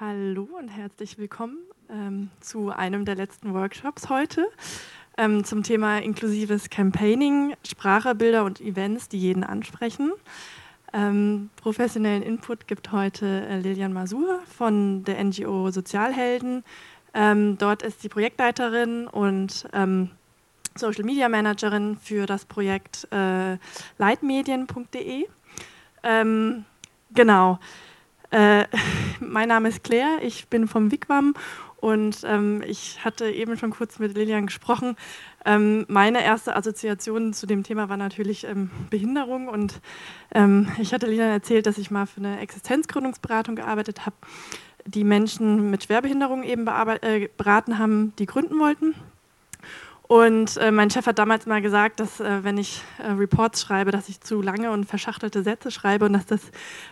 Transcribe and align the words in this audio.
Hallo 0.00 0.48
und 0.58 0.68
herzlich 0.68 1.18
willkommen 1.18 1.58
ähm, 1.90 2.30
zu 2.40 2.70
einem 2.70 3.04
der 3.04 3.16
letzten 3.16 3.52
Workshops 3.52 4.08
heute 4.08 4.48
ähm, 5.18 5.44
zum 5.44 5.62
Thema 5.62 5.98
inklusives 5.98 6.70
Campaigning, 6.70 7.54
Sprache, 7.68 8.14
Bilder 8.14 8.44
und 8.44 8.62
Events, 8.62 9.10
die 9.10 9.18
jeden 9.18 9.44
ansprechen. 9.44 10.12
Ähm, 10.94 11.50
professionellen 11.56 12.22
Input 12.22 12.66
gibt 12.66 12.92
heute 12.92 13.46
äh, 13.46 13.58
Lilian 13.60 13.92
Masur 13.92 14.40
von 14.46 15.04
der 15.04 15.22
NGO 15.22 15.70
Sozialhelden. 15.70 16.64
Ähm, 17.12 17.58
dort 17.58 17.82
ist 17.82 18.00
sie 18.00 18.08
Projektleiterin 18.08 19.06
und 19.06 19.68
ähm, 19.74 20.12
Social 20.76 21.04
Media 21.04 21.28
Managerin 21.28 21.98
für 22.00 22.24
das 22.24 22.46
Projekt 22.46 23.06
äh, 23.12 23.58
leitmedien.de. 23.98 25.26
Ähm, 26.02 26.64
genau. 27.12 27.58
Äh, 28.30 28.64
mein 29.20 29.48
Name 29.48 29.68
ist 29.68 29.84
Claire, 29.84 30.18
ich 30.22 30.48
bin 30.48 30.68
vom 30.68 30.90
WIGWAM 30.90 31.34
und 31.76 32.20
ähm, 32.24 32.62
ich 32.66 33.04
hatte 33.04 33.30
eben 33.30 33.56
schon 33.56 33.70
kurz 33.70 33.98
mit 33.98 34.16
Lilian 34.16 34.46
gesprochen. 34.46 34.96
Ähm, 35.44 35.86
meine 35.88 36.22
erste 36.22 36.54
Assoziation 36.54 37.32
zu 37.32 37.46
dem 37.46 37.62
Thema 37.62 37.88
war 37.88 37.96
natürlich 37.96 38.44
ähm, 38.44 38.70
Behinderung 38.90 39.48
und 39.48 39.80
ähm, 40.34 40.68
ich 40.78 40.92
hatte 40.92 41.06
Lilian 41.06 41.30
erzählt, 41.30 41.66
dass 41.66 41.78
ich 41.78 41.90
mal 41.90 42.06
für 42.06 42.20
eine 42.20 42.40
Existenzgründungsberatung 42.40 43.56
gearbeitet 43.56 44.04
habe, 44.04 44.16
die 44.84 45.04
Menschen 45.04 45.70
mit 45.70 45.84
Schwerbehinderung 45.84 46.42
eben 46.42 46.66
äh, 46.66 47.28
beraten 47.36 47.78
haben, 47.78 48.12
die 48.18 48.26
gründen 48.26 48.58
wollten. 48.58 48.94
Und 50.10 50.56
äh, 50.56 50.72
mein 50.72 50.90
Chef 50.90 51.06
hat 51.06 51.20
damals 51.20 51.46
mal 51.46 51.62
gesagt, 51.62 52.00
dass 52.00 52.18
äh, 52.18 52.42
wenn 52.42 52.58
ich 52.58 52.82
äh, 52.98 53.12
Reports 53.12 53.62
schreibe, 53.62 53.92
dass 53.92 54.08
ich 54.08 54.20
zu 54.20 54.42
lange 54.42 54.72
und 54.72 54.84
verschachtelte 54.84 55.44
Sätze 55.44 55.70
schreibe 55.70 56.06
und 56.06 56.14
dass 56.14 56.26
das 56.26 56.40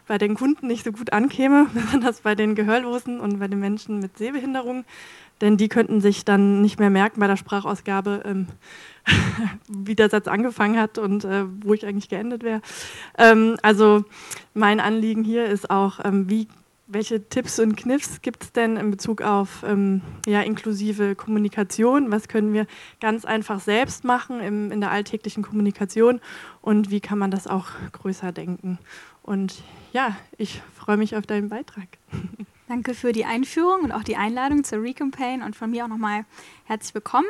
bei 0.07 0.19
den 0.19 0.37
Kunden 0.37 0.69
nicht 0.69 0.85
so 0.85 0.93
gut 0.93 1.13
ankäme, 1.13 1.67
besonders 1.75 2.21
bei 2.21 2.37
den 2.37 2.55
Gehörlosen 2.55 3.19
und 3.19 3.41
bei 3.41 3.49
den 3.49 3.59
Menschen 3.59 3.99
mit 3.99 4.17
Sehbehinderung. 4.19 4.85
Denn 5.41 5.57
die 5.57 5.69
könnten 5.69 6.01
sich 6.01 6.25
dann 6.25 6.63
nicht 6.63 6.79
mehr 6.79 6.91
merken 6.91 7.19
bei 7.19 7.27
der 7.27 7.37
Sprachausgabe, 7.37 8.23
ähm, 8.25 8.47
wie 9.67 9.97
der 9.97 10.11
Satz 10.11 10.29
angefangen 10.29 10.79
hat 10.79 10.97
und 10.97 11.25
äh, 11.25 11.43
wo 11.65 11.75
ich 11.75 11.85
eigentlich 11.85 12.09
geendet 12.09 12.45
wäre. 12.45 12.63
Ähm, 13.19 13.57
also 13.63 14.05
mein 14.55 14.79
Anliegen 14.79 15.25
hier 15.25 15.47
ist 15.47 15.71
auch, 15.71 15.99
ähm, 16.05 16.31
wie 16.31 16.47
welche 16.89 17.29
Tipps 17.29 17.59
und 17.59 17.77
Kniffs 17.77 18.23
gibt 18.23 18.43
es 18.43 18.53
denn 18.53 18.77
in 18.77 18.91
Bezug 18.91 19.21
auf 19.21 19.63
ähm, 19.65 20.01
ja, 20.27 20.41
inklusive 20.41 21.15
Kommunikation? 21.15 22.11
Was 22.11 22.29
können 22.29 22.55
wir 22.55 22.67
ganz 23.01 23.27
einfach 23.27 23.61
selbst 23.61 24.05
machen 24.05 24.41
im, 24.41 24.73
in 24.73 24.81
der 24.81 24.91
alltäglichen 24.91 25.43
Kommunikation 25.43 26.21
und 26.63 26.91
wie 26.91 27.01
kann 27.01 27.19
man 27.19 27.31
das 27.31 27.47
auch 27.47 27.67
größer 27.93 28.33
denken? 28.33 28.79
Und 29.23 29.63
ja, 29.93 30.17
ich 30.39 30.63
freue 30.75 30.97
mich 30.97 31.15
auf 31.15 31.27
deinen 31.27 31.51
Beitrag. 31.51 31.89
Danke 32.69 32.95
für 32.95 33.13
die 33.13 33.27
Einführung 33.27 33.83
und 33.83 33.93
auch 33.93 34.03
die 34.03 34.17
Einladung 34.17 34.65
zur 34.65 34.83
Recampaign 34.83 35.43
und 35.43 35.57
von 35.57 35.71
mir 35.71 35.85
auch 35.85 35.89
nochmal 35.89 36.25
herzlich 36.65 36.95
willkommen. 36.95 37.29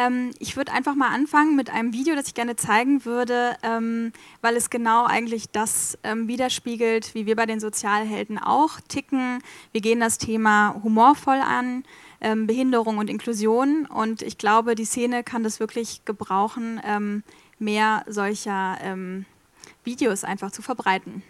Ähm, 0.00 0.30
ich 0.38 0.56
würde 0.56 0.72
einfach 0.72 0.94
mal 0.94 1.08
anfangen 1.08 1.56
mit 1.56 1.68
einem 1.68 1.92
Video, 1.92 2.14
das 2.14 2.28
ich 2.28 2.34
gerne 2.34 2.56
zeigen 2.56 3.04
würde, 3.04 3.56
ähm, 3.62 4.12
weil 4.40 4.56
es 4.56 4.70
genau 4.70 5.04
eigentlich 5.04 5.50
das 5.50 5.98
ähm, 6.04 6.26
widerspiegelt, 6.26 7.14
wie 7.14 7.26
wir 7.26 7.36
bei 7.36 7.44
den 7.44 7.60
Sozialhelden 7.60 8.38
auch 8.38 8.80
ticken. 8.88 9.42
Wir 9.72 9.82
gehen 9.82 10.00
das 10.00 10.16
Thema 10.16 10.74
humorvoll 10.82 11.40
an, 11.40 11.84
ähm, 12.22 12.46
Behinderung 12.46 12.96
und 12.98 13.10
Inklusion 13.10 13.86
und 13.86 14.22
ich 14.22 14.38
glaube, 14.38 14.74
die 14.74 14.84
Szene 14.86 15.22
kann 15.22 15.42
das 15.42 15.60
wirklich 15.60 16.04
gebrauchen, 16.06 16.80
ähm, 16.84 17.22
mehr 17.58 18.04
solcher 18.06 18.78
ähm, 18.82 19.26
Videos 19.84 20.24
einfach 20.24 20.50
zu 20.50 20.62
verbreiten. 20.62 21.22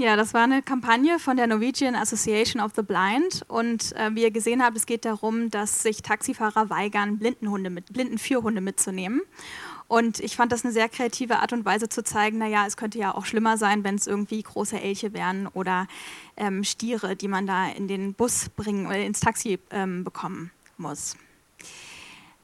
Ja, 0.00 0.14
das 0.14 0.32
war 0.32 0.44
eine 0.44 0.62
Kampagne 0.62 1.18
von 1.18 1.36
der 1.36 1.48
Norwegian 1.48 1.96
Association 1.96 2.62
of 2.62 2.70
the 2.76 2.82
Blind 2.82 3.44
und 3.48 3.96
äh, 3.96 4.14
wie 4.14 4.22
ihr 4.22 4.30
gesehen 4.30 4.62
habt, 4.62 4.76
es 4.76 4.86
geht 4.86 5.04
darum, 5.04 5.50
dass 5.50 5.82
sich 5.82 6.02
Taxifahrer 6.02 6.70
weigern, 6.70 7.18
Blindenhunde 7.18 7.68
mit, 7.68 7.92
Blindenführhunde 7.92 8.60
mitzunehmen. 8.60 9.22
Und 9.88 10.20
ich 10.20 10.36
fand 10.36 10.52
das 10.52 10.64
eine 10.64 10.72
sehr 10.72 10.88
kreative 10.88 11.40
Art 11.40 11.52
und 11.52 11.64
Weise 11.64 11.88
zu 11.88 12.04
zeigen, 12.04 12.38
naja, 12.38 12.64
es 12.64 12.76
könnte 12.76 12.96
ja 12.96 13.12
auch 13.12 13.24
schlimmer 13.24 13.56
sein, 13.56 13.82
wenn 13.82 13.96
es 13.96 14.06
irgendwie 14.06 14.40
große 14.40 14.80
Elche 14.80 15.14
wären 15.14 15.48
oder 15.48 15.88
ähm, 16.36 16.62
Stiere, 16.62 17.16
die 17.16 17.26
man 17.26 17.48
da 17.48 17.68
in 17.68 17.88
den 17.88 18.14
Bus 18.14 18.50
bringen 18.50 18.86
oder 18.86 19.00
ins 19.00 19.18
Taxi 19.18 19.58
ähm, 19.72 20.04
bekommen 20.04 20.52
muss. 20.76 21.16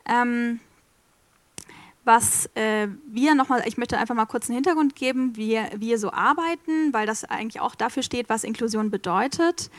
Ähm, 0.06 0.58
was 2.04 2.50
äh, 2.54 2.88
wir 3.06 3.34
nochmal, 3.34 3.62
ich 3.66 3.78
möchte 3.78 3.98
einfach 3.98 4.14
mal 4.14 4.26
kurz 4.26 4.48
einen 4.48 4.56
Hintergrund 4.56 4.94
geben, 4.94 5.36
wie 5.36 5.58
wir 5.76 5.98
so 5.98 6.12
arbeiten, 6.12 6.92
weil 6.92 7.06
das 7.06 7.24
eigentlich 7.24 7.60
auch 7.60 7.74
dafür 7.74 8.02
steht, 8.02 8.28
was 8.28 8.44
Inklusion 8.44 8.90
bedeutet. 8.90 9.70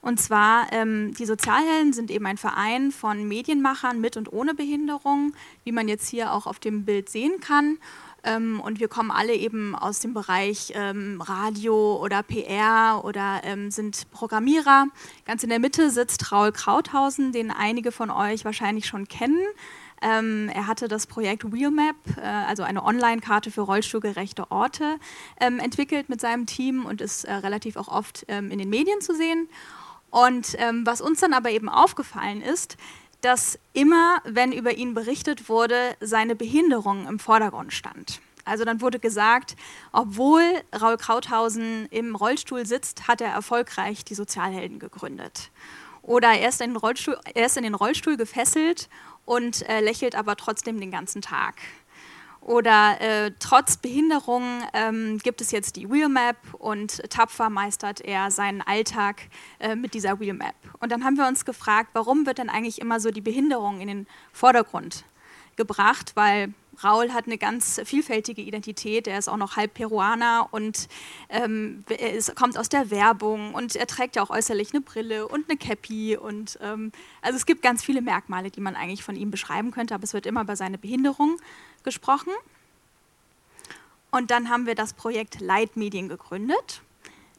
Und 0.00 0.20
zwar, 0.20 0.72
ähm, 0.72 1.14
die 1.14 1.26
Sozialhelden 1.26 1.92
sind 1.92 2.10
eben 2.10 2.26
ein 2.26 2.36
Verein 2.36 2.90
von 2.90 3.26
Medienmachern 3.28 4.00
mit 4.00 4.16
und 4.16 4.32
ohne 4.32 4.52
Behinderung, 4.52 5.32
wie 5.62 5.70
man 5.70 5.86
jetzt 5.86 6.08
hier 6.08 6.32
auch 6.32 6.46
auf 6.46 6.58
dem 6.58 6.84
Bild 6.84 7.08
sehen 7.08 7.38
kann. 7.40 7.78
Ähm, 8.24 8.60
und 8.60 8.80
wir 8.80 8.88
kommen 8.88 9.10
alle 9.10 9.34
eben 9.34 9.74
aus 9.74 10.00
dem 10.00 10.12
Bereich 10.12 10.72
ähm, 10.74 11.20
Radio 11.20 12.00
oder 12.02 12.22
PR 12.22 13.02
oder 13.04 13.42
ähm, 13.44 13.70
sind 13.70 14.10
Programmierer. 14.10 14.86
Ganz 15.24 15.44
in 15.44 15.50
der 15.50 15.58
Mitte 15.60 15.90
sitzt 15.90 16.32
Raul 16.32 16.52
Krauthausen, 16.52 17.32
den 17.32 17.50
einige 17.50 17.92
von 17.92 18.10
euch 18.10 18.44
wahrscheinlich 18.44 18.86
schon 18.86 19.06
kennen. 19.06 19.40
Ähm, 20.02 20.50
er 20.52 20.66
hatte 20.66 20.88
das 20.88 21.06
Projekt 21.06 21.52
Wheelmap, 21.52 21.96
äh, 22.16 22.20
also 22.22 22.64
eine 22.64 22.84
Online-Karte 22.84 23.50
für 23.50 23.60
rollstuhlgerechte 23.62 24.50
Orte, 24.50 24.98
ähm, 25.40 25.58
entwickelt 25.60 26.08
mit 26.08 26.20
seinem 26.20 26.46
Team 26.46 26.84
und 26.84 27.00
ist 27.00 27.24
äh, 27.24 27.32
relativ 27.34 27.76
auch 27.76 27.88
oft 27.88 28.24
ähm, 28.28 28.50
in 28.50 28.58
den 28.58 28.68
Medien 28.68 29.00
zu 29.00 29.14
sehen. 29.14 29.48
Und 30.10 30.56
ähm, 30.58 30.84
was 30.84 31.00
uns 31.00 31.20
dann 31.20 31.32
aber 31.32 31.50
eben 31.50 31.68
aufgefallen 31.68 32.42
ist, 32.42 32.76
dass 33.20 33.58
immer, 33.72 34.20
wenn 34.24 34.52
über 34.52 34.74
ihn 34.74 34.94
berichtet 34.94 35.48
wurde, 35.48 35.96
seine 36.00 36.34
Behinderung 36.34 37.06
im 37.06 37.18
Vordergrund 37.20 37.72
stand. 37.72 38.20
Also 38.44 38.64
dann 38.64 38.80
wurde 38.80 38.98
gesagt, 38.98 39.54
obwohl 39.92 40.42
Raul 40.78 40.96
Krauthausen 40.96 41.86
im 41.90 42.16
Rollstuhl 42.16 42.66
sitzt, 42.66 43.06
hat 43.06 43.20
er 43.20 43.28
erfolgreich 43.28 44.04
die 44.04 44.16
Sozialhelden 44.16 44.80
gegründet. 44.80 45.52
Oder 46.02 46.32
er 46.32 46.48
ist 46.48 46.60
in 46.60 46.70
den 46.70 46.76
Rollstuhl, 46.76 47.16
er 47.32 47.46
ist 47.46 47.56
in 47.56 47.62
den 47.62 47.76
Rollstuhl 47.76 48.16
gefesselt 48.16 48.88
und 49.24 49.68
äh, 49.68 49.80
lächelt 49.80 50.14
aber 50.14 50.36
trotzdem 50.36 50.80
den 50.80 50.90
ganzen 50.90 51.22
Tag. 51.22 51.54
Oder 52.42 53.00
äh, 53.00 53.30
trotz 53.38 53.76
Behinderung 53.76 54.42
ähm, 54.72 55.18
gibt 55.18 55.40
es 55.40 55.52
jetzt 55.52 55.76
die 55.76 55.88
Wheelmap 55.88 56.36
und 56.58 57.08
tapfer 57.08 57.48
meistert 57.50 58.00
er 58.00 58.32
seinen 58.32 58.60
Alltag 58.62 59.28
äh, 59.60 59.76
mit 59.76 59.94
dieser 59.94 60.18
Wheelmap. 60.18 60.56
Und 60.80 60.90
dann 60.90 61.04
haben 61.04 61.16
wir 61.16 61.28
uns 61.28 61.44
gefragt, 61.44 61.90
warum 61.92 62.26
wird 62.26 62.38
denn 62.38 62.50
eigentlich 62.50 62.80
immer 62.80 62.98
so 62.98 63.12
die 63.12 63.20
Behinderung 63.20 63.80
in 63.80 63.86
den 63.86 64.06
Vordergrund 64.32 65.04
gebracht? 65.54 66.12
Weil 66.16 66.52
Raul 66.82 67.12
hat 67.12 67.26
eine 67.26 67.38
ganz 67.38 67.80
vielfältige 67.84 68.42
Identität. 68.42 69.06
Er 69.06 69.18
ist 69.18 69.28
auch 69.28 69.36
noch 69.36 69.56
halb 69.56 69.74
Peruaner 69.74 70.48
und 70.50 70.88
ähm, 71.28 71.84
er 71.88 72.20
kommt 72.34 72.56
aus 72.58 72.68
der 72.68 72.90
Werbung 72.90 73.54
und 73.54 73.76
er 73.76 73.86
trägt 73.86 74.16
ja 74.16 74.22
auch 74.22 74.30
äußerlich 74.30 74.72
eine 74.72 74.80
Brille 74.80 75.28
und 75.28 75.48
eine 75.48 75.58
Cappy. 75.58 76.16
Und, 76.16 76.58
ähm, 76.62 76.92
also 77.20 77.36
es 77.36 77.46
gibt 77.46 77.62
ganz 77.62 77.84
viele 77.84 78.00
Merkmale, 78.02 78.50
die 78.50 78.60
man 78.60 78.74
eigentlich 78.74 79.02
von 79.02 79.16
ihm 79.16 79.30
beschreiben 79.30 79.70
könnte, 79.70 79.94
aber 79.94 80.04
es 80.04 80.14
wird 80.14 80.26
immer 80.26 80.42
über 80.42 80.56
seine 80.56 80.78
Behinderung 80.78 81.36
gesprochen. 81.82 82.32
Und 84.10 84.30
dann 84.30 84.50
haben 84.50 84.66
wir 84.66 84.74
das 84.74 84.92
Projekt 84.92 85.40
Leitmedien 85.40 86.08
gegründet. 86.08 86.82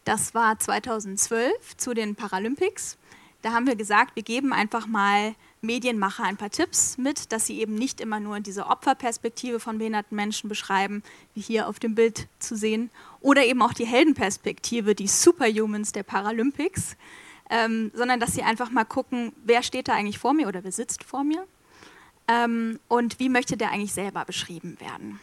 Das 0.05 0.33
war 0.33 0.59
2012 0.59 1.77
zu 1.77 1.93
den 1.93 2.15
Paralympics. 2.15 2.97
Da 3.41 3.51
haben 3.51 3.67
wir 3.67 3.75
gesagt, 3.75 4.15
wir 4.15 4.23
geben 4.23 4.53
einfach 4.53 4.87
mal 4.87 5.35
Medienmacher 5.63 6.23
ein 6.23 6.37
paar 6.37 6.49
Tipps 6.49 6.97
mit, 6.97 7.31
dass 7.31 7.47
sie 7.47 7.59
eben 7.59 7.75
nicht 7.75 8.01
immer 8.01 8.19
nur 8.19 8.39
diese 8.39 8.67
Opferperspektive 8.67 9.59
von 9.59 9.77
behinderten 9.77 10.15
Menschen 10.15 10.49
beschreiben, 10.49 11.03
wie 11.33 11.41
hier 11.41 11.67
auf 11.67 11.79
dem 11.79 11.95
Bild 11.95 12.27
zu 12.39 12.55
sehen, 12.55 12.89
oder 13.21 13.45
eben 13.45 13.61
auch 13.61 13.73
die 13.73 13.85
Heldenperspektive, 13.85 14.93
die 14.93 15.07
Superhumans 15.07 15.93
der 15.93 16.03
Paralympics, 16.03 16.97
ähm, 17.49 17.91
sondern 17.93 18.19
dass 18.19 18.33
sie 18.33 18.43
einfach 18.43 18.69
mal 18.69 18.83
gucken, 18.83 19.31
wer 19.43 19.63
steht 19.63 19.87
da 19.87 19.93
eigentlich 19.93 20.19
vor 20.19 20.33
mir 20.33 20.47
oder 20.47 20.63
wer 20.63 20.71
sitzt 20.71 21.03
vor 21.03 21.23
mir 21.23 21.45
ähm, 22.27 22.79
und 22.87 23.19
wie 23.19 23.29
möchte 23.29 23.57
der 23.57 23.71
eigentlich 23.71 23.93
selber 23.93 24.25
beschrieben 24.25 24.77
werden. 24.79 25.19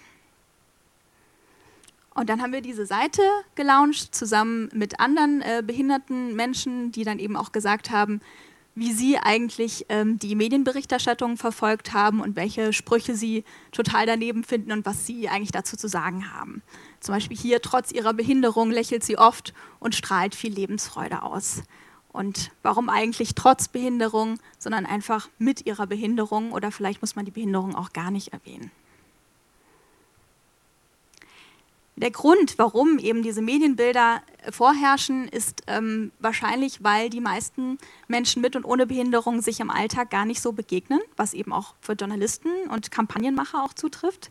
Und 2.14 2.28
dann 2.28 2.42
haben 2.42 2.52
wir 2.52 2.60
diese 2.60 2.86
Seite 2.86 3.22
gelauncht, 3.54 4.14
zusammen 4.14 4.68
mit 4.74 5.00
anderen 5.00 5.42
äh, 5.42 5.62
behinderten 5.64 6.34
Menschen, 6.34 6.92
die 6.92 7.04
dann 7.04 7.18
eben 7.18 7.36
auch 7.36 7.52
gesagt 7.52 7.90
haben, 7.90 8.20
wie 8.80 8.94
sie 8.94 9.18
eigentlich 9.18 9.84
ähm, 9.90 10.18
die 10.18 10.34
Medienberichterstattung 10.34 11.36
verfolgt 11.36 11.92
haben 11.92 12.22
und 12.22 12.34
welche 12.34 12.72
Sprüche 12.72 13.14
sie 13.14 13.44
total 13.72 14.06
daneben 14.06 14.42
finden 14.42 14.72
und 14.72 14.86
was 14.86 15.06
sie 15.06 15.28
eigentlich 15.28 15.52
dazu 15.52 15.76
zu 15.76 15.86
sagen 15.86 16.32
haben. 16.32 16.62
Zum 16.98 17.14
Beispiel 17.14 17.36
hier, 17.36 17.60
trotz 17.60 17.92
ihrer 17.92 18.14
Behinderung 18.14 18.70
lächelt 18.70 19.04
sie 19.04 19.18
oft 19.18 19.52
und 19.80 19.94
strahlt 19.94 20.34
viel 20.34 20.54
Lebensfreude 20.54 21.22
aus. 21.22 21.62
Und 22.10 22.52
warum 22.62 22.88
eigentlich 22.88 23.34
trotz 23.34 23.68
Behinderung, 23.68 24.38
sondern 24.58 24.86
einfach 24.86 25.28
mit 25.36 25.66
ihrer 25.66 25.86
Behinderung 25.86 26.52
oder 26.52 26.72
vielleicht 26.72 27.02
muss 27.02 27.14
man 27.14 27.26
die 27.26 27.32
Behinderung 27.32 27.76
auch 27.76 27.92
gar 27.92 28.10
nicht 28.10 28.32
erwähnen. 28.32 28.70
Der 32.00 32.10
Grund, 32.10 32.54
warum 32.56 32.98
eben 32.98 33.22
diese 33.22 33.42
Medienbilder 33.42 34.22
vorherrschen, 34.50 35.28
ist 35.28 35.64
ähm, 35.66 36.12
wahrscheinlich, 36.18 36.82
weil 36.82 37.10
die 37.10 37.20
meisten 37.20 37.76
Menschen 38.08 38.40
mit 38.40 38.56
und 38.56 38.64
ohne 38.64 38.86
Behinderung 38.86 39.42
sich 39.42 39.60
im 39.60 39.68
Alltag 39.68 40.08
gar 40.08 40.24
nicht 40.24 40.40
so 40.40 40.52
begegnen, 40.52 41.00
was 41.18 41.34
eben 41.34 41.52
auch 41.52 41.74
für 41.82 41.92
Journalisten 41.92 42.48
und 42.70 42.90
Kampagnenmacher 42.90 43.62
auch 43.62 43.74
zutrifft. 43.74 44.30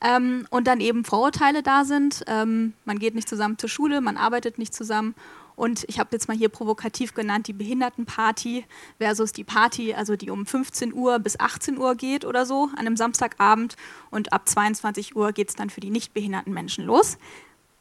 Ähm, 0.00 0.46
und 0.48 0.66
dann 0.66 0.80
eben 0.80 1.04
Vorurteile 1.04 1.62
da 1.62 1.84
sind. 1.84 2.24
Ähm, 2.28 2.72
man 2.86 2.98
geht 2.98 3.14
nicht 3.14 3.28
zusammen 3.28 3.58
zur 3.58 3.68
Schule, 3.68 4.00
man 4.00 4.16
arbeitet 4.16 4.56
nicht 4.56 4.72
zusammen 4.72 5.14
und 5.62 5.84
ich 5.86 6.00
habe 6.00 6.08
jetzt 6.10 6.26
mal 6.26 6.36
hier 6.36 6.48
provokativ 6.48 7.14
genannt 7.14 7.46
die 7.46 7.52
Behindertenparty 7.52 8.64
versus 8.98 9.32
die 9.32 9.44
Party, 9.44 9.94
also 9.94 10.16
die 10.16 10.28
um 10.28 10.44
15 10.44 10.92
Uhr 10.92 11.20
bis 11.20 11.38
18 11.38 11.78
Uhr 11.78 11.94
geht 11.94 12.24
oder 12.24 12.46
so 12.46 12.64
an 12.72 12.80
einem 12.80 12.96
Samstagabend. 12.96 13.76
Und 14.10 14.32
ab 14.32 14.48
22 14.48 15.14
Uhr 15.14 15.30
geht 15.30 15.50
es 15.50 15.54
dann 15.54 15.70
für 15.70 15.78
die 15.78 15.90
nicht 15.90 16.14
behinderten 16.14 16.52
Menschen 16.52 16.84
los. 16.84 17.16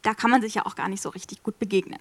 Da 0.03 0.13
kann 0.13 0.29
man 0.29 0.43
sich 0.43 0.53
ja 0.53 0.67
auch 0.67 0.75
gar 0.75 0.89
nicht 0.89 1.01
so 1.01 1.09
richtig 1.09 1.41
gut 1.41 1.57
begegnen. 1.57 1.97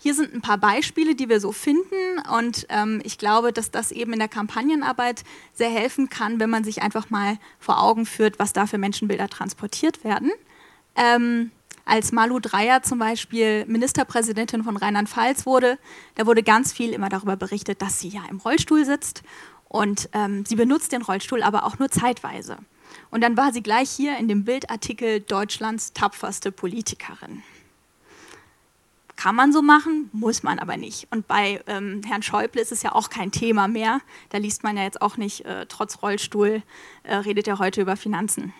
Hier 0.00 0.14
sind 0.14 0.32
ein 0.32 0.40
paar 0.40 0.56
Beispiele, 0.56 1.14
die 1.14 1.28
wir 1.28 1.40
so 1.40 1.52
finden 1.52 2.18
und 2.32 2.64
ähm, 2.70 3.02
ich 3.04 3.18
glaube, 3.18 3.52
dass 3.52 3.70
das 3.70 3.92
eben 3.92 4.14
in 4.14 4.20
der 4.20 4.28
Kampagnenarbeit 4.28 5.22
sehr 5.52 5.68
helfen 5.68 6.08
kann, 6.08 6.40
wenn 6.40 6.48
man 6.48 6.64
sich 6.64 6.80
einfach 6.80 7.10
mal 7.10 7.36
vor 7.58 7.82
Augen 7.82 8.06
führt, 8.06 8.38
was 8.38 8.54
da 8.54 8.66
für 8.66 8.78
Menschenbilder 8.78 9.28
transportiert 9.28 10.02
werden. 10.02 10.30
Ähm, 10.96 11.50
als 11.88 12.12
Malu 12.12 12.38
Dreyer 12.38 12.82
zum 12.82 12.98
Beispiel 12.98 13.64
Ministerpräsidentin 13.66 14.62
von 14.62 14.76
Rheinland-Pfalz 14.76 15.46
wurde, 15.46 15.78
da 16.16 16.26
wurde 16.26 16.42
ganz 16.42 16.72
viel 16.72 16.92
immer 16.92 17.08
darüber 17.08 17.36
berichtet, 17.36 17.80
dass 17.80 17.98
sie 17.98 18.08
ja 18.08 18.20
im 18.28 18.38
Rollstuhl 18.38 18.84
sitzt 18.84 19.22
und 19.68 20.08
ähm, 20.12 20.44
sie 20.44 20.56
benutzt 20.56 20.92
den 20.92 21.02
Rollstuhl 21.02 21.42
aber 21.42 21.64
auch 21.64 21.78
nur 21.78 21.90
zeitweise. 21.90 22.58
Und 23.10 23.22
dann 23.22 23.36
war 23.36 23.52
sie 23.52 23.62
gleich 23.62 23.90
hier 23.90 24.18
in 24.18 24.28
dem 24.28 24.44
Bildartikel 24.44 25.20
Deutschlands 25.20 25.92
tapferste 25.94 26.52
Politikerin. 26.52 27.42
Kann 29.16 29.34
man 29.34 29.52
so 29.52 29.62
machen, 29.62 30.10
muss 30.12 30.42
man 30.42 30.58
aber 30.58 30.76
nicht. 30.76 31.08
Und 31.10 31.26
bei 31.26 31.60
ähm, 31.66 32.02
Herrn 32.06 32.22
Schäuble 32.22 32.62
ist 32.62 32.70
es 32.70 32.82
ja 32.82 32.94
auch 32.94 33.10
kein 33.10 33.32
Thema 33.32 33.66
mehr. 33.66 34.00
Da 34.28 34.38
liest 34.38 34.62
man 34.62 34.76
ja 34.76 34.84
jetzt 34.84 35.02
auch 35.02 35.16
nicht, 35.16 35.44
äh, 35.44 35.66
trotz 35.66 36.02
Rollstuhl 36.02 36.62
äh, 37.02 37.16
redet 37.16 37.48
er 37.48 37.58
heute 37.58 37.80
über 37.80 37.96
Finanzen. 37.96 38.52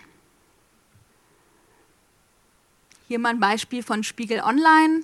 Hier 3.09 3.17
mal 3.17 3.29
ein 3.29 3.39
Beispiel 3.39 3.81
von 3.81 4.03
Spiegel 4.03 4.41
Online. 4.41 5.01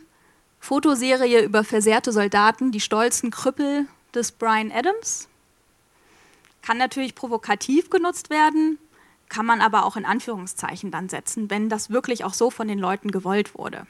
Fotoserie 0.60 1.42
über 1.44 1.64
versehrte 1.64 2.12
Soldaten, 2.12 2.72
die 2.72 2.80
stolzen 2.80 3.32
Krüppel 3.32 3.88
des 4.14 4.32
Brian 4.32 4.72
Adams. 4.72 5.28
Kann 6.62 6.78
natürlich 6.78 7.16
provokativ 7.16 7.90
genutzt 7.90 8.30
werden, 8.30 8.78
kann 9.28 9.48
man 9.48 9.60
aber 9.60 9.86
auch 9.86 9.96
in 9.96 10.06
Anführungszeichen 10.06 10.92
dann 10.92 11.10
setzen, 11.10 11.50
wenn 11.50 11.68
das 11.68 11.90
wirklich 11.90 12.24
auch 12.24 12.36
so 12.36 12.52
von 12.52 12.68
den 12.68 12.78
Leuten 12.78 13.10
gewollt 13.10 13.58
wurde. 13.58 13.88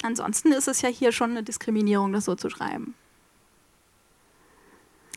Ansonsten 0.00 0.52
ist 0.52 0.66
es 0.66 0.80
ja 0.80 0.88
hier 0.88 1.12
schon 1.12 1.32
eine 1.32 1.42
Diskriminierung, 1.42 2.14
das 2.14 2.24
so 2.24 2.34
zu 2.34 2.48
schreiben. 2.48 2.94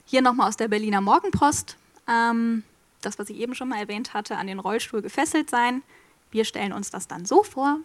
Hier 0.03 0.21
nochmal 0.21 0.49
aus 0.49 0.57
der 0.57 0.67
Berliner 0.67 0.99
Morgenpost. 0.99 1.77
Ähm, 2.09 2.63
das, 2.99 3.17
was 3.17 3.29
ich 3.29 3.37
eben 3.37 3.55
schon 3.55 3.69
mal 3.69 3.79
erwähnt 3.79 4.13
hatte, 4.13 4.35
an 4.35 4.47
den 4.47 4.59
Rollstuhl 4.59 5.01
gefesselt 5.01 5.49
sein. 5.49 5.83
Wir 6.31 6.45
stellen 6.45 6.73
uns 6.73 6.89
das 6.89 7.07
dann 7.07 7.25
so 7.25 7.43
vor. 7.43 7.79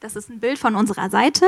Das 0.00 0.16
ist 0.16 0.28
ein 0.28 0.40
Bild 0.40 0.58
von 0.58 0.74
unserer 0.74 1.08
Seite. 1.10 1.46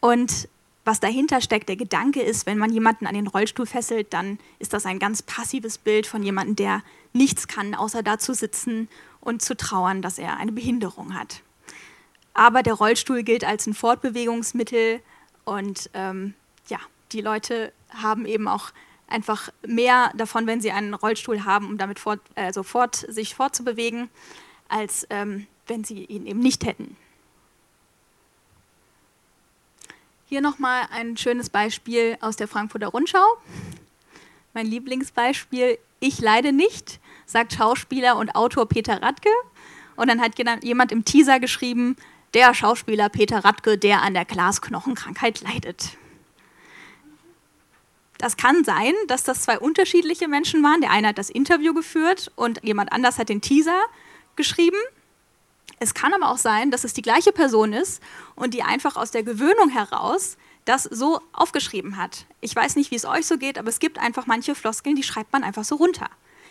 Und 0.00 0.48
was 0.84 1.00
dahinter 1.00 1.40
steckt, 1.40 1.68
der 1.68 1.76
Gedanke 1.76 2.20
ist, 2.20 2.44
wenn 2.44 2.58
man 2.58 2.70
jemanden 2.70 3.06
an 3.06 3.14
den 3.14 3.26
Rollstuhl 3.26 3.66
fesselt, 3.66 4.12
dann 4.12 4.38
ist 4.58 4.74
das 4.74 4.84
ein 4.84 4.98
ganz 4.98 5.22
passives 5.22 5.78
Bild 5.78 6.06
von 6.06 6.22
jemandem, 6.22 6.56
der 6.56 6.82
nichts 7.14 7.48
kann, 7.48 7.74
außer 7.74 8.02
da 8.02 8.18
zu 8.18 8.34
sitzen 8.34 8.88
und 9.20 9.40
zu 9.40 9.56
trauern, 9.56 10.02
dass 10.02 10.18
er 10.18 10.36
eine 10.36 10.52
Behinderung 10.52 11.14
hat. 11.14 11.42
Aber 12.34 12.62
der 12.62 12.74
Rollstuhl 12.74 13.22
gilt 13.22 13.44
als 13.44 13.66
ein 13.66 13.74
Fortbewegungsmittel 13.74 15.00
und 15.44 15.88
ähm, 15.94 16.34
ja, 16.68 16.78
die 17.12 17.20
Leute 17.20 17.72
haben 17.90 18.26
eben 18.26 18.48
auch 18.48 18.70
einfach 19.14 19.50
mehr 19.66 20.10
davon, 20.16 20.46
wenn 20.46 20.60
sie 20.60 20.72
einen 20.72 20.92
Rollstuhl 20.92 21.44
haben, 21.44 21.68
um 21.68 21.78
damit 21.78 22.00
fort, 22.00 22.20
äh, 22.34 22.52
sofort 22.52 22.96
sich 22.96 23.34
fortzubewegen, 23.34 24.10
als 24.68 25.06
ähm, 25.08 25.46
wenn 25.66 25.84
sie 25.84 26.04
ihn 26.04 26.26
eben 26.26 26.40
nicht 26.40 26.66
hätten. 26.66 26.96
Hier 30.26 30.40
nochmal 30.40 30.88
ein 30.90 31.16
schönes 31.16 31.48
Beispiel 31.48 32.18
aus 32.20 32.36
der 32.36 32.48
Frankfurter 32.48 32.88
Rundschau. 32.88 33.24
Mein 34.52 34.66
Lieblingsbeispiel, 34.66 35.78
ich 36.00 36.20
leide 36.20 36.52
nicht, 36.52 36.98
sagt 37.24 37.52
Schauspieler 37.54 38.16
und 38.16 38.34
Autor 38.34 38.68
Peter 38.68 39.00
Radke. 39.00 39.30
Und 39.96 40.08
dann 40.08 40.20
hat 40.20 40.32
jemand 40.64 40.90
im 40.90 41.04
Teaser 41.04 41.38
geschrieben, 41.38 41.96
der 42.34 42.52
Schauspieler 42.52 43.08
Peter 43.10 43.44
Radke, 43.44 43.78
der 43.78 44.02
an 44.02 44.14
der 44.14 44.24
Glasknochenkrankheit 44.24 45.40
leidet. 45.40 45.96
Das 48.18 48.36
kann 48.36 48.64
sein, 48.64 48.94
dass 49.08 49.24
das 49.24 49.42
zwei 49.42 49.58
unterschiedliche 49.58 50.28
Menschen 50.28 50.62
waren. 50.62 50.80
Der 50.80 50.90
eine 50.90 51.08
hat 51.08 51.18
das 51.18 51.30
Interview 51.30 51.74
geführt 51.74 52.30
und 52.36 52.62
jemand 52.62 52.92
anders 52.92 53.18
hat 53.18 53.28
den 53.28 53.40
Teaser 53.40 53.82
geschrieben. 54.36 54.78
Es 55.80 55.94
kann 55.94 56.14
aber 56.14 56.30
auch 56.30 56.38
sein, 56.38 56.70
dass 56.70 56.84
es 56.84 56.94
die 56.94 57.02
gleiche 57.02 57.32
Person 57.32 57.72
ist 57.72 58.02
und 58.36 58.54
die 58.54 58.62
einfach 58.62 58.96
aus 58.96 59.10
der 59.10 59.22
Gewöhnung 59.22 59.68
heraus 59.68 60.36
das 60.64 60.84
so 60.84 61.20
aufgeschrieben 61.32 61.96
hat. 61.96 62.26
Ich 62.40 62.54
weiß 62.54 62.76
nicht, 62.76 62.90
wie 62.90 62.96
es 62.96 63.04
euch 63.04 63.26
so 63.26 63.36
geht, 63.36 63.58
aber 63.58 63.68
es 63.68 63.80
gibt 63.80 63.98
einfach 63.98 64.26
manche 64.26 64.54
Floskeln, 64.54 64.96
die 64.96 65.02
schreibt 65.02 65.32
man 65.32 65.44
einfach 65.44 65.64
so 65.64 65.76
runter. 65.76 66.08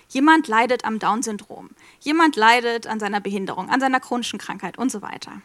Jemand 0.10 0.48
leidet 0.48 0.86
am 0.86 1.00
Down-Syndrom, 1.00 1.70
jemand 2.00 2.36
leidet 2.36 2.86
an 2.86 3.00
seiner 3.00 3.22
Behinderung, 3.22 3.70
an 3.70 3.80
seiner 3.80 4.00
chronischen 4.00 4.38
Krankheit 4.38 4.78
und 4.78 4.92
so 4.92 5.02
weiter. 5.02 5.42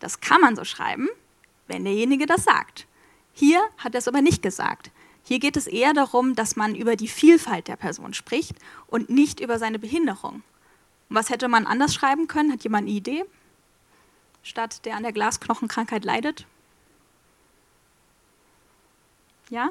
Das 0.00 0.20
kann 0.20 0.40
man 0.40 0.56
so 0.56 0.64
schreiben, 0.64 1.08
wenn 1.68 1.84
derjenige 1.84 2.26
das 2.26 2.44
sagt. 2.44 2.86
Hier 3.32 3.62
hat 3.78 3.94
er 3.94 3.98
es 3.98 4.08
aber 4.08 4.22
nicht 4.22 4.42
gesagt. 4.42 4.90
Hier 5.26 5.40
geht 5.40 5.56
es 5.56 5.66
eher 5.66 5.92
darum, 5.92 6.36
dass 6.36 6.54
man 6.54 6.76
über 6.76 6.94
die 6.94 7.08
Vielfalt 7.08 7.66
der 7.66 7.74
Person 7.74 8.14
spricht 8.14 8.54
und 8.86 9.10
nicht 9.10 9.40
über 9.40 9.58
seine 9.58 9.80
Behinderung. 9.80 10.44
was 11.08 11.30
hätte 11.30 11.48
man 11.48 11.66
anders 11.66 11.94
schreiben 11.94 12.28
können? 12.28 12.52
Hat 12.52 12.62
jemand 12.62 12.86
eine 12.86 12.96
Idee? 12.96 13.24
Statt 14.44 14.84
der 14.84 14.94
an 14.94 15.02
der 15.02 15.12
Glasknochenkrankheit 15.12 16.04
leidet? 16.04 16.46
Ja? 19.50 19.70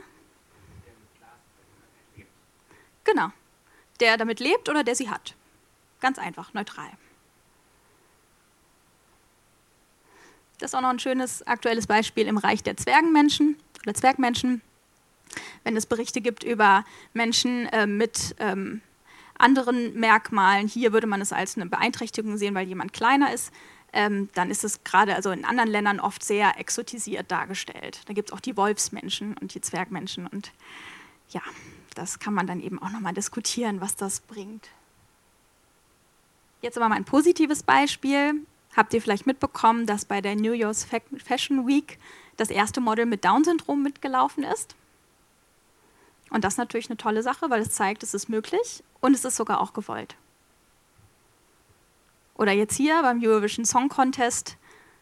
Genau. 3.06 3.32
Der 4.02 4.18
damit 4.18 4.42
lebt 4.42 4.68
oder 4.68 4.84
der 4.84 4.96
sie 4.96 5.10
hat. 5.10 5.36
Ganz 6.02 6.20
einfach, 6.20 6.54
neutral. 6.54 6.90
Das 10.58 10.72
ist 10.72 10.76
auch 10.76 10.82
noch 10.82 10.90
ein 10.90 11.00
schönes 11.00 11.48
aktuelles 11.48 11.88
Beispiel 11.88 12.28
im 12.28 12.38
Reich 12.38 12.62
der 12.62 12.76
Zwergenmenschen 12.76 13.58
oder 13.84 13.94
Zwergmenschen 13.94 14.62
wenn 15.66 15.76
es 15.76 15.86
Berichte 15.86 16.22
gibt 16.22 16.44
über 16.44 16.86
Menschen 17.14 17.66
äh, 17.68 17.88
mit 17.88 18.36
ähm, 18.40 18.82
anderen 19.38 20.00
Merkmalen, 20.00 20.68
hier 20.70 20.94
würde 20.94 21.08
man 21.08 21.20
es 21.20 21.34
als 21.34 21.58
eine 21.58 21.66
Beeinträchtigung 21.66 22.38
sehen, 22.38 22.56
weil 22.56 22.68
jemand 22.68 22.94
kleiner 22.94 23.34
ist, 23.34 23.52
ähm, 23.92 24.30
dann 24.34 24.52
ist 24.52 24.64
es 24.64 24.84
gerade 24.84 25.16
also 25.16 25.32
in 25.32 25.44
anderen 25.44 25.70
Ländern 25.70 26.00
oft 26.00 26.24
sehr 26.24 26.60
exotisiert 26.60 27.32
dargestellt. 27.32 28.02
Da 28.06 28.14
gibt 28.14 28.30
es 28.30 28.34
auch 28.34 28.40
die 28.40 28.56
Wolfsmenschen 28.56 29.36
und 29.42 29.54
die 29.54 29.62
Zwergmenschen 29.62 30.28
und 30.28 30.52
ja, 31.30 31.42
das 31.96 32.20
kann 32.20 32.34
man 32.34 32.46
dann 32.46 32.62
eben 32.62 32.82
auch 32.82 32.92
nochmal 32.92 33.14
diskutieren, 33.14 33.82
was 33.82 33.96
das 33.96 34.20
bringt. 34.20 34.70
Jetzt 36.62 36.78
aber 36.78 36.90
mal 36.90 36.96
ein 36.96 37.06
positives 37.06 37.64
Beispiel. 37.64 38.46
Habt 38.76 38.94
ihr 38.94 39.02
vielleicht 39.02 39.26
mitbekommen, 39.26 39.86
dass 39.86 40.06
bei 40.06 40.22
der 40.22 40.36
New 40.36 40.52
York 40.52 40.76
Fashion 41.24 41.68
Week 41.68 41.98
das 42.38 42.50
erste 42.50 42.82
Model 42.82 43.06
mit 43.06 43.24
Down-Syndrom 43.24 43.82
mitgelaufen 43.82 44.44
ist. 44.44 44.76
Und 46.36 46.44
das 46.44 46.56
ist 46.56 46.58
natürlich 46.58 46.90
eine 46.90 46.98
tolle 46.98 47.24
Sache, 47.24 47.50
weil 47.50 47.62
es 47.62 47.70
zeigt, 47.70 48.04
es 48.04 48.14
ist 48.14 48.28
möglich 48.28 48.84
und 49.00 49.14
es 49.14 49.24
ist 49.24 49.38
sogar 49.38 49.62
auch 49.62 49.72
gewollt. 49.72 50.18
Oder 52.36 52.52
jetzt 52.52 52.76
hier 52.76 53.02
beim 53.04 53.24
Eurovision 53.24 53.64
Song 53.64 53.88
Contest, 53.88 54.58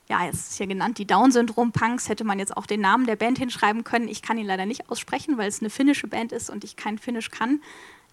ja, 0.08 0.24
jetzt 0.26 0.52
ist 0.52 0.58
hier 0.58 0.68
genannt 0.68 1.00
die 1.00 1.08
Down-Syndrom-Punks, 1.08 2.08
hätte 2.08 2.24
man 2.24 2.38
jetzt 2.38 2.56
auch 2.56 2.68
den 2.68 2.82
Namen 2.82 3.08
der 3.08 3.16
Band 3.16 3.40
hinschreiben 3.40 3.84
können. 3.84 4.10
Ich 4.10 4.22
kann 4.22 4.38
ihn 4.38 4.46
leider 4.46 4.68
nicht 4.68 4.92
aussprechen, 4.92 5.40
weil 5.40 5.48
es 5.48 5.60
eine 5.60 5.72
finnische 5.72 6.06
Band 6.06 6.32
ist 6.32 6.52
und 6.52 6.64
ich 6.64 6.76
kein 6.76 7.00
Finnisch 7.00 7.32
kann. 7.32 7.64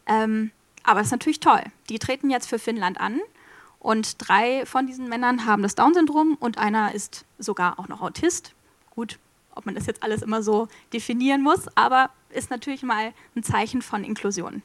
Ähm, 0.06 0.50
aber 0.82 1.00
es 1.00 1.08
ist 1.08 1.12
natürlich 1.12 1.40
toll. 1.40 1.62
Die 1.90 1.98
treten 1.98 2.30
jetzt 2.30 2.48
für 2.48 2.58
Finnland 2.58 2.98
an 2.98 3.20
und 3.80 4.14
drei 4.16 4.64
von 4.64 4.86
diesen 4.86 5.10
Männern 5.10 5.44
haben 5.44 5.62
das 5.62 5.74
Down-Syndrom 5.74 6.38
und 6.40 6.56
einer 6.56 6.94
ist 6.94 7.26
sogar 7.38 7.78
auch 7.78 7.88
noch 7.88 8.00
Autist. 8.00 8.54
Gut, 8.88 9.18
ob 9.54 9.66
man 9.66 9.74
das 9.74 9.86
jetzt 9.86 10.02
alles 10.02 10.22
immer 10.22 10.42
so 10.42 10.68
definieren 10.92 11.42
muss, 11.42 11.66
aber 11.76 12.10
ist 12.30 12.50
natürlich 12.50 12.82
mal 12.82 13.12
ein 13.36 13.42
Zeichen 13.42 13.82
von 13.82 14.04
Inklusion. 14.04 14.62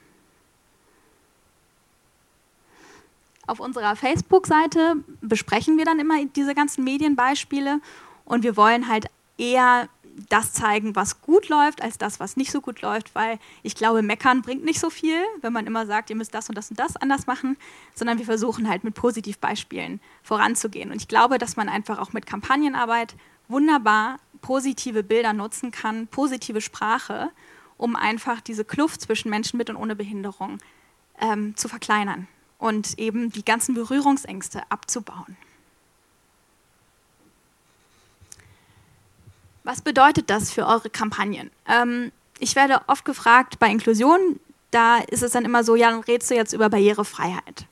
Auf 3.48 3.60
unserer 3.60 3.96
Facebook-Seite 3.96 4.96
besprechen 5.22 5.78
wir 5.78 5.86
dann 5.86 6.00
immer 6.00 6.26
diese 6.36 6.56
ganzen 6.56 6.84
Medienbeispiele 6.84 7.80
und 8.26 8.44
wir 8.44 8.58
wollen 8.58 8.88
halt 8.88 9.06
eher 9.38 9.88
das 10.30 10.54
zeigen, 10.54 10.96
was 10.96 11.22
gut 11.22 11.50
läuft, 11.50 11.82
als 11.82 11.98
das, 11.98 12.20
was 12.20 12.38
nicht 12.38 12.52
so 12.52 12.62
gut 12.62 12.82
läuft, 12.82 13.14
weil 13.16 13.38
ich 13.64 13.76
glaube, 13.76 14.02
meckern 14.02 14.42
bringt 14.42 14.64
nicht 14.64 14.80
so 14.80 14.90
viel, 14.90 15.18
wenn 15.42 15.54
man 15.54 15.68
immer 15.68 15.86
sagt, 15.86 16.10
ihr 16.10 16.16
müsst 16.16 16.34
das 16.34 16.48
und 16.48 16.56
das 16.56 16.70
und 16.70 16.80
das 16.80 16.96
anders 16.96 17.28
machen, 17.28 17.58
sondern 17.94 18.18
wir 18.18 18.26
versuchen 18.26 18.70
halt 18.70 18.84
mit 18.84 18.96
Positivbeispielen 18.96 20.00
voranzugehen. 20.24 20.92
Und 20.92 21.02
ich 21.02 21.08
glaube, 21.08 21.38
dass 21.38 21.58
man 21.58 21.70
einfach 21.70 22.00
auch 22.00 22.14
mit 22.14 22.26
Kampagnenarbeit 22.26 23.16
wunderbar 23.48 24.18
positive 24.42 25.04
Bilder 25.04 25.34
nutzen 25.34 25.72
kann, 25.72 26.08
positive 26.08 26.62
Sprache, 26.62 27.32
um 27.78 27.96
einfach 27.96 28.42
diese 28.42 28.64
Kluft 28.64 29.02
zwischen 29.02 29.30
Menschen 29.30 29.58
mit 29.58 29.70
und 29.70 29.76
ohne 29.76 29.96
Behinderung 29.96 30.60
ähm, 31.20 31.56
zu 31.58 31.68
verkleinern 31.68 32.28
und 32.58 32.98
eben 32.98 33.32
die 33.32 33.44
ganzen 33.44 33.76
Berührungsängste 33.76 34.62
abzubauen. 34.70 35.38
Was 39.64 39.82
bedeutet 39.82 40.30
das 40.30 40.52
für 40.52 40.68
eure 40.68 40.90
Kampagnen? 40.92 41.50
Ähm, 41.68 42.12
ich 42.40 42.56
werde 42.56 42.82
oft 42.88 43.04
gefragt 43.04 43.58
bei 43.60 43.68
Inklusion, 43.70 44.40
da 44.70 44.98
ist 44.98 45.24
es 45.24 45.32
dann 45.32 45.46
immer 45.46 45.64
so, 45.64 45.76
ja, 45.76 45.90
dann 45.90 46.02
redest 46.02 46.30
du 46.30 46.36
jetzt 46.36 46.54
über 46.54 46.70
Barrierefreiheit. 46.70 47.66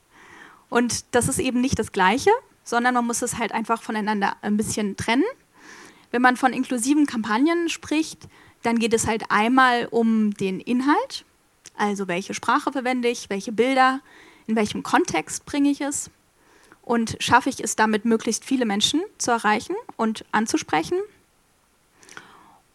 Und 0.70 1.06
das 1.14 1.28
ist 1.28 1.38
eben 1.38 1.62
nicht 1.62 1.78
das 1.78 1.92
Gleiche, 1.92 2.32
sondern 2.64 2.96
man 2.96 3.06
muss 3.06 3.22
es 3.22 3.38
halt 3.38 3.52
einfach 3.52 3.82
voneinander 3.82 4.36
ein 4.42 4.58
bisschen 4.58 4.98
trennen. 4.98 5.26
Wenn 6.14 6.22
man 6.22 6.38
von 6.38 6.54
inklusiven 6.54 7.08
Kampagnen 7.08 7.70
spricht, 7.70 8.28
dann 8.62 8.78
geht 8.78 8.94
es 8.94 9.08
halt 9.08 9.24
einmal 9.30 9.88
um 9.90 10.32
den 10.36 10.60
Inhalt, 10.60 11.26
also 11.76 12.08
welche 12.08 12.36
Sprache 12.36 12.72
verwende 12.72 13.10
ich, 13.10 13.32
welche 13.32 13.52
Bilder, 13.52 14.00
in 14.46 14.56
welchem 14.56 14.84
Kontext 14.84 15.44
bringe 15.48 15.72
ich 15.72 15.82
es 15.82 16.12
und 16.84 17.18
schaffe 17.20 17.50
ich 17.50 17.64
es 17.64 17.76
damit, 17.76 18.06
möglichst 18.06 18.46
viele 18.46 18.68
Menschen 18.68 19.02
zu 19.18 19.32
erreichen 19.32 19.76
und 19.98 20.24
anzusprechen. 20.32 21.00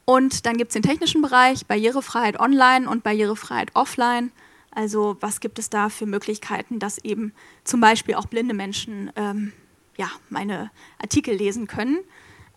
Und 0.05 0.45
dann 0.45 0.57
gibt 0.57 0.71
es 0.71 0.73
den 0.73 0.83
technischen 0.83 1.23
Bereich, 1.23 1.65
Barrierefreiheit 1.67 2.41
online 2.41 2.91
und 2.91 3.05
Barrierefreiheit 3.05 3.71
offline. 3.75 4.33
Also 4.73 5.17
was 5.21 5.39
gibt 5.39 5.61
es 5.61 5.71
da 5.71 5.91
für 5.91 6.07
Möglichkeiten, 6.07 6.81
dass 6.81 6.99
eben 6.99 7.33
zum 7.63 7.81
Beispiel 7.81 8.17
auch 8.17 8.27
blinde 8.27 8.55
Menschen 8.55 9.13
ähm, 9.15 9.53
ja, 9.97 10.11
meine 10.29 10.73
Artikel 10.99 11.37
lesen 11.37 11.69
können. 11.69 11.99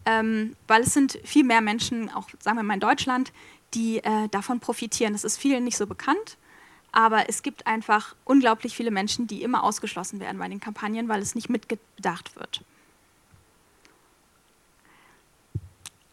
Ähm, 0.05 0.55
weil 0.67 0.81
es 0.81 0.93
sind 0.93 1.19
viel 1.23 1.43
mehr 1.43 1.61
Menschen, 1.61 2.09
auch 2.09 2.27
sagen 2.39 2.57
wir 2.57 2.63
mal 2.63 2.73
in 2.73 2.79
Deutschland, 2.79 3.31
die 3.73 3.99
äh, 3.99 4.27
davon 4.29 4.59
profitieren. 4.59 5.13
Das 5.13 5.23
ist 5.23 5.37
vielen 5.37 5.63
nicht 5.63 5.77
so 5.77 5.87
bekannt, 5.87 6.37
aber 6.91 7.29
es 7.29 7.43
gibt 7.43 7.67
einfach 7.67 8.15
unglaublich 8.25 8.75
viele 8.75 8.91
Menschen, 8.91 9.27
die 9.27 9.43
immer 9.43 9.63
ausgeschlossen 9.63 10.19
werden 10.19 10.39
bei 10.39 10.47
den 10.47 10.59
Kampagnen, 10.59 11.07
weil 11.07 11.21
es 11.21 11.35
nicht 11.35 11.49
mitgedacht 11.49 12.35
wird. 12.35 12.61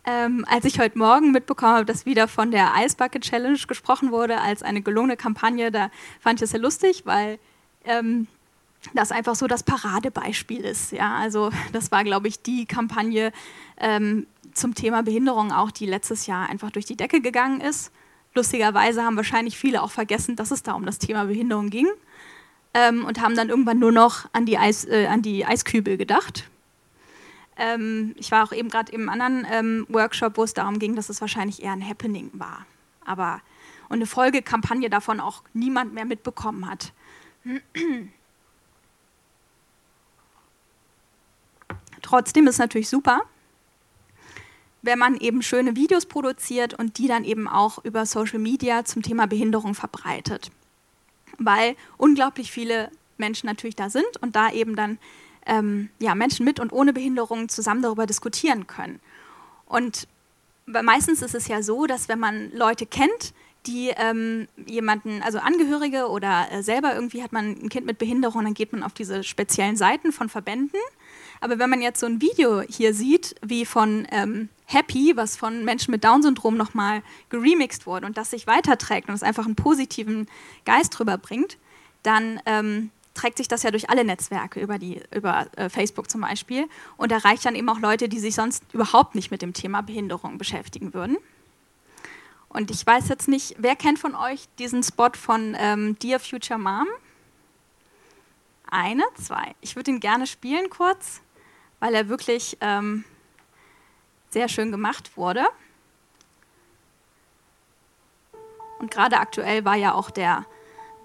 Ähm, 0.04 0.47
als 0.49 0.64
ich 0.64 0.78
heute 0.78 0.97
Morgen 0.97 1.33
mitbekommen 1.33 1.75
habe, 1.75 1.85
dass 1.85 2.07
wieder 2.07 2.28
von 2.28 2.50
der 2.50 2.73
Ice 2.78 2.97
Bucket 2.97 3.25
Challenge 3.25 3.59
gesprochen 3.68 4.11
wurde 4.11 4.40
als 4.40 4.62
eine 4.62 4.80
gelungene 4.80 5.18
Kampagne, 5.18 5.71
da 5.71 5.90
fand 6.21 6.40
ich 6.40 6.45
es 6.45 6.50
sehr 6.50 6.61
lustig, 6.61 7.02
weil 7.04 7.38
ähm, 7.85 8.26
das 8.94 9.12
einfach 9.12 9.35
so 9.35 9.47
das 9.47 9.62
Paradebeispiel 9.62 10.64
ist. 10.64 10.92
Ja? 10.92 11.16
Also 11.16 11.50
das 11.73 11.90
war, 11.90 12.04
glaube 12.04 12.28
ich, 12.28 12.42
die 12.42 12.66
Kampagne 12.66 13.32
ähm, 13.78 14.26
zum 14.52 14.75
Thema 14.75 15.02
Behinderung 15.02 15.52
auch, 15.52 15.70
die 15.70 15.87
letztes 15.87 16.26
Jahr 16.26 16.49
einfach 16.49 16.70
durch 16.70 16.85
die 16.85 16.97
Decke 16.97 17.20
gegangen 17.20 17.61
ist. 17.61 17.92
Lustigerweise 18.35 19.02
haben 19.02 19.16
wahrscheinlich 19.16 19.58
viele 19.58 19.82
auch 19.82 19.90
vergessen, 19.90 20.37
dass 20.37 20.50
es 20.50 20.62
da 20.62 20.73
um 20.73 20.85
das 20.87 20.99
Thema 20.99 21.25
Behinderung 21.25 21.70
ging 21.70 21.88
ähm, 22.75 23.04
und 23.04 23.20
haben 23.20 23.35
dann 23.35 23.49
irgendwann 23.49 23.78
nur 23.78 23.92
noch 23.92 24.28
an 24.32 24.47
die, 24.47 24.58
Eis, 24.58 24.85
äh, 24.85 25.06
an 25.06 25.23
die 25.23 25.44
Eiskübel 25.44 25.97
gedacht 25.97 26.49
ähm, 27.58 28.14
ich 28.16 28.30
war 28.30 28.44
auch 28.44 28.52
eben 28.52 28.68
gerade 28.68 28.92
im 28.92 29.08
anderen 29.08 29.44
ähm, 29.50 29.87
Workshop, 29.88 30.37
wo 30.37 30.44
es 30.44 30.54
darum 30.54 30.78
ging, 30.78 30.94
dass 30.94 31.08
es 31.08 31.20
wahrscheinlich 31.20 31.62
eher 31.62 31.73
ein 31.73 31.87
Happening 31.87 32.30
war. 32.35 32.64
Aber 33.04 33.40
und 33.88 33.97
eine 33.97 34.06
Folgekampagne 34.06 34.90
davon 34.90 35.18
auch 35.18 35.42
niemand 35.54 35.94
mehr 35.94 36.04
mitbekommen 36.04 36.70
hat. 36.70 36.92
Trotzdem 42.08 42.46
ist 42.46 42.56
natürlich 42.56 42.88
super, 42.88 43.20
wenn 44.80 44.98
man 44.98 45.18
eben 45.18 45.42
schöne 45.42 45.76
Videos 45.76 46.06
produziert 46.06 46.72
und 46.72 46.96
die 46.96 47.06
dann 47.06 47.22
eben 47.22 47.46
auch 47.46 47.84
über 47.84 48.06
Social 48.06 48.38
Media 48.38 48.86
zum 48.86 49.02
Thema 49.02 49.26
Behinderung 49.26 49.74
verbreitet. 49.74 50.50
Weil 51.36 51.76
unglaublich 51.98 52.50
viele 52.50 52.90
Menschen 53.18 53.46
natürlich 53.46 53.76
da 53.76 53.90
sind 53.90 54.16
und 54.22 54.36
da 54.36 54.50
eben 54.50 54.74
dann 54.74 54.96
ähm, 55.44 55.90
ja, 55.98 56.14
Menschen 56.14 56.46
mit 56.46 56.60
und 56.60 56.72
ohne 56.72 56.94
Behinderung 56.94 57.50
zusammen 57.50 57.82
darüber 57.82 58.06
diskutieren 58.06 58.66
können. 58.66 59.00
Und 59.66 60.08
meistens 60.64 61.20
ist 61.20 61.34
es 61.34 61.46
ja 61.46 61.62
so, 61.62 61.84
dass 61.84 62.08
wenn 62.08 62.20
man 62.20 62.50
Leute 62.52 62.86
kennt, 62.86 63.34
die 63.66 63.92
ähm, 63.94 64.48
jemanden, 64.64 65.20
also 65.22 65.40
Angehörige 65.40 66.08
oder 66.08 66.50
äh, 66.52 66.62
selber 66.62 66.94
irgendwie 66.94 67.22
hat 67.22 67.32
man 67.32 67.50
ein 67.50 67.68
Kind 67.68 67.84
mit 67.84 67.98
Behinderung, 67.98 68.44
dann 68.44 68.54
geht 68.54 68.72
man 68.72 68.82
auf 68.82 68.94
diese 68.94 69.24
speziellen 69.24 69.76
Seiten 69.76 70.10
von 70.10 70.30
Verbänden. 70.30 70.80
Aber 71.40 71.59
wenn 71.59 71.71
man 71.71 71.80
jetzt 71.80 72.00
so 72.00 72.07
ein 72.07 72.21
Video 72.21 72.61
hier 72.62 72.95
sieht, 72.95 73.35
wie 73.42 73.64
von 73.64 74.07
ähm, 74.11 74.49
Happy, 74.66 75.12
was 75.16 75.37
von 75.37 75.64
Menschen 75.64 75.92
mit 75.92 76.04
Down-Syndrom 76.04 76.57
nochmal 76.57 77.02
geremixed 77.30 77.87
wurde 77.87 78.07
und 78.07 78.18
das 78.18 78.30
sich 78.30 78.47
weiterträgt 78.47 79.09
und 79.09 79.14
es 79.14 79.23
einfach 79.23 79.47
einen 79.47 79.57
positiven 79.57 80.28
Geist 80.64 80.99
rüberbringt, 81.00 81.57
dann 82.02 82.40
ähm, 82.47 82.90
trägt 83.14 83.38
sich 83.38 83.49
das 83.49 83.62
ja 83.62 83.71
durch 83.71 83.90
alle 83.90 84.04
Netzwerke, 84.04 84.61
über, 84.61 84.78
die, 84.78 85.00
über 85.14 85.47
äh, 85.57 85.68
Facebook 85.68 86.11
zum 86.11 86.21
Beispiel, 86.21 86.68
und 86.97 87.12
erreicht 87.12 87.45
dann 87.45 87.54
eben 87.54 87.68
auch 87.68 87.80
Leute, 87.80 88.09
die 88.09 88.18
sich 88.18 88.35
sonst 88.35 88.62
überhaupt 88.73 89.14
nicht 89.14 89.30
mit 89.30 89.42
dem 89.42 89.52
Thema 89.52 89.80
Behinderung 89.83 90.38
beschäftigen 90.38 90.95
würden. 90.95 91.16
Und 92.49 92.71
ich 92.71 92.87
weiß 92.87 93.09
jetzt 93.09 93.28
nicht, 93.28 93.57
wer 93.59 93.76
kennt 93.76 93.99
von 93.99 94.14
euch 94.14 94.49
diesen 94.59 94.83
Spot 94.83 95.11
von 95.12 95.57
ähm, 95.59 95.99
Dear 95.99 96.21
Future 96.21 96.59
Mom? 96.59 96.87
Eine, 98.71 99.04
zwei. 99.14 99.54
Ich 99.61 99.76
würde 99.76 99.90
ihn 99.90 100.00
gerne 100.00 100.26
spielen 100.26 100.71
kurz, 100.71 101.21
weil 101.80 101.94
er 101.94 102.08
wirklich 102.08 102.56
ähm, 102.61 103.04
sehr 104.30 104.49
schön 104.49 104.70
gemacht 104.70 105.16
wurde. 105.16 105.44
Und 108.78 108.90
gerade 108.90 109.18
aktuell 109.18 109.64
war 109.64 109.76
ja 109.76 109.94
auch 109.94 110.11
der 110.11 110.44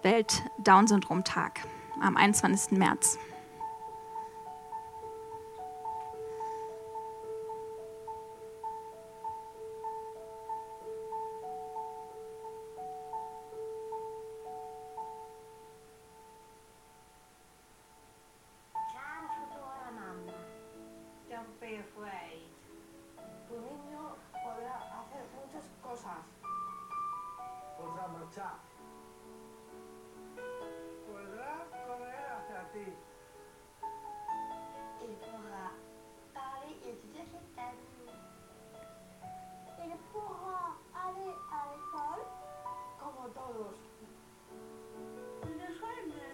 Welt-Down-Syndrom-Tag 0.04 1.62
am 2.02 2.18
21. 2.18 2.78
März. 2.78 3.18
que 21.74 21.84
fue. 21.96 22.46
Tu 23.48 23.56
niño 23.56 24.16
podrá 24.32 24.76
hacer 25.00 25.26
muchas 25.40 25.66
cosas. 25.82 26.22
Podrá 27.80 28.08
marchar. 28.10 28.58
Podrá 31.08 31.66
correr 31.88 32.26
hacia 32.38 32.62
ti. 32.74 32.88
Il 35.02 35.16
pourra 35.26 35.72
parler 36.36 36.78
y 36.78 36.94
te 36.94 37.08
dire 37.08 37.26
que 37.32 37.40
t'aimes. 37.56 37.94
Il 39.84 39.98
pourra 40.12 40.78
aller 40.94 41.34
como 43.00 43.30
todos. 43.30 43.78
Le 45.42 45.74
soir 45.74 45.98
même. 46.08 46.34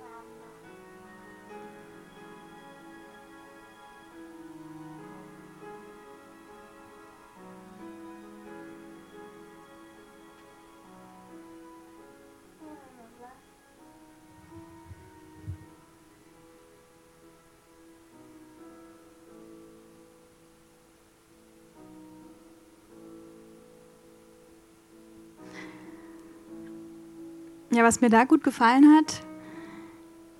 Ja, 27.73 27.83
was 27.83 28.01
mir 28.01 28.09
da 28.09 28.25
gut 28.25 28.43
gefallen 28.43 28.97
hat, 28.97 29.21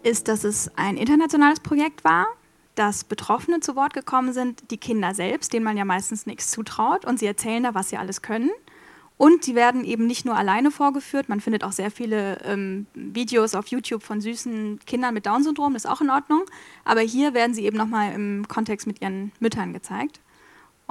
ist, 0.04 0.28
dass 0.28 0.44
es 0.44 0.70
ein 0.76 0.98
internationales 0.98 1.62
Projekt 1.62 2.04
war, 2.04 2.28
dass 2.76 3.06
Betroffene 3.06 3.62
zu 3.62 3.78
Wort 3.78 3.94
gekommen 3.94 4.34
sind, 4.34 4.70
die 4.70 4.78
Kinder 4.78 5.14
selbst, 5.14 5.54
denen 5.54 5.64
man 5.64 5.78
ja 5.78 5.86
meistens 5.86 6.26
nichts 6.26 6.52
zutraut, 6.52 7.06
und 7.06 7.20
sie 7.20 7.26
erzählen 7.26 7.64
da, 7.64 7.74
was 7.74 7.90
sie 7.90 7.96
alles 7.96 8.22
können. 8.22 8.50
Und 9.16 9.46
die 9.48 9.56
werden 9.56 9.86
eben 9.86 10.08
nicht 10.08 10.26
nur 10.26 10.36
alleine 10.36 10.72
vorgeführt, 10.72 11.30
man 11.30 11.40
findet 11.40 11.64
auch 11.64 11.72
sehr 11.72 11.90
viele 11.90 12.40
ähm, 12.44 12.88
Videos 12.96 13.56
auf 13.56 13.68
YouTube 13.68 14.04
von 14.04 14.20
süßen 14.20 14.80
Kindern 14.86 15.14
mit 15.14 15.26
Down-Syndrom, 15.26 15.74
das 15.74 15.86
ist 15.86 15.90
auch 15.90 16.02
in 16.02 16.10
Ordnung. 16.10 16.44
Aber 16.84 17.00
hier 17.00 17.34
werden 17.34 17.54
sie 17.54 17.64
eben 17.64 17.78
nochmal 17.78 18.14
im 18.14 18.46
Kontext 18.50 18.88
mit 18.88 19.02
ihren 19.02 19.32
Müttern 19.40 19.72
gezeigt. 19.72 20.20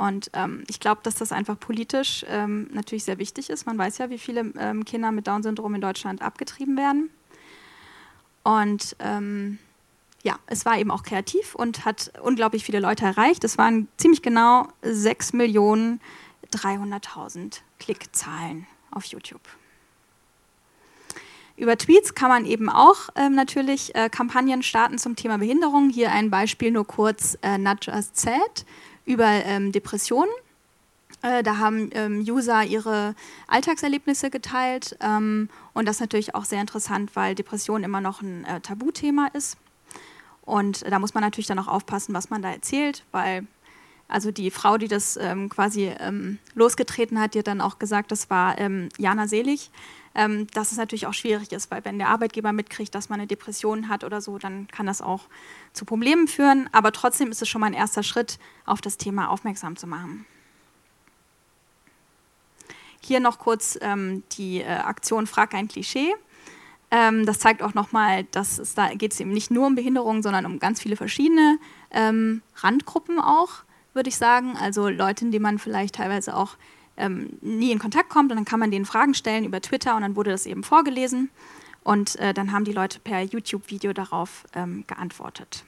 Und 0.01 0.31
ähm, 0.33 0.65
ich 0.67 0.81
glaube, 0.81 1.03
dass 1.05 1.15
das 1.17 1.31
einfach 1.31 1.61
politisch 1.61 2.25
ähm, 2.27 2.71
natürlich 2.73 3.05
sehr 3.05 3.19
wichtig 3.19 3.51
ist. 3.51 3.67
Man 3.67 3.77
weiß 3.77 3.99
ja, 3.99 4.09
wie 4.09 4.17
viele 4.17 4.51
ähm, 4.59 4.87
Kinder 4.87 5.13
mit 5.13 5.27
Down-Syndrom 5.27 5.75
in 5.75 5.83
Deutschland 5.83 6.23
abgetrieben 6.23 6.79
werden. 6.79 7.11
Und 8.43 8.97
ähm, 8.99 9.59
ja, 10.23 10.39
es 10.47 10.65
war 10.65 10.79
eben 10.79 10.91
auch 10.91 11.03
kreativ 11.03 11.55
und 11.55 11.85
hat 11.85 12.13
unglaublich 12.23 12.65
viele 12.65 12.81
Leute 12.81 13.05
erreicht. 13.05 13.45
Es 13.45 13.59
waren 13.59 13.89
ziemlich 13.99 14.23
genau 14.23 14.69
6 14.81 15.35
Millionen 15.35 16.01
300.000 16.51 17.61
Klickzahlen 17.79 18.67
auf 18.91 19.05
YouTube. 19.05 19.43
Über 21.59 21.77
Tweets 21.77 22.15
kann 22.15 22.31
man 22.31 22.47
eben 22.47 22.71
auch 22.71 23.11
ähm, 23.17 23.35
natürlich 23.35 23.95
äh, 23.95 24.09
Kampagnen 24.09 24.63
starten 24.63 24.97
zum 24.97 25.15
Thema 25.15 25.37
Behinderung. 25.37 25.91
Hier 25.91 26.11
ein 26.11 26.31
Beispiel 26.31 26.71
nur 26.71 26.87
kurz, 26.87 27.37
äh, 27.43 27.59
Not 27.59 27.85
Just 27.85 28.17
Sad, 28.17 28.65
über 29.11 29.27
ähm, 29.27 29.73
Depressionen. 29.73 30.31
Äh, 31.23 31.43
da 31.43 31.59
haben 31.59 31.91
ähm, 31.93 32.21
User 32.21 32.65
ihre 32.65 33.15
Alltagserlebnisse 33.49 34.31
geteilt 34.31 34.97
ähm, 35.01 35.51
und 35.75 35.87
das 35.87 35.97
ist 35.97 36.01
natürlich 36.01 36.35
auch 36.35 36.45
sehr 36.45 36.61
interessant, 36.61 37.15
weil 37.15 37.35
Depression 37.35 37.83
immer 37.83 38.01
noch 38.01 38.23
ein 38.23 38.45
äh, 38.45 38.61
Tabuthema 38.61 39.27
ist. 39.35 39.59
Und 40.43 40.91
da 40.91 40.99
muss 40.99 41.15
man 41.15 41.23
natürlich 41.23 41.47
dann 41.47 41.59
auch 41.59 41.69
aufpassen, 41.69 42.15
was 42.15 42.31
man 42.31 42.43
da 42.43 42.51
erzählt, 42.51 43.05
weil 43.13 43.47
also 44.09 44.33
die 44.33 44.51
Frau, 44.51 44.79
die 44.79 44.89
das 44.89 45.17
ähm, 45.17 45.49
quasi 45.49 45.93
ähm, 46.01 46.39
losgetreten 46.55 47.21
hat, 47.21 47.35
die 47.35 47.41
hat 47.41 47.47
dann 47.47 47.61
auch 47.61 47.79
gesagt, 47.79 48.11
das 48.11 48.31
war 48.31 48.59
ähm, 48.59 48.89
Jana 48.99 49.29
Selig, 49.29 49.71
ähm, 50.15 50.47
dass 50.49 50.73
es 50.73 50.79
natürlich 50.79 51.07
auch 51.07 51.15
schwierig 51.15 51.53
ist, 51.53 51.71
weil 51.71 51.85
wenn 51.85 51.99
der 51.99 52.09
Arbeitgeber 52.09 52.53
mitkriegt, 52.53 52.95
dass 52.95 53.09
man 53.09 53.21
eine 53.21 53.27
Depression 53.27 53.89
hat 53.89 54.03
oder 54.03 54.21
so, 54.21 54.39
dann 54.39 54.67
kann 54.69 54.87
das 54.87 55.03
auch 55.03 55.29
zu 55.73 55.85
Problemen 55.85 56.27
führen. 56.27 56.69
Aber 56.73 56.93
trotzdem 56.93 57.31
ist 57.31 57.43
es 57.43 57.49
schon 57.49 57.61
mal 57.61 57.69
ein 57.69 57.75
erster 57.75 58.03
Schritt, 58.03 58.39
auf 58.67 58.81
das 58.81 58.97
Thema 58.97 59.31
aufmerksam 59.31 59.77
zu 59.77 59.87
machen. 59.87 60.27
Hier 63.03 63.21
noch 63.21 63.39
kurz 63.39 63.79
ähm, 63.81 64.25
die 64.33 64.61
äh, 64.61 64.67
Aktion 64.67 65.27
Frag 65.27 65.55
ein 65.55 65.69
Klischee. 65.69 66.13
Ähm, 66.91 67.25
das 67.25 67.39
zeigt 67.39 67.63
auch 67.63 67.75
nochmal, 67.75 68.25
dass 68.25 68.59
es 68.59 68.75
da 68.75 68.93
geht 68.95 69.13
es 69.13 69.21
eben 69.21 69.31
nicht 69.31 69.51
nur 69.51 69.67
um 69.67 69.77
Behinderung, 69.77 70.23
sondern 70.23 70.45
um 70.45 70.59
ganz 70.59 70.81
viele 70.81 70.97
verschiedene 70.97 71.59
ähm, 71.93 72.43
Randgruppen 72.57 73.21
auch, 73.21 73.63
würde 73.95 74.09
ich 74.09 74.17
sagen. 74.17 74.57
Also 74.57 74.89
Leute, 74.89 75.25
denen 75.31 75.43
man 75.43 75.59
vielleicht 75.59 75.95
teilweise 75.95 76.37
auch 76.37 76.57
ähm, 77.01 77.39
nie 77.41 77.73
in 77.73 77.79
Kontakt 77.79 78.09
kommt 78.11 78.31
und 78.31 78.37
dann 78.37 78.45
kann 78.45 78.61
man 78.61 78.71
denen 78.71 78.85
Fragen 78.85 79.15
stellen 79.15 79.45
über 79.45 79.61
Twitter 79.61 79.97
und 79.97 80.03
dann 80.03 80.17
wurde 80.17 80.31
das 80.31 80.47
eben 80.47 80.63
vorgelesen 80.63 81.31
und 81.83 82.17
äh, 82.17 82.35
dann 82.35 82.53
haben 82.53 82.65
die 82.65 82.73
Leute 82.73 83.01
per 83.01 83.23
YouTube-Video 83.23 83.93
darauf 83.93 84.45
ähm, 84.55 84.85
geantwortet. 84.87 85.65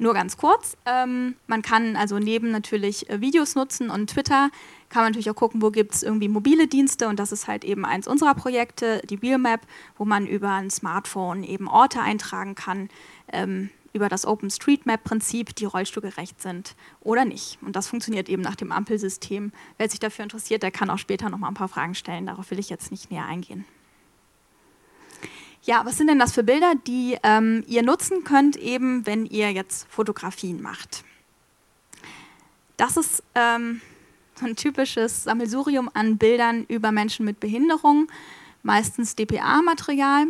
Nur 0.00 0.14
ganz 0.14 0.36
kurz, 0.36 0.76
ähm, 0.86 1.34
man 1.48 1.60
kann 1.60 1.96
also 1.96 2.20
neben 2.20 2.52
natürlich 2.52 3.10
äh, 3.10 3.20
Videos 3.20 3.56
nutzen 3.56 3.90
und 3.90 4.10
Twitter, 4.10 4.50
kann 4.90 5.02
man 5.02 5.10
natürlich 5.10 5.28
auch 5.28 5.34
gucken, 5.34 5.60
wo 5.60 5.70
gibt 5.70 5.92
es 5.92 6.04
irgendwie 6.04 6.28
mobile 6.28 6.68
Dienste 6.68 7.08
und 7.08 7.18
das 7.18 7.32
ist 7.32 7.48
halt 7.48 7.64
eben 7.64 7.84
eins 7.84 8.06
unserer 8.06 8.34
Projekte, 8.34 9.02
die 9.10 9.20
Wheelmap, 9.20 9.60
wo 9.96 10.04
man 10.04 10.26
über 10.26 10.52
ein 10.52 10.70
Smartphone 10.70 11.42
eben 11.42 11.66
Orte 11.66 12.00
eintragen 12.00 12.54
kann, 12.54 12.88
ähm, 13.32 13.70
über 13.92 14.08
das 14.08 14.26
OpenStreetMap-Prinzip, 14.26 15.54
die 15.54 15.64
rollstuhlgerecht 15.64 16.40
sind 16.40 16.74
oder 17.00 17.24
nicht. 17.24 17.58
Und 17.62 17.76
das 17.76 17.88
funktioniert 17.88 18.28
eben 18.28 18.42
nach 18.42 18.56
dem 18.56 18.72
Ampelsystem. 18.72 19.52
Wer 19.76 19.88
sich 19.88 20.00
dafür 20.00 20.24
interessiert, 20.24 20.62
der 20.62 20.70
kann 20.70 20.90
auch 20.90 20.98
später 20.98 21.30
noch 21.30 21.38
mal 21.38 21.48
ein 21.48 21.54
paar 21.54 21.68
Fragen 21.68 21.94
stellen. 21.94 22.26
Darauf 22.26 22.50
will 22.50 22.58
ich 22.58 22.70
jetzt 22.70 22.90
nicht 22.90 23.10
näher 23.10 23.24
eingehen. 23.24 23.64
Ja, 25.62 25.84
was 25.84 25.98
sind 25.98 26.06
denn 26.06 26.18
das 26.18 26.32
für 26.32 26.44
Bilder, 26.44 26.74
die 26.86 27.18
ähm, 27.22 27.64
ihr 27.66 27.82
nutzen 27.82 28.24
könnt, 28.24 28.56
eben 28.56 29.04
wenn 29.06 29.26
ihr 29.26 29.52
jetzt 29.52 29.86
Fotografien 29.90 30.62
macht? 30.62 31.04
Das 32.76 32.96
ist 32.96 33.22
ähm, 33.34 33.80
so 34.36 34.46
ein 34.46 34.56
typisches 34.56 35.24
Sammelsurium 35.24 35.90
an 35.92 36.16
Bildern 36.16 36.64
über 36.68 36.92
Menschen 36.92 37.26
mit 37.26 37.40
Behinderung, 37.40 38.08
meistens 38.62 39.16
DPA-Material 39.16 40.28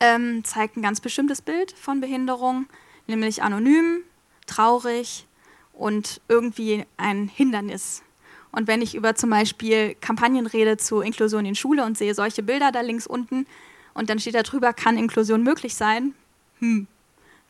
ähm, 0.00 0.44
zeigt 0.44 0.76
ein 0.76 0.82
ganz 0.82 1.00
bestimmtes 1.00 1.42
Bild 1.42 1.72
von 1.72 2.00
Behinderung, 2.00 2.66
nämlich 3.06 3.42
anonym, 3.42 4.02
traurig 4.46 5.26
und 5.72 6.20
irgendwie 6.28 6.84
ein 6.96 7.28
Hindernis. 7.28 8.02
Und 8.50 8.66
wenn 8.66 8.82
ich 8.82 8.94
über 8.94 9.14
zum 9.14 9.30
Beispiel 9.30 9.94
Kampagnen 10.00 10.46
rede 10.46 10.76
zu 10.76 11.00
Inklusion 11.00 11.44
in 11.44 11.54
Schule 11.54 11.84
und 11.84 11.98
sehe 11.98 12.14
solche 12.14 12.42
Bilder 12.42 12.72
da 12.72 12.80
links 12.80 13.06
unten 13.06 13.46
und 13.94 14.10
dann 14.10 14.18
steht 14.18 14.34
da 14.34 14.42
drüber, 14.42 14.72
kann 14.72 14.96
Inklusion 14.96 15.42
möglich 15.42 15.74
sein? 15.74 16.14
Hm, 16.60 16.86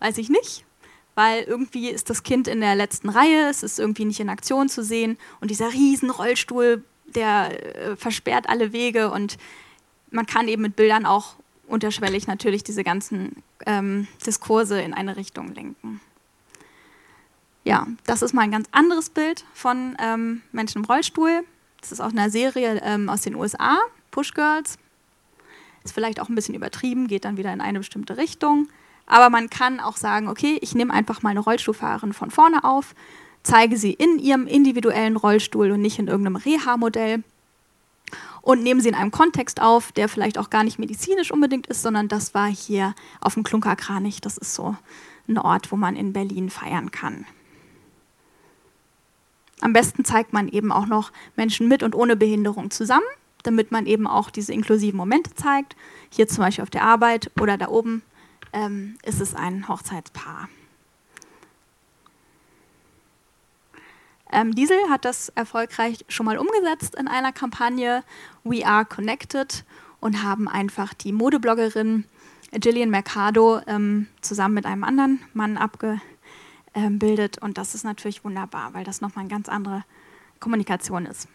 weiß 0.00 0.18
ich 0.18 0.28
nicht, 0.28 0.64
weil 1.14 1.44
irgendwie 1.44 1.88
ist 1.88 2.10
das 2.10 2.22
Kind 2.22 2.48
in 2.48 2.60
der 2.60 2.74
letzten 2.74 3.08
Reihe, 3.08 3.48
es 3.48 3.62
ist 3.62 3.78
irgendwie 3.78 4.04
nicht 4.04 4.20
in 4.20 4.28
Aktion 4.28 4.68
zu 4.68 4.82
sehen 4.82 5.18
und 5.40 5.50
dieser 5.50 5.72
riesen 5.72 6.10
Rollstuhl, 6.10 6.84
der 7.06 7.76
äh, 7.76 7.96
versperrt 7.96 8.48
alle 8.48 8.72
Wege 8.72 9.10
und 9.10 9.38
man 10.10 10.26
kann 10.26 10.48
eben 10.48 10.62
mit 10.62 10.76
Bildern 10.76 11.06
auch 11.06 11.36
unterschwellig 11.68 12.26
natürlich 12.26 12.64
diese 12.64 12.84
ganzen 12.84 13.42
ähm, 13.66 14.08
Diskurse 14.24 14.80
in 14.80 14.94
eine 14.94 15.16
Richtung 15.16 15.54
lenken. 15.54 16.00
Ja, 17.64 17.86
das 18.06 18.22
ist 18.22 18.32
mal 18.32 18.42
ein 18.42 18.50
ganz 18.50 18.68
anderes 18.72 19.10
Bild 19.10 19.44
von 19.52 19.96
ähm, 20.00 20.42
Menschen 20.52 20.78
im 20.78 20.84
Rollstuhl. 20.84 21.44
Das 21.80 21.92
ist 21.92 22.00
aus 22.00 22.12
einer 22.12 22.30
Serie 22.30 22.80
ähm, 22.82 23.08
aus 23.08 23.22
den 23.22 23.34
USA, 23.34 23.78
Push 24.10 24.34
Girls. 24.34 24.78
Ist 25.84 25.94
vielleicht 25.94 26.20
auch 26.20 26.28
ein 26.28 26.34
bisschen 26.34 26.54
übertrieben, 26.54 27.08
geht 27.08 27.24
dann 27.24 27.36
wieder 27.36 27.52
in 27.52 27.60
eine 27.60 27.78
bestimmte 27.78 28.16
Richtung. 28.16 28.68
Aber 29.06 29.30
man 29.30 29.48
kann 29.50 29.80
auch 29.80 29.96
sagen, 29.96 30.28
okay, 30.28 30.58
ich 30.60 30.74
nehme 30.74 30.92
einfach 30.92 31.22
mal 31.22 31.30
eine 31.30 31.40
Rollstuhlfahrerin 31.40 32.12
von 32.12 32.30
vorne 32.30 32.64
auf, 32.64 32.94
zeige 33.42 33.76
sie 33.76 33.92
in 33.92 34.18
ihrem 34.18 34.46
individuellen 34.46 35.16
Rollstuhl 35.16 35.70
und 35.70 35.80
nicht 35.80 35.98
in 35.98 36.08
irgendeinem 36.08 36.36
Reha-Modell 36.36 37.22
und 38.48 38.62
nehmen 38.62 38.80
sie 38.80 38.88
in 38.88 38.94
einem 38.94 39.10
Kontext 39.10 39.60
auf, 39.60 39.92
der 39.92 40.08
vielleicht 40.08 40.38
auch 40.38 40.48
gar 40.48 40.64
nicht 40.64 40.78
medizinisch 40.78 41.30
unbedingt 41.30 41.66
ist, 41.66 41.82
sondern 41.82 42.08
das 42.08 42.32
war 42.32 42.46
hier 42.46 42.94
auf 43.20 43.34
dem 43.34 43.42
Klunkerkranich. 43.42 44.22
Das 44.22 44.38
ist 44.38 44.54
so 44.54 44.74
ein 45.28 45.36
Ort, 45.36 45.70
wo 45.70 45.76
man 45.76 45.96
in 45.96 46.14
Berlin 46.14 46.48
feiern 46.48 46.90
kann. 46.90 47.26
Am 49.60 49.74
besten 49.74 50.02
zeigt 50.02 50.32
man 50.32 50.48
eben 50.48 50.72
auch 50.72 50.86
noch 50.86 51.12
Menschen 51.36 51.68
mit 51.68 51.82
und 51.82 51.94
ohne 51.94 52.16
Behinderung 52.16 52.70
zusammen. 52.70 53.04
damit 53.44 53.70
man 53.70 53.86
eben 53.86 54.06
auch 54.06 54.30
diese 54.30 54.52
inklusiven 54.52 54.96
Momente 54.96 55.32
zeigt. 55.34 55.76
Hier 56.10 56.26
zum 56.26 56.42
Beispiel 56.42 56.62
auf 56.62 56.70
der 56.70 56.82
Arbeit 56.82 57.30
oder 57.40 57.56
da 57.56 57.68
oben 57.68 58.02
ähm, 58.52 58.96
ist 59.04 59.20
es 59.20 59.34
ein 59.34 59.68
Hochzeitspaar. 59.68 60.48
Ähm, 64.30 64.54
Diesel 64.54 64.78
hat 64.90 65.04
das 65.04 65.30
erfolgreich 65.30 66.04
schon 66.08 66.26
mal 66.26 66.38
umgesetzt 66.38 66.94
in 66.94 67.08
einer 67.08 67.32
Kampagne 67.32 68.04
We 68.44 68.66
Are 68.66 68.84
Connected 68.84 69.64
und 70.00 70.22
haben 70.22 70.48
einfach 70.48 70.94
die 70.94 71.12
Modebloggerin 71.12 72.04
Gillian 72.52 72.90
Mercado 72.90 73.60
ähm, 73.66 74.06
zusammen 74.20 74.54
mit 74.54 74.66
einem 74.66 74.84
anderen 74.84 75.20
Mann 75.34 75.56
abgebildet. 75.56 77.38
Und 77.38 77.58
das 77.58 77.74
ist 77.74 77.84
natürlich 77.84 78.24
wunderbar, 78.24 78.74
weil 78.74 78.84
das 78.84 79.00
nochmal 79.00 79.24
eine 79.24 79.30
ganz 79.30 79.48
andere 79.48 79.84
Kommunikation 80.40 81.06
ist. 81.06 81.28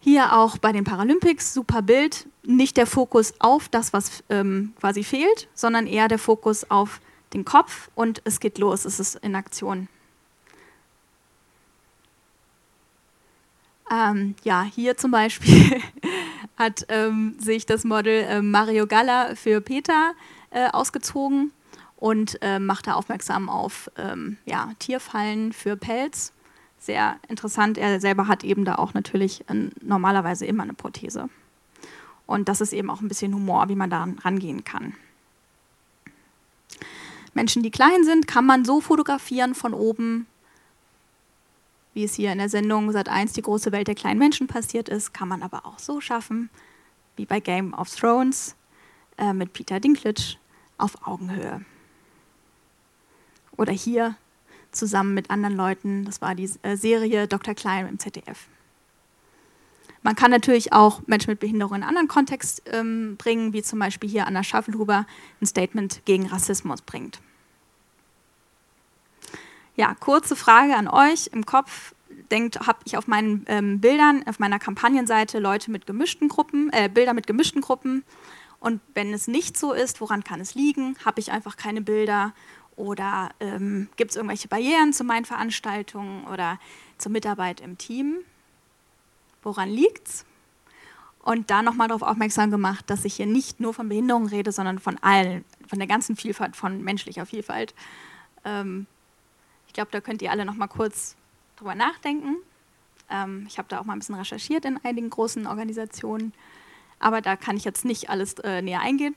Hier 0.00 0.32
auch 0.32 0.58
bei 0.58 0.72
den 0.72 0.84
Paralympics, 0.84 1.52
super 1.52 1.82
Bild, 1.82 2.28
nicht 2.44 2.76
der 2.76 2.86
Fokus 2.86 3.34
auf 3.40 3.68
das, 3.68 3.92
was 3.92 4.22
ähm, 4.28 4.72
quasi 4.78 5.02
fehlt, 5.02 5.48
sondern 5.54 5.86
eher 5.86 6.08
der 6.08 6.20
Fokus 6.20 6.70
auf 6.70 7.00
den 7.32 7.44
Kopf 7.44 7.90
und 7.94 8.22
es 8.24 8.40
geht 8.40 8.58
los, 8.58 8.84
es 8.84 9.00
ist 9.00 9.16
in 9.16 9.34
Aktion. 9.34 9.88
Ähm, 13.90 14.34
ja, 14.44 14.62
hier 14.62 14.96
zum 14.96 15.10
Beispiel 15.10 15.82
hat 16.56 16.86
ähm, 16.88 17.36
sich 17.38 17.66
das 17.66 17.84
Model 17.84 18.24
äh, 18.24 18.42
Mario 18.42 18.86
Galla 18.86 19.34
für 19.34 19.60
Peter 19.60 20.14
äh, 20.50 20.68
ausgezogen 20.70 21.52
und 21.96 22.38
äh, 22.42 22.58
macht 22.58 22.86
da 22.86 22.94
aufmerksam 22.94 23.48
auf 23.48 23.90
ähm, 23.96 24.36
ja, 24.44 24.72
Tierfallen 24.78 25.52
für 25.52 25.76
Pelz. 25.76 26.32
Sehr 26.78 27.16
interessant. 27.28 27.76
Er 27.76 28.00
selber 28.00 28.28
hat 28.28 28.44
eben 28.44 28.64
da 28.64 28.76
auch 28.76 28.94
natürlich 28.94 29.44
normalerweise 29.80 30.46
immer 30.46 30.62
eine 30.62 30.74
Prothese. 30.74 31.28
Und 32.26 32.48
das 32.48 32.60
ist 32.60 32.72
eben 32.72 32.90
auch 32.90 33.00
ein 33.00 33.08
bisschen 33.08 33.34
Humor, 33.34 33.68
wie 33.68 33.74
man 33.74 33.90
da 33.90 34.06
rangehen 34.22 34.62
kann. 34.62 34.94
Menschen, 37.34 37.62
die 37.62 37.70
klein 37.70 38.04
sind, 38.04 38.26
kann 38.26 38.44
man 38.44 38.64
so 38.64 38.80
fotografieren 38.80 39.54
von 39.54 39.74
oben, 39.74 40.26
wie 41.98 42.04
es 42.04 42.14
hier 42.14 42.30
in 42.30 42.38
der 42.38 42.48
Sendung 42.48 42.92
Sat 42.92 43.08
1 43.08 43.32
die 43.32 43.42
große 43.42 43.72
Welt 43.72 43.88
der 43.88 43.96
kleinen 43.96 44.20
Menschen 44.20 44.46
passiert 44.46 44.88
ist, 44.88 45.12
kann 45.12 45.26
man 45.26 45.42
aber 45.42 45.66
auch 45.66 45.80
so 45.80 46.00
schaffen, 46.00 46.48
wie 47.16 47.26
bei 47.26 47.40
Game 47.40 47.74
of 47.74 47.92
Thrones 47.92 48.54
äh, 49.16 49.32
mit 49.32 49.52
Peter 49.52 49.80
Dinklage 49.80 50.36
auf 50.76 51.04
Augenhöhe. 51.04 51.64
Oder 53.56 53.72
hier 53.72 54.14
zusammen 54.70 55.12
mit 55.12 55.28
anderen 55.30 55.56
Leuten, 55.56 56.04
das 56.04 56.20
war 56.20 56.36
die 56.36 56.48
äh, 56.62 56.76
Serie 56.76 57.26
Dr. 57.26 57.54
Klein 57.54 57.88
im 57.88 57.98
ZDF. 57.98 58.46
Man 60.02 60.14
kann 60.14 60.30
natürlich 60.30 60.72
auch 60.72 61.02
Menschen 61.08 61.32
mit 61.32 61.40
Behinderung 61.40 61.74
in 61.74 61.82
einen 61.82 61.88
anderen 61.88 62.06
Kontext 62.06 62.62
ähm, 62.66 63.16
bringen, 63.16 63.52
wie 63.52 63.62
zum 63.64 63.80
Beispiel 63.80 64.08
hier 64.08 64.28
Anna 64.28 64.44
Schaffelhuber 64.44 65.04
ein 65.40 65.46
Statement 65.46 66.02
gegen 66.04 66.28
Rassismus 66.28 66.80
bringt. 66.80 67.18
Ja, 69.78 69.94
kurze 69.94 70.34
Frage 70.34 70.74
an 70.74 70.88
euch 70.88 71.28
im 71.28 71.46
Kopf. 71.46 71.94
Denkt, 72.32 72.66
habe 72.66 72.80
ich 72.84 72.96
auf 72.96 73.06
meinen 73.06 73.44
ähm, 73.46 73.80
Bildern, 73.80 74.26
auf 74.26 74.40
meiner 74.40 74.58
Kampagnenseite 74.58 75.38
Leute 75.38 75.70
mit 75.70 75.86
gemischten 75.86 76.26
Gruppen, 76.26 76.68
äh, 76.72 76.90
Bilder 76.92 77.14
mit 77.14 77.28
gemischten 77.28 77.60
Gruppen. 77.60 78.02
Und 78.58 78.80
wenn 78.94 79.14
es 79.14 79.28
nicht 79.28 79.56
so 79.56 79.72
ist, 79.72 80.00
woran 80.00 80.24
kann 80.24 80.40
es 80.40 80.56
liegen? 80.56 80.96
Habe 81.04 81.20
ich 81.20 81.30
einfach 81.30 81.56
keine 81.56 81.80
Bilder? 81.80 82.32
Oder 82.74 83.28
ähm, 83.38 83.88
gibt 83.94 84.10
es 84.10 84.16
irgendwelche 84.16 84.48
Barrieren 84.48 84.92
zu 84.92 85.04
meinen 85.04 85.24
Veranstaltungen 85.24 86.26
oder 86.26 86.58
zur 86.98 87.12
Mitarbeit 87.12 87.60
im 87.60 87.78
Team? 87.78 88.16
Woran 89.44 89.68
liegt 89.68 90.08
es? 90.08 90.24
Und 91.22 91.50
da 91.50 91.62
nochmal 91.62 91.86
darauf 91.86 92.02
aufmerksam 92.02 92.50
gemacht, 92.50 92.90
dass 92.90 93.04
ich 93.04 93.14
hier 93.14 93.26
nicht 93.26 93.60
nur 93.60 93.72
von 93.74 93.88
Behinderung 93.88 94.26
rede, 94.26 94.50
sondern 94.50 94.80
von 94.80 94.98
allen, 95.02 95.44
von 95.68 95.78
der 95.78 95.86
ganzen 95.86 96.16
Vielfalt, 96.16 96.56
von 96.56 96.82
menschlicher 96.82 97.26
Vielfalt. 97.26 97.74
Ähm, 98.44 98.88
glaube, 99.78 99.92
da 99.92 100.00
könnt 100.00 100.22
ihr 100.22 100.32
alle 100.32 100.44
noch 100.44 100.56
mal 100.56 100.66
kurz 100.66 101.14
drüber 101.56 101.76
nachdenken. 101.76 102.36
Ähm, 103.08 103.44
ich 103.48 103.58
habe 103.58 103.68
da 103.68 103.78
auch 103.78 103.84
mal 103.84 103.92
ein 103.92 104.00
bisschen 104.00 104.16
recherchiert 104.16 104.64
in 104.64 104.78
einigen 104.84 105.08
großen 105.08 105.46
Organisationen, 105.46 106.32
aber 106.98 107.20
da 107.20 107.36
kann 107.36 107.56
ich 107.56 107.64
jetzt 107.64 107.84
nicht 107.84 108.10
alles 108.10 108.34
äh, 108.40 108.60
näher 108.60 108.80
eingehen. 108.80 109.14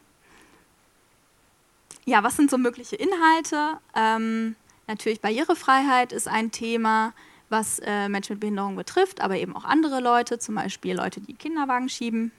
Ja, 2.06 2.21
was 2.24 2.36
sind 2.36 2.52
so 2.52 2.60
mögliche 2.60 2.95
Inhalte? 2.95 3.80
Ähm, 3.95 4.56
natürlich 4.86 5.19
Barrierefreiheit 5.19 6.13
ist 6.13 6.28
ein 6.28 6.52
Thema, 6.52 7.13
was 7.50 7.80
äh, 7.80 8.08
Menschen 8.08 8.34
mit 8.34 8.41
Behinderung 8.41 8.76
betrifft, 8.76 9.19
aber 9.19 9.38
eben 9.38 9.56
auch 9.56 9.65
andere 9.65 10.00
Leute, 10.00 10.38
zum 10.38 10.56
Beispiel 10.56 10.95
Leute, 10.95 11.21
die 11.21 11.34
Kinderwagen 11.34 11.89
schieben. 11.89 12.32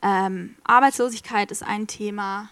Ähm, 0.00 0.56
Arbeitslosigkeit 0.64 1.50
ist 1.50 1.62
ein 1.62 1.86
Thema. 1.88 2.48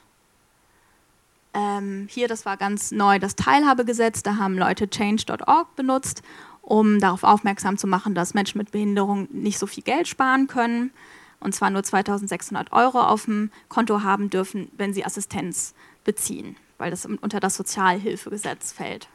Ähm, 1.56 2.06
hier, 2.10 2.28
das 2.28 2.44
war 2.44 2.58
ganz 2.58 2.92
neu, 2.92 3.18
das 3.18 3.34
Teilhabegesetz. 3.34 4.22
Da 4.22 4.36
haben 4.36 4.58
Leute 4.58 4.90
change.org 4.90 5.74
benutzt, 5.74 6.22
um 6.60 7.00
darauf 7.00 7.22
aufmerksam 7.22 7.78
zu 7.78 7.86
machen, 7.86 8.14
dass 8.14 8.34
Menschen 8.34 8.58
mit 8.58 8.72
Behinderung 8.72 9.26
nicht 9.32 9.58
so 9.58 9.66
viel 9.66 9.82
Geld 9.82 10.06
sparen 10.06 10.48
können. 10.48 10.92
Und 11.40 11.54
zwar 11.54 11.70
nur 11.70 11.82
2600 11.82 12.72
Euro 12.72 13.00
auf 13.00 13.24
dem 13.24 13.50
Konto 13.70 14.02
haben 14.02 14.28
dürfen, 14.28 14.70
wenn 14.76 14.92
sie 14.92 15.04
Assistenz 15.04 15.74
beziehen, 16.04 16.56
weil 16.76 16.90
das 16.90 17.06
unter 17.06 17.40
das 17.40 17.56
Sozialhilfegesetz 17.56 18.72
fällt. 18.72 19.08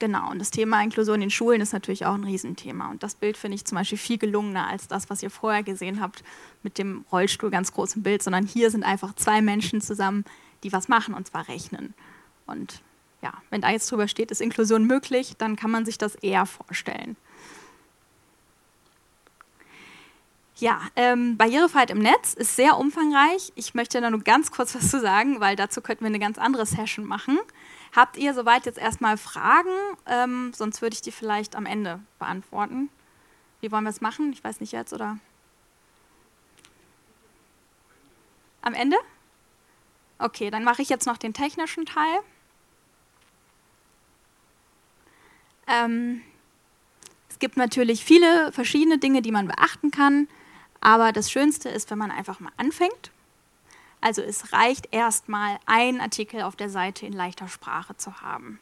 Genau, 0.00 0.30
und 0.30 0.38
das 0.38 0.50
Thema 0.50 0.82
Inklusion 0.82 1.20
in 1.20 1.30
Schulen 1.30 1.60
ist 1.60 1.74
natürlich 1.74 2.06
auch 2.06 2.14
ein 2.14 2.24
Riesenthema. 2.24 2.90
Und 2.90 3.02
das 3.02 3.14
Bild 3.14 3.36
finde 3.36 3.56
ich 3.56 3.66
zum 3.66 3.76
Beispiel 3.76 3.98
viel 3.98 4.16
gelungener 4.16 4.66
als 4.66 4.88
das, 4.88 5.10
was 5.10 5.22
ihr 5.22 5.28
vorher 5.28 5.62
gesehen 5.62 6.00
habt 6.00 6.24
mit 6.62 6.78
dem 6.78 7.04
Rollstuhl 7.12 7.50
ganz 7.50 7.70
großen 7.72 8.02
Bild, 8.02 8.22
sondern 8.22 8.46
hier 8.46 8.70
sind 8.70 8.82
einfach 8.82 9.14
zwei 9.14 9.42
Menschen 9.42 9.82
zusammen, 9.82 10.24
die 10.64 10.72
was 10.72 10.88
machen 10.88 11.12
und 11.12 11.26
zwar 11.26 11.48
rechnen. 11.48 11.92
Und 12.46 12.80
ja, 13.20 13.34
wenn 13.50 13.60
da 13.60 13.70
jetzt 13.70 13.90
drüber 13.90 14.08
steht, 14.08 14.30
ist 14.30 14.40
Inklusion 14.40 14.86
möglich, 14.86 15.34
dann 15.36 15.54
kann 15.54 15.70
man 15.70 15.84
sich 15.84 15.98
das 15.98 16.14
eher 16.14 16.46
vorstellen. 16.46 17.16
Ja, 20.56 20.80
ähm, 20.96 21.36
Barrierefreiheit 21.36 21.90
im 21.90 21.98
Netz 21.98 22.32
ist 22.32 22.56
sehr 22.56 22.78
umfangreich. 22.78 23.52
Ich 23.54 23.74
möchte 23.74 24.00
da 24.00 24.08
nur 24.08 24.20
ganz 24.20 24.50
kurz 24.50 24.74
was 24.74 24.90
zu 24.90 24.98
sagen, 24.98 25.40
weil 25.40 25.56
dazu 25.56 25.82
könnten 25.82 26.04
wir 26.04 26.08
eine 26.08 26.18
ganz 26.18 26.38
andere 26.38 26.64
Session 26.64 27.04
machen. 27.04 27.38
Habt 27.94 28.16
ihr 28.16 28.34
soweit 28.34 28.66
jetzt 28.66 28.78
erstmal 28.78 29.16
Fragen? 29.16 29.74
Ähm, 30.06 30.52
sonst 30.54 30.80
würde 30.80 30.94
ich 30.94 31.02
die 31.02 31.12
vielleicht 31.12 31.56
am 31.56 31.66
Ende 31.66 32.00
beantworten. 32.18 32.88
Wie 33.60 33.72
wollen 33.72 33.84
wir 33.84 33.90
es 33.90 34.00
machen? 34.00 34.32
Ich 34.32 34.42
weiß 34.42 34.60
nicht 34.60 34.72
jetzt, 34.72 34.92
oder? 34.92 35.18
Am 38.62 38.74
Ende? 38.74 38.96
Okay, 40.18 40.50
dann 40.50 40.64
mache 40.64 40.82
ich 40.82 40.88
jetzt 40.88 41.06
noch 41.06 41.16
den 41.16 41.34
technischen 41.34 41.86
Teil. 41.86 42.20
Ähm, 45.66 46.22
es 47.28 47.38
gibt 47.38 47.56
natürlich 47.56 48.04
viele 48.04 48.52
verschiedene 48.52 48.98
Dinge, 48.98 49.22
die 49.22 49.32
man 49.32 49.46
beachten 49.46 49.90
kann, 49.90 50.28
aber 50.80 51.12
das 51.12 51.30
Schönste 51.30 51.68
ist, 51.68 51.90
wenn 51.90 51.98
man 51.98 52.10
einfach 52.10 52.38
mal 52.40 52.52
anfängt 52.56 53.10
also 54.00 54.22
es 54.22 54.52
reicht 54.52 54.88
erstmal, 54.92 55.58
einen 55.66 56.00
Artikel 56.00 56.42
auf 56.42 56.56
der 56.56 56.70
Seite 56.70 57.06
in 57.06 57.12
leichter 57.12 57.48
Sprache 57.48 57.96
zu 57.96 58.22
haben. 58.22 58.60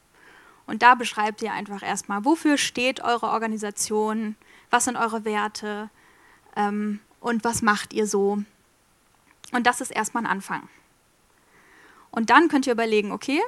Und 0.67 0.83
da 0.83 0.95
beschreibt 0.95 1.41
ihr 1.43 1.53
einfach 1.53 1.83
erstmal, 1.83 2.25
wofür 2.25 2.59
steht 2.59 3.01
eure 3.01 3.29
Organisation, 3.29 4.37
was 4.71 4.85
sind 4.85 4.97
eure 4.97 5.25
Werte 5.25 5.91
ähm, 6.57 7.01
und 7.21 7.45
was 7.45 7.63
macht 7.63 7.93
ihr 7.93 8.07
so. 8.07 8.43
Und 9.53 9.67
das 9.67 9.81
ist 9.81 9.91
erstmal 9.91 10.25
ein 10.25 10.31
Anfang. 10.31 10.69
Und 12.11 12.31
dann 12.31 12.49
könnt 12.49 12.67
ihr 12.67 12.73
überlegen, 12.73 13.13
okay, 13.13 13.41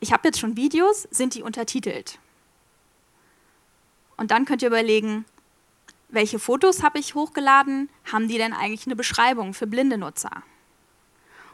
ich 0.00 0.12
habe 0.12 0.28
jetzt 0.28 0.38
schon 0.38 0.56
Videos, 0.56 1.08
sind 1.10 1.34
die 1.34 1.42
untertitelt? 1.42 2.18
Und 4.16 4.30
dann 4.30 4.44
könnt 4.44 4.62
ihr 4.62 4.68
überlegen, 4.68 5.24
welche 6.08 6.38
Fotos 6.38 6.82
habe 6.82 6.98
ich 6.98 7.14
hochgeladen? 7.14 7.88
Haben 8.12 8.28
die 8.28 8.38
denn 8.38 8.52
eigentlich 8.52 8.86
eine 8.86 8.94
Beschreibung 8.94 9.54
für 9.54 9.66
blinde 9.66 9.98
Nutzer? 9.98 10.44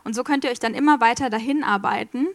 Und 0.04 0.14
so 0.14 0.24
könnt 0.24 0.44
ihr 0.44 0.50
euch 0.50 0.60
dann 0.60 0.74
immer 0.74 1.00
weiter 1.00 1.30
dahin 1.30 1.64
arbeiten 1.64 2.26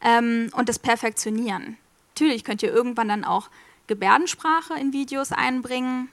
ähm, 0.00 0.50
und 0.54 0.68
das 0.68 0.78
perfektionieren. 0.78 1.76
Natürlich 2.14 2.44
könnt 2.44 2.62
ihr 2.62 2.72
irgendwann 2.72 3.08
dann 3.08 3.24
auch 3.24 3.48
Gebärdensprache 3.86 4.74
in 4.74 4.92
Videos 4.92 5.32
einbringen. 5.32 6.08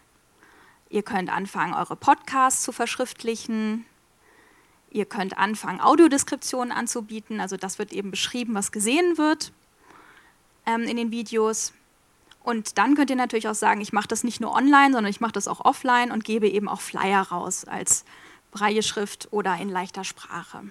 Ihr 0.89 1.04
könnt 1.04 1.30
anfangen, 1.30 1.74
eure 1.74 1.95
Podcasts 1.95 2.63
zu 2.63 2.72
verschriftlichen. 2.72 3.86
Ihr 4.91 5.06
könnt 5.06 5.38
anfangen, 5.38 5.82
Audiodeskriptionen 5.82 6.72
anzubieten. 6.72 7.39
Also 7.39 7.58
das 7.58 7.78
wird 7.78 7.93
eben 7.93 8.12
beschrieben, 8.12 8.56
was 8.56 8.72
gesehen 8.72 9.17
wird 9.17 9.52
ähm, 10.65 10.84
in 10.84 10.98
den 10.98 11.12
Videos. 11.12 11.74
Und 12.43 12.78
dann 12.78 12.95
könnt 12.95 13.10
ihr 13.10 13.15
natürlich 13.15 13.48
auch 13.48 13.56
sagen, 13.56 13.82
ich 13.82 13.93
mache 13.93 14.08
das 14.08 14.24
nicht 14.24 14.39
nur 14.39 14.54
online, 14.54 14.93
sondern 14.93 15.12
ich 15.12 15.22
mache 15.22 15.34
das 15.34 15.48
auch 15.48 15.63
offline 15.63 16.12
und 16.12 16.24
gebe 16.24 16.48
eben 16.48 16.67
auch 16.67 16.82
Flyer 16.82 17.22
raus 17.22 17.65
als 17.65 18.06
Breieschrift 18.52 19.28
oder 19.32 19.56
in 19.58 19.69
leichter 19.69 20.04
Sprache. 20.04 20.63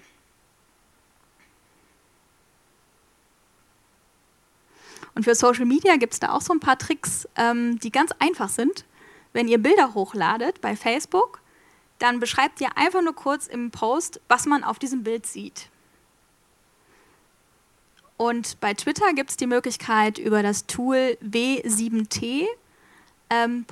Und 5.19 5.25
für 5.25 5.35
Social 5.35 5.65
Media 5.65 5.97
gibt 5.97 6.13
es 6.13 6.21
da 6.21 6.31
auch 6.31 6.39
so 6.39 6.53
ein 6.53 6.61
paar 6.61 6.77
Tricks, 6.77 7.27
ähm, 7.35 7.77
die 7.79 7.91
ganz 7.91 8.13
einfach 8.19 8.47
sind. 8.47 8.85
Wenn 9.33 9.49
ihr 9.49 9.57
Bilder 9.57 9.93
hochladet 9.93 10.61
bei 10.61 10.77
Facebook, 10.77 11.41
dann 11.97 12.21
beschreibt 12.21 12.61
ihr 12.61 12.77
einfach 12.77 13.01
nur 13.01 13.13
kurz 13.13 13.45
im 13.45 13.69
Post, 13.69 14.21
was 14.29 14.45
man 14.45 14.63
auf 14.63 14.79
diesem 14.79 15.03
Bild 15.03 15.27
sieht. 15.27 15.67
Und 18.15 18.61
bei 18.61 18.73
Twitter 18.73 19.11
gibt 19.11 19.31
es 19.31 19.35
die 19.35 19.47
Möglichkeit 19.47 20.19
über 20.19 20.41
das 20.41 20.67
Tool 20.67 21.17
w7t.de, 21.21 22.47
ähm, 23.29 23.65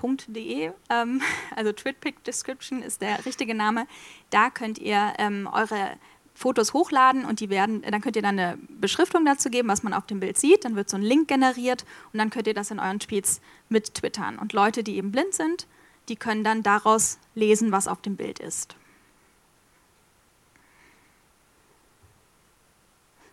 ähm, 0.89 1.21
also 1.55 1.71
TwitPic 1.71 2.25
Description 2.25 2.81
ist 2.81 3.01
der 3.01 3.25
richtige 3.25 3.55
Name. 3.55 3.87
Da 4.31 4.49
könnt 4.49 4.79
ihr 4.79 5.13
ähm, 5.17 5.47
eure 5.49 5.97
Fotos 6.37 6.73
hochladen 6.73 7.25
und 7.25 7.39
die 7.39 7.49
werden, 7.49 7.81
dann 7.81 7.99
könnt 7.99 8.15
ihr 8.15 8.21
dann 8.21 8.37
eine 8.37 8.59
Beschriftung 8.69 9.25
dazu 9.25 9.49
geben, 9.49 9.67
was 9.69 9.81
man 9.81 9.91
auf 9.91 10.05
dem 10.05 10.19
Bild 10.19 10.37
sieht. 10.37 10.65
Dann 10.65 10.75
wird 10.75 10.87
so 10.87 10.95
ein 10.95 11.01
Link 11.01 11.27
generiert 11.27 11.83
und 12.13 12.19
dann 12.19 12.29
könnt 12.29 12.45
ihr 12.45 12.53
das 12.53 12.69
in 12.69 12.79
euren 12.79 12.99
Tweets 12.99 13.41
mit 13.69 13.95
twittern. 13.95 14.37
Und 14.37 14.53
Leute, 14.53 14.83
die 14.83 14.97
eben 14.97 15.11
blind 15.11 15.33
sind, 15.33 15.65
die 16.09 16.15
können 16.15 16.43
dann 16.43 16.61
daraus 16.61 17.17
lesen, 17.33 17.71
was 17.71 17.87
auf 17.87 18.03
dem 18.03 18.17
Bild 18.17 18.37
ist. 18.37 18.75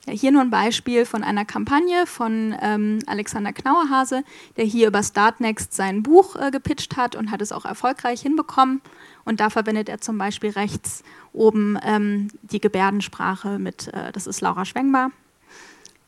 Ja, 0.07 0.15
hier 0.15 0.33
nur 0.33 0.41
ein 0.41 0.51
Beispiel 0.51 1.05
von 1.05 1.23
einer 1.23 1.45
Kampagne 1.45 2.07
von 2.07 2.57
ähm, 2.61 3.01
Alexander 3.07 3.53
Knauerhase, 3.53 4.25
der 4.57 4.65
hier 4.65 4.89
über 4.89 5.03
Startnext 5.03 5.75
sein 5.75 6.03
Buch 6.03 6.37
äh, 6.37 6.51
gepitcht 6.51 6.97
hat 6.97 7.17
und 7.17 7.31
hat 7.31 7.43
es 7.43 7.53
auch 7.53 7.67
erfolgreich 7.67 8.23
hinbekommen. 8.23 8.81
Und 9.25 9.41
da 9.41 9.51
verwendet 9.51 9.89
er 9.89 10.01
zum 10.01 10.19
Beispiel 10.19 10.51
rechts 10.51 11.03
oben 11.33 11.79
ähm, 11.83 12.29
die 12.43 12.61
Gebärdensprache 12.61 13.59
mit, 13.59 13.89
äh, 13.89 14.13
das 14.13 14.27
ist 14.27 14.41
Laura 14.41 14.65
Schwengbar, 14.65 15.11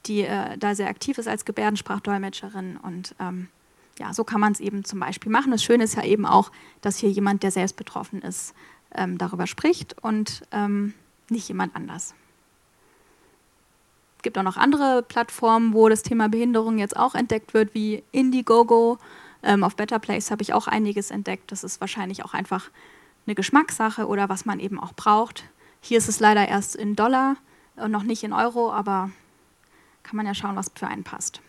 die 0.06 0.22
äh, 0.22 0.58
da 0.58 0.74
sehr 0.74 0.88
aktiv 0.88 1.18
ist 1.18 1.28
als 1.28 1.44
Gebärdensprachdolmetscherin. 1.44 2.76
Und 2.76 3.14
ähm, 3.18 3.48
ja, 3.98 4.12
so 4.12 4.24
kann 4.24 4.40
man 4.40 4.52
es 4.52 4.60
eben 4.60 4.84
zum 4.84 5.00
Beispiel 5.00 5.32
machen. 5.32 5.50
Das 5.50 5.64
Schöne 5.64 5.84
ist 5.84 5.96
ja 5.96 6.04
eben 6.04 6.26
auch, 6.26 6.52
dass 6.82 6.98
hier 6.98 7.10
jemand, 7.10 7.42
der 7.42 7.50
selbst 7.50 7.76
betroffen 7.76 8.22
ist, 8.22 8.54
ähm, 8.94 9.18
darüber 9.18 9.46
spricht 9.46 9.96
und 10.02 10.42
ähm, 10.52 10.94
nicht 11.30 11.48
jemand 11.48 11.74
anders. 11.74 12.14
Es 14.18 14.22
gibt 14.22 14.38
auch 14.38 14.42
noch 14.42 14.56
andere 14.56 15.02
Plattformen, 15.02 15.72
wo 15.72 15.88
das 15.88 16.02
Thema 16.02 16.28
Behinderung 16.28 16.78
jetzt 16.78 16.96
auch 16.96 17.14
entdeckt 17.14 17.54
wird, 17.54 17.74
wie 17.74 18.02
Indiegogo. 18.12 18.98
Ähm, 19.42 19.62
auf 19.62 19.76
Better 19.76 19.98
Place 19.98 20.30
habe 20.30 20.42
ich 20.42 20.52
auch 20.52 20.66
einiges 20.66 21.10
entdeckt. 21.10 21.52
Das 21.52 21.64
ist 21.64 21.80
wahrscheinlich 21.80 22.24
auch 22.24 22.34
einfach 22.34 22.70
eine 23.26 23.34
Geschmackssache 23.34 24.06
oder 24.06 24.28
was 24.28 24.44
man 24.44 24.60
eben 24.60 24.78
auch 24.78 24.92
braucht. 24.94 25.44
Hier 25.80 25.98
ist 25.98 26.08
es 26.08 26.20
leider 26.20 26.48
erst 26.48 26.76
in 26.76 26.96
Dollar 26.96 27.36
und 27.76 27.90
noch 27.90 28.02
nicht 28.02 28.22
in 28.22 28.32
Euro, 28.32 28.72
aber 28.72 29.10
kann 30.02 30.16
man 30.16 30.26
ja 30.26 30.34
schauen, 30.34 30.56
was 30.56 30.70
für 30.74 30.86
einen 30.86 31.04
passt. 31.04 31.40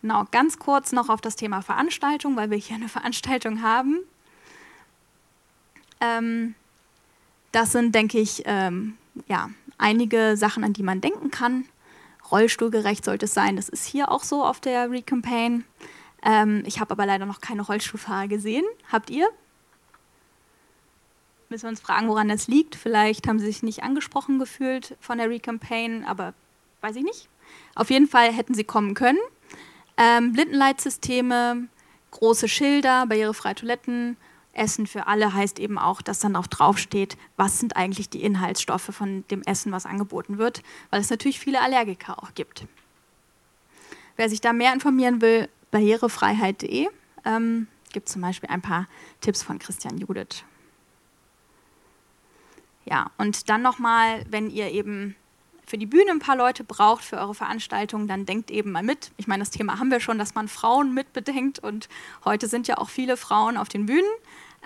Genau, 0.00 0.24
ganz 0.30 0.58
kurz 0.58 0.92
noch 0.92 1.08
auf 1.08 1.20
das 1.20 1.36
Thema 1.36 1.60
Veranstaltung, 1.60 2.36
weil 2.36 2.50
wir 2.50 2.58
hier 2.58 2.76
eine 2.76 2.88
Veranstaltung 2.88 3.62
haben. 3.62 3.98
Ähm, 6.00 6.54
das 7.52 7.72
sind, 7.72 7.94
denke 7.94 8.18
ich, 8.18 8.42
ähm, 8.46 8.96
ja, 9.26 9.50
einige 9.78 10.36
Sachen, 10.36 10.64
an 10.64 10.72
die 10.72 10.82
man 10.82 11.00
denken 11.00 11.30
kann. 11.30 11.64
Rollstuhlgerecht 12.30 13.04
sollte 13.04 13.24
es 13.24 13.34
sein. 13.34 13.56
Das 13.56 13.68
ist 13.68 13.86
hier 13.86 14.10
auch 14.10 14.22
so 14.22 14.44
auf 14.44 14.60
der 14.60 14.90
Recampaign. 14.90 15.64
Ähm, 16.22 16.62
ich 16.66 16.80
habe 16.80 16.90
aber 16.92 17.06
leider 17.06 17.26
noch 17.26 17.40
keine 17.40 17.62
Rollstuhlfahrer 17.62 18.28
gesehen. 18.28 18.64
Habt 18.92 19.10
ihr? 19.10 19.28
Müssen 21.48 21.64
wir 21.64 21.70
uns 21.70 21.80
fragen, 21.80 22.08
woran 22.08 22.28
das 22.28 22.46
liegt. 22.46 22.76
Vielleicht 22.76 23.26
haben 23.26 23.38
sie 23.38 23.46
sich 23.46 23.62
nicht 23.62 23.82
angesprochen 23.82 24.38
gefühlt 24.38 24.96
von 25.00 25.18
der 25.18 25.30
Recampaign, 25.30 26.04
aber 26.04 26.34
weiß 26.82 26.96
ich 26.96 27.04
nicht. 27.04 27.28
Auf 27.74 27.90
jeden 27.90 28.06
Fall 28.06 28.32
hätten 28.32 28.54
sie 28.54 28.64
kommen 28.64 28.94
können. 28.94 29.18
Ähm, 29.96 30.32
Blindenleitsysteme, 30.32 31.68
große 32.10 32.48
Schilder, 32.48 33.06
barrierefreie 33.06 33.54
Toiletten, 33.54 34.16
Essen 34.52 34.86
für 34.86 35.06
alle 35.06 35.32
heißt 35.32 35.58
eben 35.58 35.78
auch, 35.78 36.02
dass 36.02 36.18
dann 36.18 36.36
auch 36.36 36.46
draufsteht, 36.46 37.16
was 37.36 37.60
sind 37.60 37.76
eigentlich 37.76 38.10
die 38.10 38.22
Inhaltsstoffe 38.22 38.90
von 38.92 39.24
dem 39.30 39.42
Essen, 39.42 39.72
was 39.72 39.86
angeboten 39.86 40.38
wird, 40.38 40.62
weil 40.90 41.00
es 41.00 41.10
natürlich 41.10 41.38
viele 41.38 41.60
Allergiker 41.60 42.22
auch 42.22 42.34
gibt. 42.34 42.66
Wer 44.16 44.28
sich 44.28 44.40
da 44.40 44.52
mehr 44.52 44.72
informieren 44.72 45.20
will, 45.20 45.48
barrierefreiheit.de 45.70 46.88
ähm, 47.24 47.68
gibt 47.92 48.08
zum 48.08 48.22
Beispiel 48.22 48.50
ein 48.50 48.62
paar 48.62 48.88
Tipps 49.20 49.42
von 49.42 49.58
Christian 49.58 49.98
Judith. 49.98 50.44
Ja, 52.90 53.10
und 53.18 53.50
dann 53.50 53.60
nochmal, 53.60 54.24
wenn 54.30 54.48
ihr 54.48 54.70
eben 54.70 55.14
für 55.66 55.76
die 55.76 55.84
Bühne 55.84 56.10
ein 56.10 56.20
paar 56.20 56.36
Leute 56.36 56.64
braucht 56.64 57.04
für 57.04 57.18
eure 57.18 57.34
Veranstaltung, 57.34 58.08
dann 58.08 58.24
denkt 58.24 58.50
eben 58.50 58.72
mal 58.72 58.82
mit. 58.82 59.10
Ich 59.18 59.26
meine, 59.26 59.42
das 59.42 59.50
Thema 59.50 59.78
haben 59.78 59.90
wir 59.90 60.00
schon, 60.00 60.18
dass 60.18 60.34
man 60.34 60.48
Frauen 60.48 60.94
mitbedenkt 60.94 61.58
und 61.58 61.90
heute 62.24 62.48
sind 62.48 62.66
ja 62.66 62.78
auch 62.78 62.88
viele 62.88 63.18
Frauen 63.18 63.58
auf 63.58 63.68
den 63.68 63.84
Bühnen. 63.84 64.08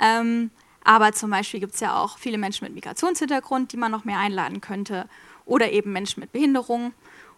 Ähm, 0.00 0.50
aber 0.84 1.12
zum 1.12 1.30
Beispiel 1.30 1.58
gibt 1.58 1.74
es 1.74 1.80
ja 1.80 1.96
auch 1.96 2.18
viele 2.18 2.38
Menschen 2.38 2.64
mit 2.64 2.74
Migrationshintergrund, 2.74 3.72
die 3.72 3.76
man 3.76 3.90
noch 3.90 4.04
mehr 4.04 4.18
einladen 4.18 4.60
könnte 4.60 5.08
oder 5.44 5.72
eben 5.72 5.92
Menschen 5.92 6.20
mit 6.20 6.30
Behinderung. 6.30 6.92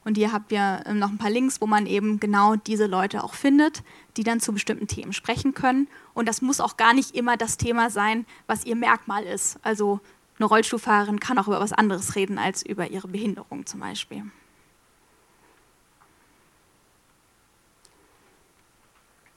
Und 0.04 0.18
hier 0.18 0.32
habt 0.32 0.52
ihr 0.52 0.82
ähm, 0.84 0.98
noch 0.98 1.08
ein 1.08 1.16
paar 1.16 1.30
Links, 1.30 1.62
wo 1.62 1.66
man 1.66 1.86
eben 1.86 2.20
genau 2.20 2.56
diese 2.56 2.86
Leute 2.86 3.24
auch 3.24 3.32
findet, 3.32 3.82
die 4.18 4.22
dann 4.22 4.40
zu 4.40 4.52
bestimmten 4.52 4.86
Themen 4.86 5.14
sprechen 5.14 5.54
können. 5.54 5.88
Und 6.12 6.28
das 6.28 6.42
muss 6.42 6.60
auch 6.60 6.76
gar 6.76 6.92
nicht 6.92 7.14
immer 7.14 7.38
das 7.38 7.56
Thema 7.56 7.88
sein, 7.88 8.26
was 8.46 8.66
ihr 8.66 8.76
Merkmal 8.76 9.24
ist. 9.24 9.58
Also 9.62 10.00
eine 10.38 10.46
Rollstuhlfahrerin 10.46 11.20
kann 11.20 11.38
auch 11.38 11.46
über 11.46 11.60
was 11.60 11.72
anderes 11.72 12.16
reden 12.16 12.38
als 12.38 12.64
über 12.64 12.88
ihre 12.88 13.08
Behinderung 13.08 13.66
zum 13.66 13.80
Beispiel. 13.80 14.24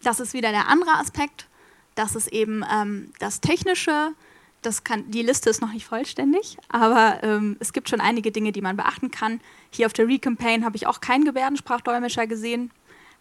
Das 0.02 0.20
ist 0.20 0.34
wieder 0.34 0.52
der 0.52 0.68
andere 0.68 0.94
Aspekt. 0.94 1.48
Das 1.96 2.16
ist 2.16 2.28
eben 2.28 2.64
ähm, 2.72 3.12
das 3.20 3.42
Technische. 3.42 4.14
Das 4.62 4.84
kann, 4.84 5.10
die 5.12 5.22
Liste 5.22 5.50
ist 5.50 5.62
noch 5.62 5.72
nicht 5.72 5.86
vollständig, 5.86 6.58
aber 6.70 7.20
ähm, 7.24 7.58
es 7.60 7.74
gibt 7.74 7.90
schon 7.90 8.02
einige 8.02 8.32
Dinge, 8.32 8.52
die 8.52 8.62
man 8.62 8.76
beachten 8.76 9.12
kann. 9.12 9.40
Hier 9.72 9.86
auf 9.86 9.94
der 9.94 10.08
Recampaign 10.08 10.66
habe 10.66 10.76
ich 10.76 10.88
auch 10.88 11.00
keinen 11.00 11.26
Gebärdensprachdolmetscher 11.26 12.26
gesehen, 12.26 12.72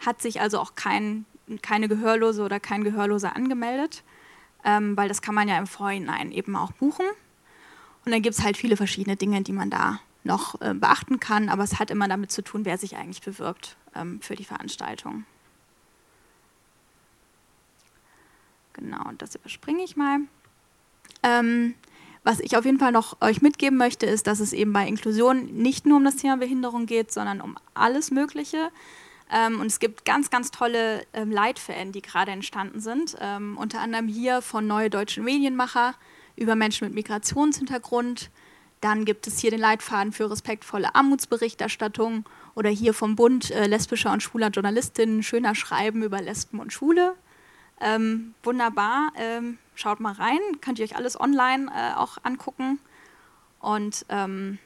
hat 0.04 0.22
sich 0.22 0.40
also 0.40 0.58
auch 0.58 0.74
kein, 0.74 1.26
keine 1.60 1.88
Gehörlose 1.88 2.42
oder 2.42 2.58
kein 2.58 2.84
Gehörloser 2.84 3.36
angemeldet, 3.36 4.02
ähm, 4.64 4.96
weil 4.96 5.08
das 5.08 5.22
kann 5.22 5.34
man 5.34 5.48
ja 5.48 5.58
im 5.58 5.66
Vorhinein 5.66 6.32
eben 6.32 6.56
auch 6.56 6.72
buchen. 6.72 7.04
Und 8.06 8.12
dann 8.12 8.22
gibt 8.22 8.38
es 8.38 8.44
halt 8.44 8.56
viele 8.56 8.76
verschiedene 8.76 9.16
Dinge, 9.16 9.42
die 9.42 9.52
man 9.52 9.68
da 9.68 9.98
noch 10.22 10.60
äh, 10.60 10.74
beachten 10.74 11.18
kann, 11.18 11.48
aber 11.48 11.64
es 11.64 11.80
hat 11.80 11.90
immer 11.90 12.06
damit 12.06 12.30
zu 12.30 12.40
tun, 12.40 12.64
wer 12.64 12.78
sich 12.78 12.96
eigentlich 12.96 13.20
bewirbt 13.20 13.76
ähm, 13.96 14.20
für 14.20 14.36
die 14.36 14.44
Veranstaltung. 14.44 15.24
Genau, 18.74 19.10
das 19.18 19.34
überspringe 19.34 19.82
ich 19.82 19.96
mal. 19.96 20.20
Ähm, 21.24 21.74
was 22.22 22.38
ich 22.38 22.56
auf 22.56 22.64
jeden 22.64 22.78
Fall 22.78 22.92
noch 22.92 23.20
euch 23.20 23.42
mitgeben 23.42 23.76
möchte, 23.76 24.06
ist, 24.06 24.28
dass 24.28 24.38
es 24.38 24.52
eben 24.52 24.72
bei 24.72 24.86
Inklusion 24.86 25.46
nicht 25.46 25.84
nur 25.84 25.96
um 25.96 26.04
das 26.04 26.16
Thema 26.16 26.36
Behinderung 26.36 26.86
geht, 26.86 27.10
sondern 27.10 27.40
um 27.40 27.56
alles 27.74 28.12
Mögliche. 28.12 28.70
Ähm, 29.32 29.60
und 29.60 29.66
es 29.66 29.80
gibt 29.80 30.04
ganz, 30.04 30.30
ganz 30.30 30.52
tolle 30.52 31.04
ähm, 31.12 31.32
Leitfäden, 31.32 31.90
die 31.90 32.02
gerade 32.02 32.30
entstanden 32.30 32.80
sind. 32.80 33.16
Ähm, 33.20 33.58
unter 33.58 33.80
anderem 33.80 34.06
hier 34.06 34.42
von 34.42 34.66
Neue 34.68 34.90
Deutschen 34.90 35.24
Medienmacher, 35.24 35.94
über 36.36 36.54
Menschen 36.54 36.86
mit 36.86 36.94
Migrationshintergrund. 36.94 38.30
Dann 38.80 39.04
gibt 39.04 39.26
es 39.26 39.38
hier 39.38 39.50
den 39.50 39.60
Leitfaden 39.60 40.12
für 40.12 40.30
respektvolle 40.30 40.94
Armutsberichterstattung 40.94 42.24
oder 42.54 42.70
hier 42.70 42.94
vom 42.94 43.16
Bund 43.16 43.50
äh, 43.50 43.66
lesbischer 43.66 44.12
und 44.12 44.22
schwuler 44.22 44.50
Journalistinnen 44.50 45.22
schöner 45.22 45.54
Schreiben 45.54 46.02
über 46.02 46.20
Lesben 46.20 46.60
und 46.60 46.72
Schwule. 46.72 47.14
Ähm, 47.80 48.34
wunderbar, 48.42 49.12
ähm, 49.16 49.58
schaut 49.74 50.00
mal 50.00 50.12
rein, 50.12 50.38
könnt 50.60 50.78
ihr 50.78 50.84
euch 50.84 50.96
alles 50.96 51.18
online 51.18 51.70
äh, 51.74 51.94
auch 51.94 52.18
angucken. 52.22 52.78
Und 53.60 54.06
ähm, 54.08 54.58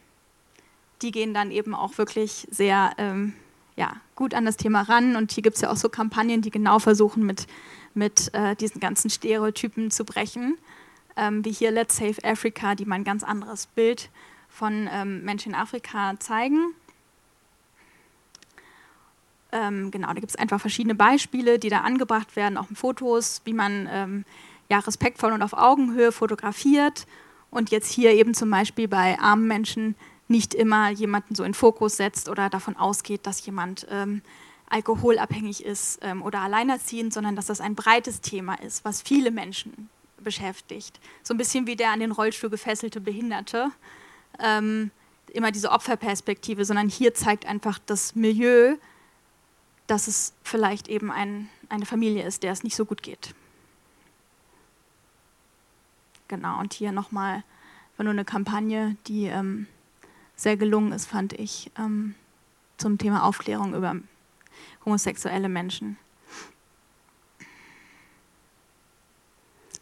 die 1.03 1.13
gehen 1.13 1.33
dann 1.33 1.51
eben 1.51 1.75
auch 1.75 1.97
wirklich 1.99 2.47
sehr 2.51 2.93
ähm, 2.99 3.33
ja, 3.77 3.97
gut 4.17 4.35
an 4.35 4.45
das 4.45 4.57
Thema 4.57 4.83
ran. 4.83 5.17
Und 5.17 5.33
hier 5.33 5.43
gibt 5.43 5.57
es 5.57 5.63
ja 5.63 5.71
auch 5.71 5.77
so 5.77 5.89
Kampagnen, 5.89 6.43
die 6.43 6.51
genau 6.51 6.79
versuchen, 6.79 7.25
mit, 7.25 7.47
mit 7.95 8.35
äh, 8.35 8.55
diesen 8.57 8.81
ganzen 8.81 9.09
Stereotypen 9.09 9.91
zu 9.91 10.05
brechen 10.05 10.59
ähm, 11.17 11.45
wie 11.45 11.53
hier 11.53 11.71
Let's 11.71 11.97
Save 11.97 12.25
Africa, 12.25 12.75
die 12.75 12.85
mal 12.85 12.97
ein 12.97 13.05
ganz 13.05 13.23
anderes 13.23 13.67
Bild 13.67 14.11
von 14.49 14.89
ähm, 14.93 15.25
Menschen 15.25 15.53
in 15.53 15.59
Afrika 15.59 16.15
zeigen. 16.19 16.75
Ähm, 19.53 19.91
genau, 19.91 20.09
da 20.09 20.15
gibt 20.15 20.31
es 20.31 20.37
einfach 20.37 20.61
verschiedene 20.61 20.95
Beispiele, 20.95 21.59
die 21.59 21.71
da 21.71 21.81
angebracht 21.81 22.37
werden, 22.37 22.57
auch 22.57 22.69
mit 22.69 22.79
Fotos, 22.79 23.43
wie 23.45 23.53
man 23.53 23.89
ähm, 23.91 24.25
ja, 24.69 24.79
respektvoll 24.79 25.33
und 25.33 25.43
auf 25.43 25.53
Augenhöhe 25.53 26.13
fotografiert 26.13 27.07
und 27.51 27.71
jetzt 27.71 27.91
hier 27.91 28.13
eben 28.13 28.35
zum 28.35 28.51
Beispiel 28.51 28.87
bei 28.87 29.19
armen 29.19 29.49
Menschen 29.49 29.97
nicht 30.29 30.55
immer 30.55 30.91
jemanden 30.91 31.35
so 31.35 31.43
in 31.43 31.55
Fokus 31.55 31.97
setzt 31.97 32.29
oder 32.29 32.49
davon 32.49 32.77
ausgeht, 32.77 33.27
dass 33.27 33.45
jemand 33.45 33.87
ähm, 33.91 34.23
alkoholabhängig 34.69 35.65
ist 35.65 35.99
ähm, 36.03 36.23
oder 36.23 36.41
alleinerziehend, 36.41 37.13
sondern 37.13 37.35
dass 37.35 37.47
das 37.47 37.61
ein 37.61 37.75
breites 37.75 38.21
Thema 38.21 38.55
ist, 38.55 38.85
was 38.85 39.03
viele 39.03 39.33
Menschen 39.33 39.91
beschäftigt. 40.21 41.01
So 41.23 41.35
ein 41.35 41.39
bisschen 41.39 41.67
wie 41.67 41.77
der 41.77 41.91
an 41.91 42.01
den 42.01 42.13
Rollstuhl 42.13 42.51
gefesselte 42.51 43.01
Behinderte. 43.01 43.71
Ähm, 44.39 44.91
immer 45.33 45.53
diese 45.53 45.71
Opferperspektive, 45.71 46.65
sondern 46.65 46.89
hier 46.89 47.15
zeigt 47.15 47.47
einfach 47.47 47.79
das 47.87 48.15
Milieu 48.15 48.77
dass 49.91 50.07
es 50.07 50.35
vielleicht 50.45 50.87
eben 50.89 51.11
ein, 51.11 51.49
eine 51.69 51.85
Familie 51.85 52.23
ist, 52.23 52.45
der 52.45 52.53
es 52.53 52.63
nicht 52.63 52.77
so 52.77 52.85
gut 52.85 53.03
geht. 53.03 53.35
Genau, 56.29 56.61
und 56.61 56.75
hier 56.75 56.93
nochmal 56.93 57.43
nur 57.99 58.11
eine 58.11 58.25
Kampagne, 58.25 58.97
die 59.09 59.27
ähm, 59.27 59.67
sehr 60.37 60.57
gelungen 60.57 60.93
ist, 60.93 61.07
fand 61.07 61.33
ich, 61.35 61.71
ähm, 61.77 62.15
zum 62.79 62.97
Thema 62.97 63.25
Aufklärung 63.25 63.75
über 63.75 63.97
homosexuelle 64.87 65.49
Menschen. 65.51 65.99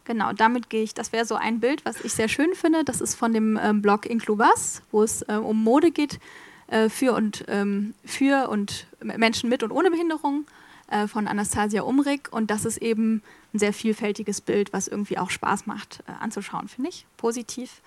Genau, 0.09 0.33
damit 0.33 0.71
gehe 0.71 0.81
ich, 0.81 0.95
das 0.95 1.11
wäre 1.11 1.23
so 1.23 1.35
ein 1.35 1.59
Bild, 1.59 1.85
was 1.85 2.03
ich 2.03 2.13
sehr 2.13 2.27
schön 2.27 2.55
finde. 2.55 2.83
Das 2.83 2.99
ist 2.99 3.13
von 3.13 3.31
dem 3.31 3.59
ähm, 3.61 3.83
Blog 3.83 4.07
Incluvas, 4.07 4.81
wo 4.89 5.03
es 5.03 5.21
äh, 5.29 5.35
um 5.35 5.63
Mode 5.63 5.91
geht 5.91 6.19
äh, 6.65 6.89
für, 6.89 7.13
und, 7.13 7.45
ähm, 7.47 7.93
für 8.03 8.49
und 8.49 8.87
Menschen 9.03 9.51
mit 9.51 9.61
und 9.61 9.71
ohne 9.71 9.91
Behinderung 9.91 10.47
äh, 10.89 11.05
von 11.05 11.27
Anastasia 11.27 11.83
Umrig. 11.83 12.33
Und 12.33 12.49
das 12.49 12.65
ist 12.65 12.77
eben 12.77 13.21
ein 13.53 13.59
sehr 13.59 13.71
vielfältiges 13.71 14.41
Bild, 14.41 14.73
was 14.73 14.87
irgendwie 14.87 15.19
auch 15.19 15.29
Spaß 15.29 15.67
macht 15.67 15.99
äh, 16.07 16.11
anzuschauen, 16.19 16.69
finde 16.69 16.89
ich. 16.89 17.05
Positiv. 17.15 17.83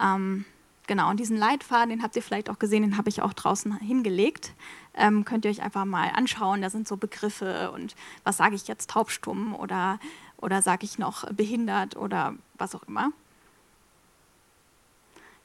Ähm, 0.00 0.44
genau, 0.86 1.10
und 1.10 1.18
diesen 1.18 1.36
Leitfaden, 1.36 1.90
den 1.90 2.04
habt 2.04 2.14
ihr 2.14 2.22
vielleicht 2.22 2.48
auch 2.48 2.60
gesehen, 2.60 2.82
den 2.82 2.96
habe 2.96 3.08
ich 3.08 3.22
auch 3.22 3.32
draußen 3.32 3.76
hingelegt. 3.80 4.52
Ähm, 4.94 5.24
könnt 5.24 5.44
ihr 5.44 5.50
euch 5.50 5.62
einfach 5.62 5.84
mal 5.84 6.10
anschauen. 6.14 6.62
Da 6.62 6.70
sind 6.70 6.86
so 6.86 6.96
Begriffe 6.96 7.72
und 7.72 7.96
was 8.22 8.36
sage 8.36 8.54
ich 8.54 8.68
jetzt, 8.68 8.88
taubstumm 8.88 9.52
oder 9.56 9.98
oder 10.38 10.62
sage 10.62 10.84
ich 10.84 10.98
noch 10.98 11.30
behindert 11.32 11.96
oder 11.96 12.34
was 12.54 12.74
auch 12.74 12.82
immer. 12.84 13.12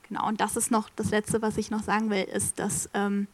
Genau, 0.07 0.27
und 0.27 0.41
das 0.41 0.57
ist 0.57 0.71
noch 0.71 0.89
das 0.95 1.11
Letzte, 1.11 1.41
was 1.41 1.57
ich 1.57 1.71
noch 1.71 1.83
sagen 1.83 2.09
will, 2.09 2.23
ist, 2.23 2.59
dass 2.59 2.89
ähm, 2.93 3.27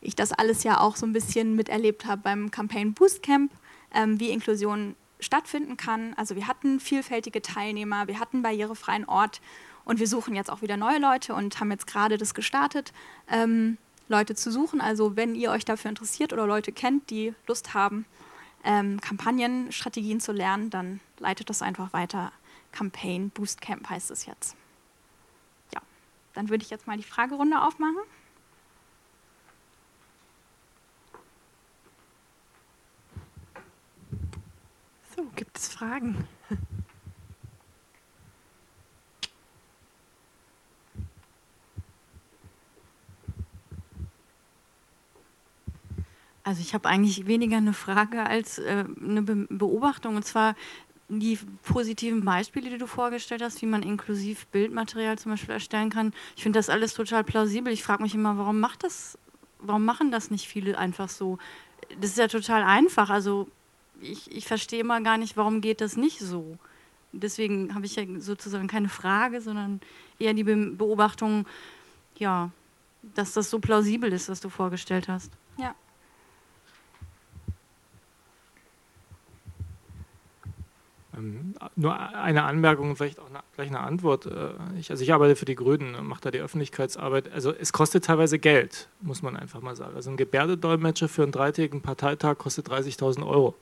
ich 0.00 0.14
das 0.14 0.32
alles 0.32 0.62
ja 0.62 0.80
auch 0.80 0.96
so 0.96 1.06
ein 1.06 1.12
bisschen 1.12 1.56
miterlebt 1.56 2.06
habe 2.06 2.22
beim 2.22 2.50
Campaign 2.50 2.94
Boost 2.94 3.22
Camp, 3.22 3.50
ähm, 3.92 4.20
wie 4.20 4.30
Inklusion 4.30 4.94
stattfinden 5.18 5.76
kann. 5.76 6.14
Also 6.14 6.36
wir 6.36 6.46
hatten 6.46 6.80
vielfältige 6.80 7.42
Teilnehmer, 7.42 8.06
wir 8.08 8.20
hatten 8.20 8.42
barrierefreien 8.42 9.04
Ort 9.06 9.40
und 9.84 9.98
wir 9.98 10.06
suchen 10.06 10.34
jetzt 10.34 10.50
auch 10.50 10.62
wieder 10.62 10.76
neue 10.76 10.98
Leute 10.98 11.34
und 11.34 11.58
haben 11.58 11.70
jetzt 11.70 11.86
gerade 11.86 12.18
das 12.18 12.34
gestartet, 12.34 12.92
ähm, 13.28 13.78
Leute 14.08 14.34
zu 14.34 14.50
suchen. 14.50 14.80
Also 14.80 15.16
wenn 15.16 15.34
ihr 15.34 15.50
euch 15.50 15.64
dafür 15.64 15.88
interessiert 15.88 16.32
oder 16.32 16.46
Leute 16.46 16.72
kennt, 16.72 17.10
die 17.10 17.34
Lust 17.46 17.74
haben, 17.74 18.04
ähm, 18.64 19.00
Kampagnenstrategien 19.00 20.20
zu 20.20 20.32
lernen, 20.32 20.70
dann 20.70 21.00
leitet 21.18 21.50
das 21.50 21.62
einfach 21.62 21.92
weiter. 21.92 22.32
Campaign 22.70 23.30
Boost 23.30 23.60
Camp 23.60 23.88
heißt 23.88 24.10
es 24.10 24.26
jetzt. 24.26 24.56
Ja, 25.74 25.80
dann 26.34 26.48
würde 26.48 26.64
ich 26.64 26.70
jetzt 26.70 26.86
mal 26.86 26.96
die 26.96 27.02
Fragerunde 27.02 27.60
aufmachen. 27.60 28.02
So, 35.14 35.24
gibt 35.36 35.58
es 35.58 35.68
Fragen? 35.68 36.26
Also 46.44 46.60
ich 46.60 46.74
habe 46.74 46.88
eigentlich 46.88 47.26
weniger 47.26 47.56
eine 47.56 47.72
Frage 47.72 48.24
als 48.26 48.58
äh, 48.58 48.84
eine 49.00 49.22
Be 49.22 49.46
Beobachtung. 49.48 50.16
Und 50.16 50.24
zwar 50.24 50.54
die 51.08 51.38
positiven 51.62 52.24
Beispiele, 52.24 52.70
die 52.70 52.78
du 52.78 52.86
vorgestellt 52.86 53.42
hast, 53.42 53.60
wie 53.62 53.66
man 53.66 53.82
inklusiv 53.82 54.46
Bildmaterial 54.46 55.18
zum 55.18 55.32
Beispiel 55.32 55.54
erstellen 55.54 55.90
kann. 55.90 56.12
Ich 56.36 56.42
finde 56.42 56.58
das 56.58 56.70
alles 56.70 56.94
total 56.94 57.22
plausibel. 57.22 57.72
Ich 57.72 57.82
frage 57.82 58.02
mich 58.02 58.14
immer, 58.14 58.38
warum 58.38 58.60
macht 58.60 58.82
das, 58.82 59.18
warum 59.58 59.84
machen 59.84 60.10
das 60.10 60.30
nicht 60.30 60.48
viele 60.48 60.78
einfach 60.78 61.08
so? 61.08 61.38
Das 62.00 62.10
ist 62.10 62.18
ja 62.18 62.28
total 62.28 62.62
einfach. 62.62 63.10
Also 63.10 63.48
ich, 64.00 64.34
ich 64.34 64.46
verstehe 64.46 64.80
immer 64.80 65.00
gar 65.00 65.18
nicht, 65.18 65.36
warum 65.36 65.60
geht 65.60 65.80
das 65.80 65.96
nicht 65.96 66.18
so. 66.18 66.58
Deswegen 67.12 67.74
habe 67.74 67.84
ich 67.84 67.96
ja 67.96 68.04
sozusagen 68.18 68.68
keine 68.68 68.88
Frage, 68.88 69.42
sondern 69.42 69.80
eher 70.18 70.32
die 70.32 70.44
Be 70.44 70.56
Beobachtung, 70.56 71.46
ja, 72.16 72.50
dass 73.14 73.34
das 73.34 73.50
so 73.50 73.58
plausibel 73.58 74.10
ist, 74.12 74.28
was 74.28 74.40
du 74.40 74.48
vorgestellt 74.48 75.08
hast. 75.08 75.30
Ja. 75.58 75.74
Ähm, 81.22 81.54
nur 81.76 81.98
eine 81.98 82.44
Anmerkung 82.44 82.90
und 82.90 82.96
vielleicht 82.96 83.20
auch 83.20 83.28
gleich 83.54 83.68
eine 83.68 83.80
Antwort. 83.80 84.26
Äh, 84.26 84.50
ich, 84.78 84.90
also 84.90 85.02
ich 85.02 85.12
arbeite 85.12 85.36
für 85.36 85.44
die 85.44 85.54
Grünen, 85.54 85.94
und 85.94 86.06
mache 86.06 86.22
da 86.22 86.30
die 86.30 86.40
Öffentlichkeitsarbeit. 86.40 87.32
Also 87.32 87.52
es 87.52 87.72
kostet 87.72 88.04
teilweise 88.04 88.38
Geld, 88.38 88.88
muss 89.00 89.22
man 89.22 89.36
einfach 89.36 89.60
mal 89.60 89.76
sagen. 89.76 89.94
Also 89.94 90.10
ein 90.10 90.16
Gebärdedolmetscher 90.16 91.08
für 91.08 91.22
einen 91.22 91.32
dreitägigen 91.32 91.80
Parteitag 91.80 92.38
kostet 92.38 92.68
30.000 92.68 93.26
Euro. 93.26 93.54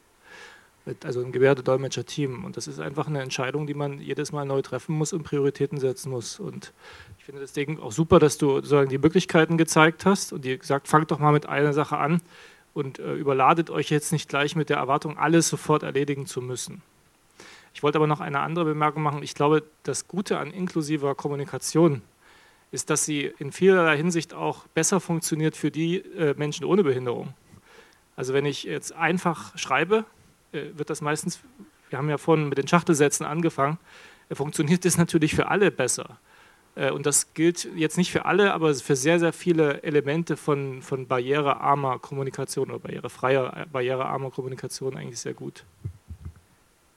Also 1.05 1.21
ein 1.21 1.31
Gebärdedolmetscher-Team. 1.31 2.45
Und 2.45 2.57
das 2.57 2.67
ist 2.67 2.81
einfach 2.81 3.07
eine 3.07 3.21
Entscheidung, 3.21 3.67
die 3.67 3.75
man 3.75 4.01
jedes 4.01 4.33
Mal 4.33 4.45
neu 4.47 4.63
treffen 4.63 4.95
muss 4.95 5.13
und 5.13 5.23
Prioritäten 5.23 5.79
setzen 5.79 6.11
muss. 6.11 6.41
Und 6.41 6.73
ich 7.19 7.25
finde 7.25 7.41
deswegen 7.43 7.79
auch 7.81 7.93
super, 7.93 8.19
dass 8.19 8.39
du 8.39 8.55
sozusagen 8.55 8.89
die 8.89 8.99
Möglichkeiten 8.99 9.59
gezeigt 9.59 10.07
hast 10.07 10.33
und 10.33 10.45
dir 10.45 10.57
gesagt, 10.57 10.89
fangt 10.89 11.11
doch 11.11 11.19
mal 11.19 11.33
mit 11.33 11.47
einer 11.47 11.75
Sache 11.75 11.99
an 11.99 12.23
und 12.73 12.99
äh, 12.99 13.15
überladet 13.15 13.69
euch 13.69 13.91
jetzt 13.91 14.13
nicht 14.13 14.29
gleich 14.29 14.57
mit 14.57 14.71
der 14.71 14.79
Erwartung, 14.79 15.19
alles 15.19 15.49
sofort 15.49 15.83
erledigen 15.83 16.27
zu 16.27 16.41
müssen. 16.41 16.83
Ich 17.75 17.83
wollte 17.83 17.99
aber 17.99 18.07
noch 18.07 18.21
eine 18.21 18.41
andere 18.41 18.65
Bemerkung 18.65 19.03
machen. 19.03 19.23
Ich 19.23 19.35
glaube, 19.35 19.63
das 19.83 20.09
Gute 20.09 20.39
an 20.39 20.51
inklusiver 20.51 21.15
Kommunikation 21.15 22.03
ist, 22.73 22.91
dass 22.91 23.05
sie 23.05 23.33
in 23.39 23.53
vielerlei 23.53 23.97
Hinsicht 23.97 24.35
auch 24.35 24.67
besser 24.69 25.01
funktioniert 25.01 25.57
für 25.57 25.71
die 25.71 25.99
äh, 25.99 26.35
Menschen 26.37 26.65
ohne 26.65 26.85
Behinderung. 26.85 27.35
Also 28.17 28.35
wenn 28.35 28.45
ich 28.45 28.65
jetzt 28.65 28.93
einfach 28.93 29.57
schreibe, 29.57 30.05
äh, 30.53 30.67
wird 30.75 30.91
das 30.91 31.01
meistens, 31.01 31.41
wir 31.89 31.99
haben 31.99 32.09
ja 32.09 32.19
vorhin 32.19 32.49
mit 32.49 32.59
den 32.59 32.69
Schachtelsätzen 32.69 33.27
angefangen, 33.27 33.79
äh, 34.29 34.35
funktioniert 34.35 34.85
das 34.85 34.99
natürlich 34.99 35.35
für 35.35 35.49
alle 35.49 35.71
besser. 35.71 36.19
Äh, 36.75 36.91
und 36.91 37.07
das 37.07 37.35
gilt 37.35 37.69
jetzt 37.77 37.99
nicht 37.99 38.13
für 38.13 38.25
alle, 38.25 38.53
aber 38.53 38.75
für 38.75 38.97
sehr, 38.97 39.19
sehr 39.19 39.33
viele 39.33 39.83
Elemente 39.83 40.37
von, 40.37 40.83
von 40.83 41.07
barrierearmer 41.07 41.99
Kommunikation 41.99 42.71
oder 42.71 42.79
barrierefreier, 42.79 43.57
äh, 43.57 43.67
barrierearmer 43.67 44.31
Kommunikation 44.31 44.97
eigentlich 44.97 45.21
sehr 45.21 45.35
gut. 45.35 45.65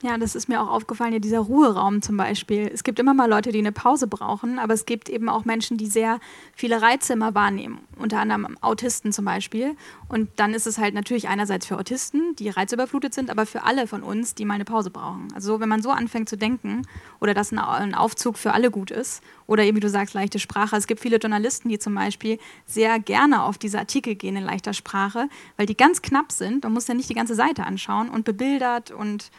Ja, 0.04 0.18
das 0.18 0.36
ist 0.36 0.50
mir 0.50 0.62
auch 0.62 0.68
aufgefallen, 0.68 1.14
ja, 1.14 1.20
dieser 1.20 1.40
Ruheraum 1.40 2.02
zum 2.02 2.18
Beispiel. 2.18 2.70
Es 2.74 2.84
gibt 2.84 3.00
immer 3.00 3.14
mal 3.14 3.30
Leute, 3.30 3.54
die 3.54 3.60
eine 3.60 3.72
Pause 3.72 4.06
brauchen, 4.06 4.60
aber 4.60 4.74
es 4.74 4.86
gibt 4.86 5.08
eben 5.08 5.30
auch 5.30 5.46
Menschen, 5.46 5.78
die 5.78 5.86
sehr 5.86 6.20
viele 6.54 6.82
Reize 6.82 7.14
immer 7.14 7.34
wahrnehmen, 7.36 7.80
unter 7.98 8.20
anderem 8.20 8.58
Autisten 8.60 9.14
zum 9.14 9.24
Beispiel. 9.24 9.78
Und 10.10 10.30
dann 10.36 10.54
ist 10.54 10.68
es 10.68 10.78
halt 10.78 10.94
natürlich 10.94 11.30
einerseits 11.30 11.68
für 11.68 11.78
Autisten, 11.80 12.36
die 12.36 12.50
reizüberflutet 12.50 13.14
sind, 13.14 13.30
aber 13.30 13.46
für 13.46 13.64
alle 13.64 13.88
von 13.88 14.04
uns, 14.04 14.36
die 14.36 14.44
mal 14.44 14.56
eine 14.56 14.66
Pause 14.66 14.90
brauchen. 14.90 15.30
Also 15.36 15.62
wenn 15.62 15.70
man 15.70 15.82
so 15.82 15.90
anfängt 15.90 16.28
zu 16.28 16.38
denken 16.38 16.82
oder 17.22 17.34
dass 17.34 17.54
ein 17.54 17.96
Aufzug 17.96 18.38
für 18.38 18.52
alle 18.52 18.72
gut 18.72 18.92
ist 18.92 19.24
oder 19.48 19.64
eben, 19.64 19.78
wie 19.78 19.82
du 19.82 19.90
sagst, 19.90 20.16
leichte 20.16 20.38
Sprache. 20.38 20.76
Es 20.76 20.86
gibt 20.86 21.00
viele 21.00 21.16
Journalisten, 21.16 21.70
die 21.70 21.80
zum 21.80 21.96
Beispiel 21.96 22.40
sehr 22.66 23.00
gerne 23.00 23.44
auf 23.44 23.58
diese 23.58 23.80
Artikel 23.80 24.16
gehen 24.16 24.36
in 24.36 24.44
leichter 24.44 24.74
Sprache, 24.74 25.30
weil 25.56 25.66
die 25.66 25.78
ganz 25.78 26.02
knapp 26.02 26.34
sind. 26.34 26.66
Man 26.66 26.74
muss 26.74 26.88
ja 26.88 26.94
nicht 26.94 27.10
die 27.10 27.16
ganze 27.16 27.36
Seite 27.36 27.64
anschauen 27.64 28.10
und 28.10 28.26
bebildert 28.26 28.92
und 28.92 29.32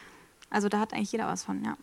also 0.54 0.68
da 0.68 0.78
hat 0.78 0.92
eigentlich 0.92 1.10
jeder 1.10 1.26
was 1.26 1.42
von, 1.42 1.64
ja. 1.64 1.76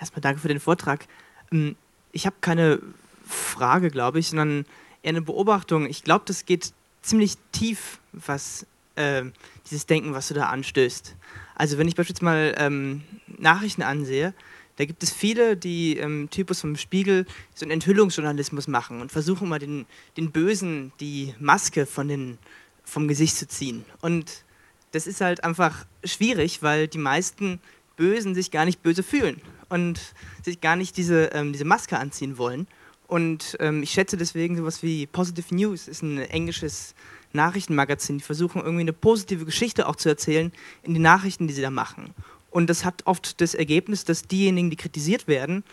Erstmal 0.00 0.20
danke 0.20 0.40
für 0.40 0.48
den 0.48 0.58
Vortrag. 0.58 1.06
Ähm, 1.52 1.76
ich 2.10 2.26
habe 2.26 2.36
keine 2.40 2.80
Frage, 3.24 3.88
glaube 3.90 4.18
ich, 4.18 4.28
sondern 4.28 4.66
eher 5.02 5.10
eine 5.10 5.22
Beobachtung. 5.22 5.86
Ich 5.86 6.02
glaube, 6.02 6.24
das 6.26 6.44
geht 6.44 6.72
ziemlich 7.02 7.36
tief, 7.52 8.00
was 8.12 8.66
äh, 8.96 9.22
dieses 9.70 9.86
Denken, 9.86 10.12
was 10.12 10.26
du 10.26 10.34
da 10.34 10.48
anstößt. 10.48 11.14
Also 11.54 11.78
wenn 11.78 11.86
ich 11.86 11.94
beispielsweise 11.94 12.24
mal 12.24 12.54
ähm, 12.58 13.04
Nachrichten 13.28 13.82
ansehe, 13.82 14.34
da 14.76 14.84
gibt 14.84 15.02
es 15.02 15.12
viele, 15.12 15.56
die 15.56 15.96
im 15.96 16.28
Typus 16.30 16.60
vom 16.60 16.76
Spiegel 16.76 17.26
so 17.54 17.64
einen 17.64 17.72
Enthüllungsjournalismus 17.72 18.66
machen 18.66 19.00
und 19.00 19.12
versuchen 19.12 19.48
mal 19.48 19.58
den, 19.58 19.86
den 20.16 20.32
Bösen 20.32 20.92
die 21.00 21.34
Maske 21.38 21.86
von 21.86 22.08
den, 22.08 22.38
vom 22.82 23.06
Gesicht 23.06 23.36
zu 23.36 23.46
ziehen. 23.46 23.84
Und 24.00 24.44
das 24.90 25.06
ist 25.06 25.20
halt 25.20 25.44
einfach 25.44 25.86
schwierig, 26.04 26.62
weil 26.62 26.88
die 26.88 26.98
meisten 26.98 27.60
Bösen 27.96 28.34
sich 28.34 28.50
gar 28.50 28.64
nicht 28.64 28.82
böse 28.82 29.02
fühlen 29.02 29.40
und 29.68 30.00
sich 30.42 30.60
gar 30.60 30.76
nicht 30.76 30.96
diese, 30.96 31.26
ähm, 31.26 31.52
diese 31.52 31.64
Maske 31.64 31.98
anziehen 31.98 32.38
wollen. 32.38 32.66
Und 33.06 33.56
ähm, 33.60 33.82
ich 33.82 33.90
schätze 33.90 34.16
deswegen 34.16 34.56
sowas 34.56 34.82
wie 34.82 35.06
Positive 35.06 35.54
News 35.54 35.88
ist 35.88 36.02
ein 36.02 36.18
englisches 36.18 36.94
Nachrichtenmagazin. 37.32 38.18
Die 38.18 38.24
versuchen 38.24 38.62
irgendwie 38.62 38.82
eine 38.82 38.92
positive 38.92 39.44
Geschichte 39.44 39.86
auch 39.86 39.96
zu 39.96 40.08
erzählen 40.08 40.52
in 40.82 40.94
den 40.94 41.02
Nachrichten, 41.02 41.46
die 41.46 41.54
sie 41.54 41.62
da 41.62 41.70
machen. 41.70 42.14
Und 42.54 42.70
das 42.70 42.84
hat 42.84 43.04
oft 43.06 43.40
das 43.40 43.54
Ergebnis, 43.54 44.04
dass 44.04 44.28
diejenigen, 44.28 44.70
die 44.70 44.76
kritisiert 44.76 45.26
werden, 45.26 45.64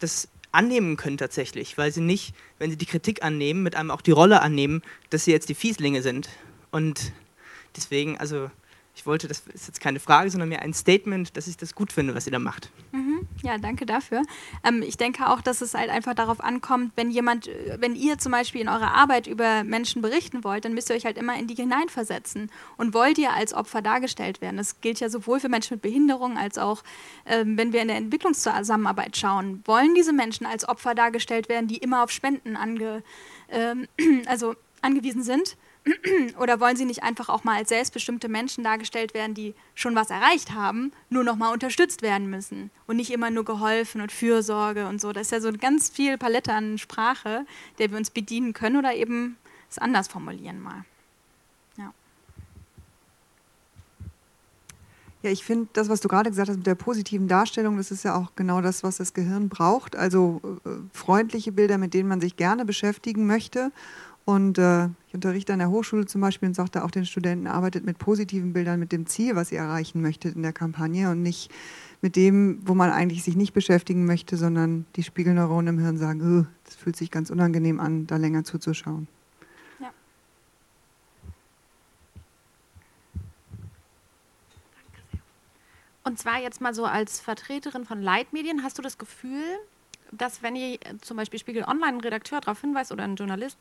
das 0.00 0.26
annehmen 0.50 0.96
können 0.96 1.18
tatsächlich, 1.18 1.78
weil 1.78 1.92
sie 1.92 2.00
nicht, 2.00 2.34
wenn 2.58 2.68
sie 2.68 2.76
die 2.76 2.84
Kritik 2.84 3.22
annehmen, 3.22 3.62
mit 3.62 3.76
einem 3.76 3.92
auch 3.92 4.00
die 4.00 4.10
Rolle 4.10 4.42
annehmen, 4.42 4.82
dass 5.10 5.24
sie 5.24 5.30
jetzt 5.30 5.48
die 5.48 5.54
Fieslinge 5.54 6.02
sind. 6.02 6.28
Und 6.72 7.12
deswegen, 7.76 8.18
also 8.18 8.50
ich 8.96 9.06
wollte, 9.06 9.28
das 9.28 9.44
ist 9.54 9.68
jetzt 9.68 9.80
keine 9.80 10.00
Frage, 10.00 10.28
sondern 10.28 10.48
mehr 10.48 10.62
ein 10.62 10.74
Statement, 10.74 11.36
dass 11.36 11.46
ich 11.46 11.58
das 11.58 11.76
gut 11.76 11.92
finde, 11.92 12.16
was 12.16 12.26
ihr 12.26 12.32
da 12.32 12.40
macht. 12.40 12.72
Mhm. 12.90 13.05
Ja, 13.46 13.58
danke 13.58 13.86
dafür. 13.86 14.22
Ähm, 14.64 14.82
ich 14.82 14.96
denke 14.96 15.28
auch, 15.28 15.40
dass 15.40 15.60
es 15.60 15.74
halt 15.74 15.88
einfach 15.88 16.14
darauf 16.14 16.40
ankommt, 16.40 16.92
wenn 16.96 17.12
jemand, 17.12 17.46
äh, 17.46 17.76
wenn 17.78 17.94
ihr 17.94 18.18
zum 18.18 18.32
Beispiel 18.32 18.60
in 18.60 18.68
eurer 18.68 18.92
Arbeit 18.92 19.28
über 19.28 19.62
Menschen 19.62 20.02
berichten 20.02 20.42
wollt, 20.42 20.64
dann 20.64 20.74
müsst 20.74 20.90
ihr 20.90 20.96
euch 20.96 21.04
halt 21.04 21.16
immer 21.16 21.38
in 21.38 21.46
die 21.46 21.54
hineinversetzen. 21.54 22.50
Und 22.76 22.92
wollt 22.92 23.18
ihr 23.18 23.32
als 23.32 23.54
Opfer 23.54 23.82
dargestellt 23.82 24.40
werden? 24.40 24.56
Das 24.56 24.80
gilt 24.80 24.98
ja 24.98 25.08
sowohl 25.08 25.38
für 25.38 25.48
Menschen 25.48 25.74
mit 25.74 25.82
Behinderung 25.82 26.36
als 26.36 26.58
auch, 26.58 26.82
ähm, 27.24 27.56
wenn 27.56 27.72
wir 27.72 27.82
in 27.82 27.88
der 27.88 27.98
Entwicklungszusammenarbeit 27.98 29.16
schauen. 29.16 29.62
Wollen 29.64 29.94
diese 29.94 30.12
Menschen 30.12 30.44
als 30.44 30.68
Opfer 30.68 30.96
dargestellt 30.96 31.48
werden, 31.48 31.68
die 31.68 31.76
immer 31.76 32.02
auf 32.02 32.10
Spenden 32.10 32.56
ange, 32.56 33.04
ähm, 33.48 33.86
also 34.26 34.56
angewiesen 34.82 35.22
sind? 35.22 35.56
Oder 36.38 36.60
wollen 36.60 36.76
sie 36.76 36.84
nicht 36.84 37.02
einfach 37.02 37.28
auch 37.28 37.44
mal 37.44 37.56
als 37.56 37.68
selbstbestimmte 37.68 38.28
Menschen 38.28 38.64
dargestellt 38.64 39.14
werden, 39.14 39.34
die 39.34 39.54
schon 39.74 39.94
was 39.94 40.10
erreicht 40.10 40.52
haben, 40.52 40.92
nur 41.10 41.24
noch 41.24 41.36
mal 41.36 41.52
unterstützt 41.52 42.02
werden 42.02 42.28
müssen 42.28 42.70
und 42.86 42.96
nicht 42.96 43.10
immer 43.10 43.30
nur 43.30 43.44
geholfen 43.44 44.00
und 44.00 44.10
Fürsorge 44.10 44.88
und 44.88 45.00
so. 45.00 45.12
Das 45.12 45.28
ist 45.28 45.32
ja 45.32 45.40
so 45.40 45.52
ganz 45.52 45.88
viel 45.88 46.18
Palette 46.18 46.52
an 46.52 46.78
Sprache, 46.78 47.46
der 47.78 47.90
wir 47.90 47.98
uns 47.98 48.10
bedienen 48.10 48.52
können 48.52 48.76
oder 48.76 48.94
eben 48.94 49.36
es 49.70 49.78
anders 49.78 50.08
formulieren 50.08 50.60
mal. 50.60 50.84
Ja. 51.76 51.92
Ja, 55.22 55.30
ich 55.30 55.44
finde 55.44 55.68
das, 55.72 55.88
was 55.88 56.00
du 56.00 56.08
gerade 56.08 56.30
gesagt 56.30 56.48
hast 56.48 56.56
mit 56.56 56.66
der 56.66 56.74
positiven 56.74 57.28
Darstellung, 57.28 57.76
das 57.76 57.90
ist 57.90 58.04
ja 58.04 58.16
auch 58.16 58.32
genau 58.34 58.60
das, 58.60 58.82
was 58.82 58.96
das 58.96 59.14
Gehirn 59.14 59.48
braucht. 59.48 59.94
Also 59.94 60.40
äh, 60.64 60.70
freundliche 60.92 61.52
Bilder, 61.52 61.78
mit 61.78 61.94
denen 61.94 62.08
man 62.08 62.20
sich 62.20 62.36
gerne 62.36 62.64
beschäftigen 62.64 63.26
möchte 63.26 63.70
und 64.26 64.58
äh, 64.58 64.86
ich 65.06 65.14
unterrichte 65.14 65.52
an 65.52 65.60
der 65.60 65.70
Hochschule 65.70 66.04
zum 66.04 66.20
Beispiel 66.20 66.48
und 66.48 66.54
sagte 66.54 66.82
auch 66.84 66.90
den 66.90 67.06
Studenten, 67.06 67.46
arbeitet 67.46 67.86
mit 67.86 67.96
positiven 67.98 68.52
Bildern, 68.52 68.80
mit 68.80 68.90
dem 68.90 69.06
Ziel, 69.06 69.36
was 69.36 69.52
ihr 69.52 69.60
erreichen 69.60 70.02
möchtet 70.02 70.34
in 70.34 70.42
der 70.42 70.52
Kampagne 70.52 71.08
und 71.10 71.22
nicht 71.22 71.48
mit 72.02 72.16
dem, 72.16 72.58
wo 72.66 72.74
man 72.74 72.90
eigentlich 72.90 73.22
sich 73.22 73.36
nicht 73.36 73.54
beschäftigen 73.54 74.04
möchte, 74.04 74.36
sondern 74.36 74.84
die 74.96 75.04
Spiegelneuronen 75.04 75.76
im 75.76 75.80
Hirn 75.80 75.96
sagen, 75.96 76.48
das 76.64 76.74
fühlt 76.74 76.96
sich 76.96 77.12
ganz 77.12 77.30
unangenehm 77.30 77.78
an, 77.78 78.08
da 78.08 78.16
länger 78.16 78.42
zuzuschauen. 78.42 79.06
Ja. 79.78 79.92
Und 86.02 86.18
zwar 86.18 86.42
jetzt 86.42 86.60
mal 86.60 86.74
so 86.74 86.84
als 86.84 87.20
Vertreterin 87.20 87.84
von 87.84 88.02
Leitmedien, 88.02 88.64
hast 88.64 88.76
du 88.76 88.82
das 88.82 88.98
Gefühl, 88.98 89.44
dass 90.10 90.42
wenn 90.42 90.56
ihr 90.56 90.80
zum 91.00 91.16
Beispiel 91.16 91.38
Spiegel 91.38 91.62
Online 91.62 91.92
einen 91.92 92.00
Redakteur 92.00 92.40
darauf 92.40 92.60
hinweist 92.60 92.90
oder 92.90 93.04
ein 93.04 93.14
Journalist, 93.14 93.56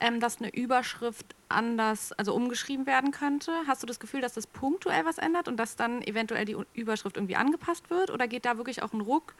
ähm, 0.00 0.20
dass 0.20 0.38
eine 0.38 0.54
Überschrift 0.54 1.34
anders, 1.48 2.12
also 2.12 2.34
umgeschrieben 2.34 2.86
werden 2.86 3.10
könnte? 3.10 3.52
Hast 3.66 3.82
du 3.82 3.86
das 3.86 4.00
Gefühl, 4.00 4.20
dass 4.20 4.34
das 4.34 4.46
punktuell 4.46 5.04
was 5.04 5.18
ändert 5.18 5.48
und 5.48 5.56
dass 5.56 5.76
dann 5.76 6.02
eventuell 6.02 6.44
die 6.44 6.56
Überschrift 6.74 7.16
irgendwie 7.16 7.36
angepasst 7.36 7.90
wird? 7.90 8.10
Oder 8.10 8.28
geht 8.28 8.44
da 8.44 8.56
wirklich 8.56 8.82
auch 8.82 8.92
ein 8.92 9.00
Ruck 9.00 9.34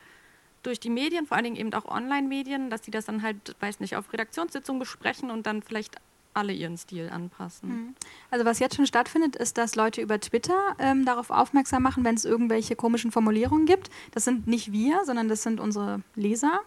durch 0.63 0.81
die 0.81 0.91
Medien, 0.91 1.27
vor 1.27 1.37
allen 1.37 1.45
Dingen 1.45 1.57
eben 1.57 1.73
auch 1.75 1.85
Online-Medien, 1.85 2.71
dass 2.71 2.83
die 2.83 2.91
das 2.91 3.07
dann 3.07 3.23
halt, 3.23 3.57
weiß 3.61 3.81
nicht, 3.81 3.97
auf 3.97 4.13
Redaktionssitzungen 4.13 4.81
besprechen 4.81 5.31
und 5.31 5.47
dann 5.47 5.63
vielleicht 5.63 5.97
alle 6.37 6.53
ihren 6.53 6.77
Stil 6.77 7.09
anpassen. 7.09 7.69
Mhm. 7.69 7.95
Also 8.31 8.45
was 8.45 8.59
jetzt 8.59 8.77
schon 8.77 8.87
stattfindet, 8.87 9.37
ist, 9.37 9.57
dass 9.57 9.75
Leute 9.75 10.03
über 10.03 10.21
Twitter 10.21 10.77
ähm, 10.79 11.05
darauf 11.05 11.31
aufmerksam 11.31 11.83
machen, 11.83 12.05
wenn 12.05 12.15
es 12.15 12.25
irgendwelche 12.25 12.77
komischen 12.77 13.11
Formulierungen 13.11 13.65
gibt. 13.65 13.91
Das 14.13 14.25
sind 14.25 14.47
nicht 14.47 14.71
wir, 14.71 15.05
sondern 15.05 15.29
das 15.29 15.43
sind 15.43 15.61
unsere 15.61 16.03
Leser. 16.15 16.61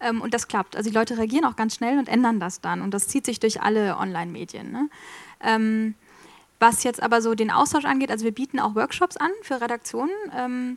Ähm, 0.00 0.20
und 0.20 0.34
das 0.34 0.48
klappt. 0.48 0.76
Also 0.76 0.90
die 0.90 0.96
Leute 0.96 1.18
reagieren 1.18 1.44
auch 1.44 1.56
ganz 1.56 1.76
schnell 1.76 1.98
und 1.98 2.08
ändern 2.08 2.40
das 2.40 2.60
dann. 2.60 2.82
Und 2.82 2.92
das 2.92 3.08
zieht 3.08 3.26
sich 3.26 3.40
durch 3.40 3.62
alle 3.62 3.96
Online-Medien. 3.96 4.70
Ne? 4.70 4.88
Ähm, 5.40 5.94
was 6.58 6.82
jetzt 6.84 7.02
aber 7.02 7.20
so 7.20 7.34
den 7.34 7.50
Austausch 7.50 7.84
angeht, 7.84 8.10
also 8.10 8.24
wir 8.24 8.32
bieten 8.32 8.58
auch 8.58 8.74
Workshops 8.74 9.16
an 9.16 9.30
für 9.42 9.60
Redaktionen 9.60 10.10
ähm, 10.36 10.76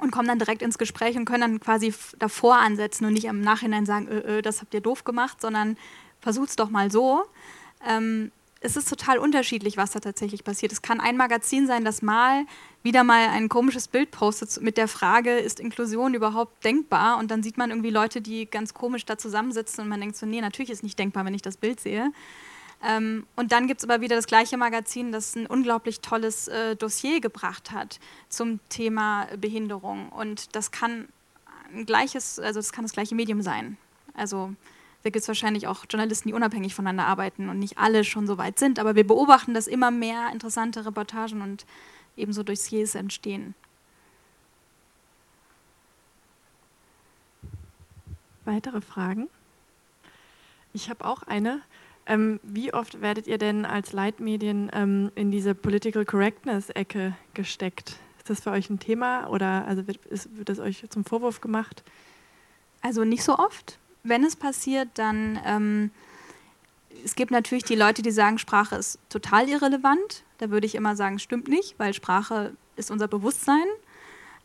und 0.00 0.10
kommen 0.12 0.28
dann 0.28 0.38
direkt 0.38 0.62
ins 0.62 0.78
Gespräch 0.78 1.16
und 1.16 1.24
können 1.24 1.40
dann 1.42 1.60
quasi 1.60 1.92
davor 2.18 2.56
ansetzen 2.56 3.04
und 3.04 3.12
nicht 3.12 3.26
im 3.26 3.40
Nachhinein 3.40 3.86
sagen, 3.86 4.08
ö, 4.08 4.38
ö, 4.38 4.42
das 4.42 4.60
habt 4.60 4.72
ihr 4.72 4.80
doof 4.80 5.04
gemacht, 5.04 5.40
sondern 5.40 5.76
versucht 6.20 6.50
es 6.50 6.56
doch 6.56 6.70
mal 6.70 6.90
so. 6.90 7.24
Ähm, 7.86 8.30
es 8.60 8.76
ist 8.76 8.88
total 8.88 9.18
unterschiedlich, 9.18 9.76
was 9.76 9.90
da 9.90 10.00
tatsächlich 10.00 10.44
passiert. 10.44 10.72
Es 10.72 10.82
kann 10.82 11.00
ein 11.00 11.16
Magazin 11.16 11.66
sein, 11.66 11.84
das 11.84 12.02
mal 12.02 12.44
wieder 12.82 13.04
mal 13.04 13.28
ein 13.28 13.48
komisches 13.48 13.88
Bild 13.88 14.10
postet 14.10 14.62
mit 14.62 14.76
der 14.76 14.88
Frage, 14.88 15.38
ist 15.38 15.60
Inklusion 15.60 16.14
überhaupt 16.14 16.64
denkbar? 16.64 17.18
Und 17.18 17.30
dann 17.30 17.42
sieht 17.42 17.58
man 17.58 17.70
irgendwie 17.70 17.90
Leute, 17.90 18.20
die 18.20 18.46
ganz 18.46 18.72
komisch 18.72 19.04
da 19.04 19.18
zusammensitzen 19.18 19.84
und 19.84 19.88
man 19.88 20.00
denkt 20.00 20.16
so, 20.16 20.26
nee, 20.26 20.40
natürlich 20.40 20.70
ist 20.70 20.82
nicht 20.82 20.98
denkbar, 20.98 21.24
wenn 21.24 21.34
ich 21.34 21.42
das 21.42 21.56
Bild 21.56 21.80
sehe. 21.80 22.12
Ähm, 22.82 23.26
und 23.36 23.52
dann 23.52 23.66
gibt 23.66 23.82
es 23.82 23.88
aber 23.88 24.00
wieder 24.00 24.16
das 24.16 24.26
gleiche 24.26 24.56
Magazin, 24.56 25.12
das 25.12 25.36
ein 25.36 25.46
unglaublich 25.46 26.00
tolles 26.00 26.48
äh, 26.48 26.76
Dossier 26.76 27.20
gebracht 27.20 27.72
hat 27.72 28.00
zum 28.30 28.60
Thema 28.70 29.26
Behinderung. 29.38 30.08
Und 30.08 30.56
das 30.56 30.70
kann 30.70 31.08
ein 31.74 31.84
gleiches, 31.84 32.38
also 32.38 32.58
das 32.58 32.72
kann 32.72 32.84
das 32.84 32.92
gleiche 32.92 33.14
Medium 33.14 33.42
sein. 33.42 33.76
Also 34.14 34.54
da 35.02 35.10
gibt 35.10 35.22
es 35.22 35.28
wahrscheinlich 35.28 35.66
auch 35.66 35.84
Journalisten, 35.88 36.28
die 36.28 36.34
unabhängig 36.34 36.74
voneinander 36.74 37.06
arbeiten 37.06 37.48
und 37.48 37.58
nicht 37.58 37.78
alle 37.78 38.04
schon 38.04 38.26
so 38.26 38.38
weit 38.38 38.58
sind. 38.58 38.78
Aber 38.78 38.94
wir 38.94 39.06
beobachten, 39.06 39.54
dass 39.54 39.66
immer 39.66 39.90
mehr 39.90 40.30
interessante 40.32 40.84
Reportagen 40.84 41.42
und 41.42 41.64
ebenso 42.16 42.42
Dossiers 42.42 42.94
entstehen. 42.94 43.54
Weitere 48.44 48.80
Fragen? 48.80 49.28
Ich 50.72 50.88
habe 50.90 51.04
auch 51.04 51.22
eine. 51.22 51.60
Ähm, 52.06 52.40
wie 52.42 52.72
oft 52.72 53.00
werdet 53.00 53.26
ihr 53.26 53.38
denn 53.38 53.64
als 53.64 53.92
Leitmedien 53.92 54.70
ähm, 54.72 55.12
in 55.14 55.30
diese 55.30 55.54
Political 55.54 56.04
Correctness-Ecke 56.04 57.14
gesteckt? 57.34 57.96
Ist 58.18 58.30
das 58.30 58.40
für 58.40 58.50
euch 58.50 58.70
ein 58.70 58.78
Thema 58.78 59.28
oder 59.28 59.66
also 59.66 59.86
wird, 59.86 60.04
ist, 60.06 60.36
wird 60.36 60.48
das 60.48 60.58
euch 60.58 60.84
zum 60.88 61.04
Vorwurf 61.04 61.40
gemacht? 61.40 61.84
Also 62.80 63.04
nicht 63.04 63.22
so 63.22 63.38
oft. 63.38 63.78
Wenn 64.02 64.24
es 64.24 64.34
passiert, 64.34 64.88
dann 64.94 65.38
ähm, 65.44 65.90
es 67.04 67.14
gibt 67.14 67.30
natürlich 67.30 67.64
die 67.64 67.76
Leute, 67.76 68.02
die 68.02 68.10
sagen, 68.10 68.38
Sprache 68.38 68.76
ist 68.76 68.98
total 69.08 69.48
irrelevant. 69.48 70.24
Da 70.38 70.50
würde 70.50 70.66
ich 70.66 70.74
immer 70.74 70.96
sagen, 70.96 71.18
stimmt 71.18 71.48
nicht, 71.48 71.78
weil 71.78 71.94
Sprache 71.94 72.54
ist 72.76 72.90
unser 72.90 73.08
Bewusstsein. 73.08 73.64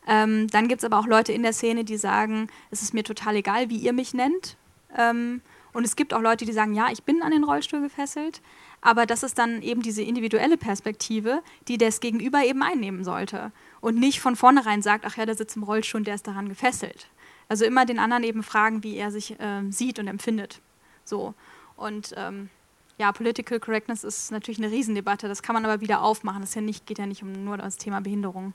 Ähm, 0.06 0.46
dann 0.48 0.68
gibt 0.68 0.80
es 0.80 0.84
aber 0.84 0.98
auch 0.98 1.06
Leute 1.06 1.32
in 1.32 1.42
der 1.42 1.52
Szene, 1.52 1.84
die 1.84 1.96
sagen, 1.96 2.48
es 2.70 2.82
ist 2.82 2.94
mir 2.94 3.02
total 3.02 3.36
egal, 3.36 3.70
wie 3.70 3.76
ihr 3.76 3.92
mich 3.92 4.14
nennt. 4.14 4.56
Ähm, 4.96 5.40
und 5.72 5.84
es 5.84 5.96
gibt 5.96 6.14
auch 6.14 6.22
Leute, 6.22 6.44
die 6.44 6.52
sagen, 6.52 6.74
ja, 6.74 6.88
ich 6.90 7.02
bin 7.02 7.22
an 7.22 7.32
den 7.32 7.44
Rollstuhl 7.44 7.80
gefesselt. 7.80 8.40
Aber 8.80 9.04
das 9.04 9.22
ist 9.22 9.38
dann 9.38 9.62
eben 9.62 9.82
diese 9.82 10.02
individuelle 10.02 10.56
Perspektive, 10.56 11.42
die 11.66 11.76
das 11.76 12.00
Gegenüber 12.00 12.44
eben 12.44 12.62
einnehmen 12.62 13.04
sollte. 13.04 13.52
Und 13.80 13.98
nicht 13.98 14.20
von 14.20 14.36
vornherein 14.36 14.80
sagt, 14.80 15.04
ach 15.06 15.16
ja, 15.16 15.26
der 15.26 15.34
sitzt 15.34 15.56
im 15.56 15.64
Rollstuhl 15.64 16.00
und 16.00 16.06
der 16.06 16.14
ist 16.14 16.26
daran 16.26 16.48
gefesselt. 16.48 17.08
Also 17.48 17.64
immer 17.64 17.84
den 17.84 17.98
anderen 17.98 18.22
eben 18.22 18.42
fragen, 18.42 18.82
wie 18.82 18.96
er 18.96 19.10
sich 19.10 19.38
äh, 19.40 19.62
sieht 19.70 19.98
und 19.98 20.08
empfindet. 20.08 20.60
So. 21.04 21.34
Und 21.76 22.14
ähm, 22.16 22.50
ja, 22.98 23.12
Political 23.12 23.60
Correctness 23.60 24.04
ist 24.04 24.30
natürlich 24.30 24.58
eine 24.58 24.70
Riesendebatte. 24.70 25.28
Das 25.28 25.42
kann 25.42 25.54
man 25.54 25.64
aber 25.64 25.80
wieder 25.80 26.02
aufmachen. 26.02 26.40
Das 26.40 26.54
ja 26.54 26.62
nicht, 26.62 26.86
geht 26.86 26.98
ja 26.98 27.06
nicht 27.06 27.22
um 27.22 27.44
nur 27.44 27.58
das 27.58 27.76
Thema 27.76 28.00
Behinderung. 28.00 28.54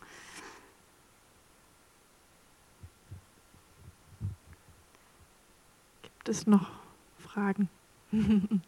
Gibt 6.02 6.30
es 6.30 6.48
noch 6.48 6.72
Fragen? 7.20 7.70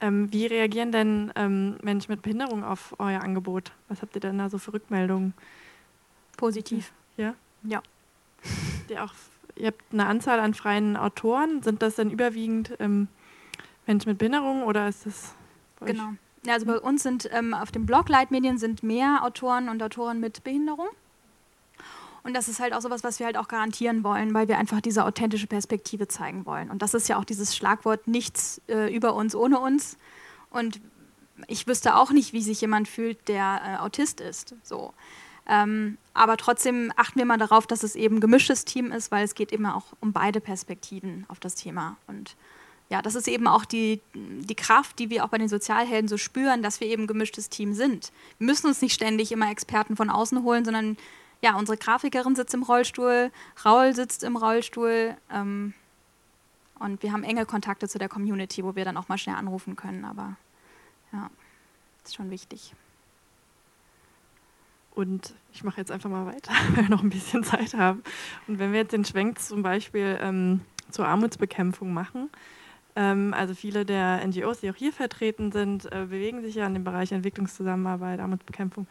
ähm, 0.00 0.32
wie 0.32 0.46
reagieren 0.46 0.92
denn 0.92 1.32
ähm, 1.36 1.76
Menschen 1.82 2.12
mit 2.12 2.22
Behinderung 2.22 2.64
auf 2.64 2.94
euer 2.98 3.20
Angebot? 3.20 3.72
Was 3.88 4.00
habt 4.00 4.14
ihr 4.14 4.20
denn 4.20 4.38
da 4.38 4.48
so 4.48 4.58
für 4.58 4.72
Rückmeldungen? 4.72 5.34
Positiv. 6.36 6.92
Ja? 7.16 7.34
Ja. 7.62 7.82
Ihr, 8.88 9.04
auch, 9.04 9.12
ihr 9.56 9.68
habt 9.68 9.82
eine 9.92 10.06
Anzahl 10.06 10.40
an 10.40 10.54
freien 10.54 10.96
Autoren. 10.96 11.62
Sind 11.62 11.82
das 11.82 11.96
denn 11.96 12.10
überwiegend 12.10 12.72
ähm, 12.78 13.08
Menschen 13.86 14.10
mit 14.10 14.18
Behinderung 14.18 14.62
oder 14.62 14.88
ist 14.88 15.06
das 15.06 15.34
Genau. 15.80 16.12
Ja, 16.44 16.54
also 16.54 16.66
bei 16.66 16.78
uns 16.78 17.02
sind 17.02 17.28
ähm, 17.32 17.54
auf 17.54 17.72
dem 17.72 17.86
Blog 17.86 18.08
Leitmedien 18.08 18.58
sind 18.58 18.82
mehr 18.82 19.24
Autoren 19.24 19.68
und 19.68 19.82
Autoren 19.82 20.20
mit 20.20 20.44
Behinderung. 20.44 20.88
Und 22.22 22.34
das 22.34 22.48
ist 22.48 22.60
halt 22.60 22.72
auch 22.72 22.80
sowas, 22.80 23.04
was 23.04 23.18
wir 23.18 23.26
halt 23.26 23.36
auch 23.36 23.48
garantieren 23.48 24.02
wollen, 24.02 24.34
weil 24.34 24.48
wir 24.48 24.58
einfach 24.58 24.80
diese 24.80 25.04
authentische 25.04 25.46
Perspektive 25.46 26.08
zeigen 26.08 26.44
wollen. 26.46 26.70
Und 26.70 26.82
das 26.82 26.94
ist 26.94 27.08
ja 27.08 27.18
auch 27.18 27.24
dieses 27.24 27.54
Schlagwort 27.54 28.08
nichts 28.08 28.60
äh, 28.68 28.92
über 28.94 29.14
uns 29.14 29.34
ohne 29.34 29.60
uns. 29.60 29.96
Und 30.50 30.80
ich 31.46 31.66
wüsste 31.66 31.94
auch 31.96 32.10
nicht, 32.10 32.32
wie 32.32 32.42
sich 32.42 32.60
jemand 32.60 32.88
fühlt, 32.88 33.28
der 33.28 33.60
äh, 33.64 33.76
Autist 33.76 34.20
ist. 34.20 34.54
So. 34.62 34.92
Ähm, 35.48 35.98
aber 36.14 36.36
trotzdem 36.36 36.92
achten 36.96 37.18
wir 37.18 37.26
mal 37.26 37.38
darauf, 37.38 37.66
dass 37.66 37.82
es 37.82 37.94
eben 37.94 38.20
gemischtes 38.20 38.64
Team 38.64 38.90
ist, 38.90 39.10
weil 39.10 39.24
es 39.24 39.34
geht 39.34 39.52
immer 39.52 39.76
auch 39.76 39.84
um 40.00 40.12
beide 40.12 40.40
Perspektiven 40.40 41.24
auf 41.28 41.38
das 41.38 41.54
Thema. 41.54 41.96
Und 42.06 42.36
ja, 42.88 43.02
das 43.02 43.14
ist 43.14 43.28
eben 43.28 43.46
auch 43.46 43.64
die, 43.64 44.00
die 44.14 44.54
Kraft, 44.54 44.98
die 44.98 45.10
wir 45.10 45.24
auch 45.24 45.28
bei 45.28 45.38
den 45.38 45.48
Sozialhelden 45.48 46.08
so 46.08 46.16
spüren, 46.16 46.62
dass 46.62 46.80
wir 46.80 46.88
eben 46.88 47.06
gemischtes 47.06 47.48
Team 47.48 47.74
sind. 47.74 48.12
Wir 48.38 48.46
müssen 48.46 48.66
uns 48.66 48.80
nicht 48.80 48.94
ständig 48.94 49.32
immer 49.32 49.50
Experten 49.50 49.96
von 49.96 50.10
außen 50.10 50.42
holen, 50.42 50.64
sondern 50.64 50.96
ja, 51.42 51.56
unsere 51.56 51.76
Grafikerin 51.76 52.34
sitzt 52.34 52.54
im 52.54 52.62
Rollstuhl, 52.62 53.30
Raul 53.64 53.94
sitzt 53.94 54.22
im 54.22 54.36
Rollstuhl 54.36 55.16
ähm, 55.30 55.74
und 56.78 57.02
wir 57.02 57.12
haben 57.12 57.24
enge 57.24 57.46
Kontakte 57.46 57.88
zu 57.88 57.98
der 57.98 58.08
Community, 58.08 58.64
wo 58.64 58.74
wir 58.74 58.84
dann 58.84 58.96
auch 58.96 59.08
mal 59.08 59.18
schnell 59.18 59.36
anrufen 59.36 59.76
können. 59.76 60.04
Aber 60.04 60.36
ja, 61.12 61.30
ist 62.04 62.14
schon 62.14 62.30
wichtig. 62.30 62.72
Und 64.96 65.34
ich 65.52 65.62
mache 65.62 65.76
jetzt 65.76 65.92
einfach 65.92 66.08
mal 66.08 66.26
weiter, 66.26 66.52
weil 66.74 66.84
wir 66.84 66.90
noch 66.90 67.02
ein 67.02 67.10
bisschen 67.10 67.44
Zeit 67.44 67.74
haben. 67.74 68.02
Und 68.48 68.58
wenn 68.58 68.72
wir 68.72 68.80
jetzt 68.80 68.92
den 68.92 69.04
Schwenk 69.04 69.38
zum 69.38 69.62
Beispiel 69.62 70.18
ähm, 70.20 70.62
zur 70.90 71.06
Armutsbekämpfung 71.06 71.92
machen, 71.92 72.30
ähm, 72.96 73.34
also 73.36 73.54
viele 73.54 73.84
der 73.84 74.26
NGOs, 74.26 74.60
die 74.60 74.70
auch 74.70 74.74
hier 74.74 74.92
vertreten 74.92 75.52
sind, 75.52 75.84
äh, 75.92 76.06
bewegen 76.08 76.40
sich 76.40 76.54
ja 76.54 76.66
in 76.66 76.72
dem 76.72 76.84
Bereich 76.84 77.12
Entwicklungszusammenarbeit, 77.12 78.20
Armutsbekämpfung. 78.20 78.86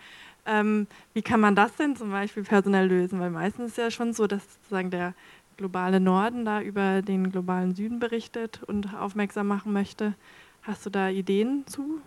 Ähm, 0.46 0.86
wie 1.14 1.24
kann 1.24 1.40
man 1.40 1.56
das 1.56 1.76
denn 1.76 1.96
zum 1.96 2.12
Beispiel 2.12 2.44
personell 2.44 2.88
lösen? 2.88 3.20
Weil 3.20 3.32
meistens 3.32 3.72
ist 3.72 3.78
ja 3.80 3.90
schon 3.90 4.14
so, 4.14 4.28
dass 4.28 4.44
sozusagen 4.54 4.92
der 4.92 5.16
globale 5.58 6.00
Norden 6.00 6.46
da 6.46 6.62
über 6.62 7.02
den 7.02 7.32
globalen 7.32 7.74
Süden 7.74 7.98
berichtet 7.98 8.62
und 8.64 8.94
aufmerksam 8.94 9.48
machen 9.48 9.74
möchte. 9.74 10.14
Hast 10.62 10.86
du 10.86 10.92
da 10.92 11.10
Ideen 11.10 11.66
zu? 11.66 12.00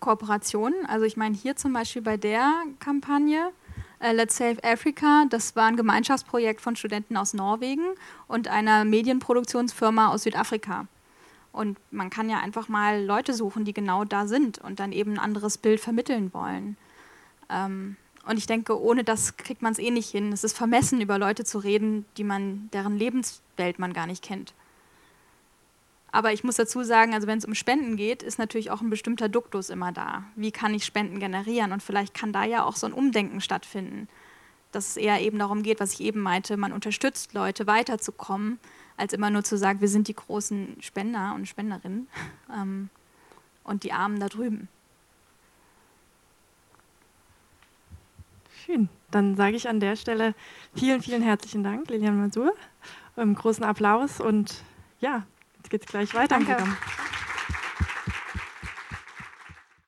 Kooperationen. 0.00 0.86
Also 0.86 1.04
ich 1.04 1.16
meine 1.16 1.34
hier 1.36 1.56
zum 1.56 1.72
Beispiel 1.72 2.02
bei 2.02 2.16
der 2.16 2.52
Kampagne 2.78 3.50
äh, 4.00 4.12
Let's 4.12 4.36
Save 4.36 4.62
Africa, 4.62 5.24
das 5.28 5.56
war 5.56 5.66
ein 5.66 5.76
Gemeinschaftsprojekt 5.76 6.60
von 6.60 6.76
Studenten 6.76 7.16
aus 7.16 7.34
Norwegen 7.34 7.84
und 8.26 8.48
einer 8.48 8.84
Medienproduktionsfirma 8.84 10.08
aus 10.08 10.22
Südafrika. 10.22 10.86
Und 11.52 11.78
man 11.90 12.10
kann 12.10 12.30
ja 12.30 12.38
einfach 12.38 12.68
mal 12.68 13.02
Leute 13.02 13.34
suchen, 13.34 13.64
die 13.64 13.72
genau 13.72 14.04
da 14.04 14.26
sind 14.26 14.58
und 14.58 14.80
dann 14.80 14.92
eben 14.92 15.14
ein 15.14 15.18
anderes 15.18 15.58
Bild 15.58 15.80
vermitteln 15.80 16.32
wollen. 16.32 16.76
Ähm, 17.50 17.96
und 18.26 18.36
ich 18.36 18.46
denke, 18.46 18.78
ohne 18.78 19.04
das 19.04 19.38
kriegt 19.38 19.62
man 19.62 19.72
es 19.72 19.78
eh 19.78 19.90
nicht 19.90 20.10
hin. 20.10 20.32
Es 20.32 20.44
ist 20.44 20.56
vermessen, 20.56 21.00
über 21.00 21.18
Leute 21.18 21.44
zu 21.44 21.58
reden, 21.58 22.04
die 22.18 22.24
man, 22.24 22.68
deren 22.72 22.98
Lebenswelt 22.98 23.78
man 23.78 23.94
gar 23.94 24.06
nicht 24.06 24.22
kennt. 24.22 24.52
Aber 26.10 26.32
ich 26.32 26.42
muss 26.42 26.56
dazu 26.56 26.82
sagen, 26.82 27.14
also 27.14 27.26
wenn 27.26 27.38
es 27.38 27.44
um 27.44 27.54
Spenden 27.54 27.96
geht, 27.96 28.22
ist 28.22 28.38
natürlich 28.38 28.70
auch 28.70 28.80
ein 28.80 28.90
bestimmter 28.90 29.28
Duktus 29.28 29.68
immer 29.68 29.92
da. 29.92 30.24
Wie 30.36 30.50
kann 30.50 30.72
ich 30.72 30.84
Spenden 30.84 31.20
generieren? 31.20 31.72
Und 31.72 31.82
vielleicht 31.82 32.14
kann 32.14 32.32
da 32.32 32.44
ja 32.44 32.64
auch 32.64 32.76
so 32.76 32.86
ein 32.86 32.94
Umdenken 32.94 33.40
stattfinden, 33.40 34.08
dass 34.72 34.88
es 34.88 34.96
eher 34.96 35.20
eben 35.20 35.38
darum 35.38 35.62
geht, 35.62 35.80
was 35.80 35.92
ich 35.92 36.00
eben 36.00 36.20
meinte, 36.20 36.56
man 36.56 36.72
unterstützt 36.72 37.34
Leute 37.34 37.66
weiterzukommen, 37.66 38.58
als 38.96 39.12
immer 39.12 39.30
nur 39.30 39.44
zu 39.44 39.58
sagen, 39.58 39.80
wir 39.80 39.88
sind 39.88 40.08
die 40.08 40.14
großen 40.14 40.78
Spender 40.80 41.34
und 41.34 41.46
Spenderinnen 41.46 42.08
ähm, 42.54 42.88
und 43.62 43.84
die 43.84 43.92
Armen 43.92 44.18
da 44.18 44.28
drüben. 44.28 44.68
Schön. 48.64 48.88
Dann 49.10 49.36
sage 49.36 49.56
ich 49.56 49.68
an 49.68 49.80
der 49.80 49.96
Stelle 49.96 50.34
vielen, 50.74 51.00
vielen 51.00 51.22
herzlichen 51.22 51.62
Dank, 51.62 51.88
Lilian 51.88 52.20
Masur. 52.20 52.52
Ähm, 53.16 53.34
großen 53.34 53.64
Applaus 53.64 54.20
und 54.20 54.62
ja, 55.00 55.26
Jetzt 55.70 55.82
geht's 55.82 55.86
gleich 55.92 56.14
weiter 56.14 56.38
Danke. 56.38 56.56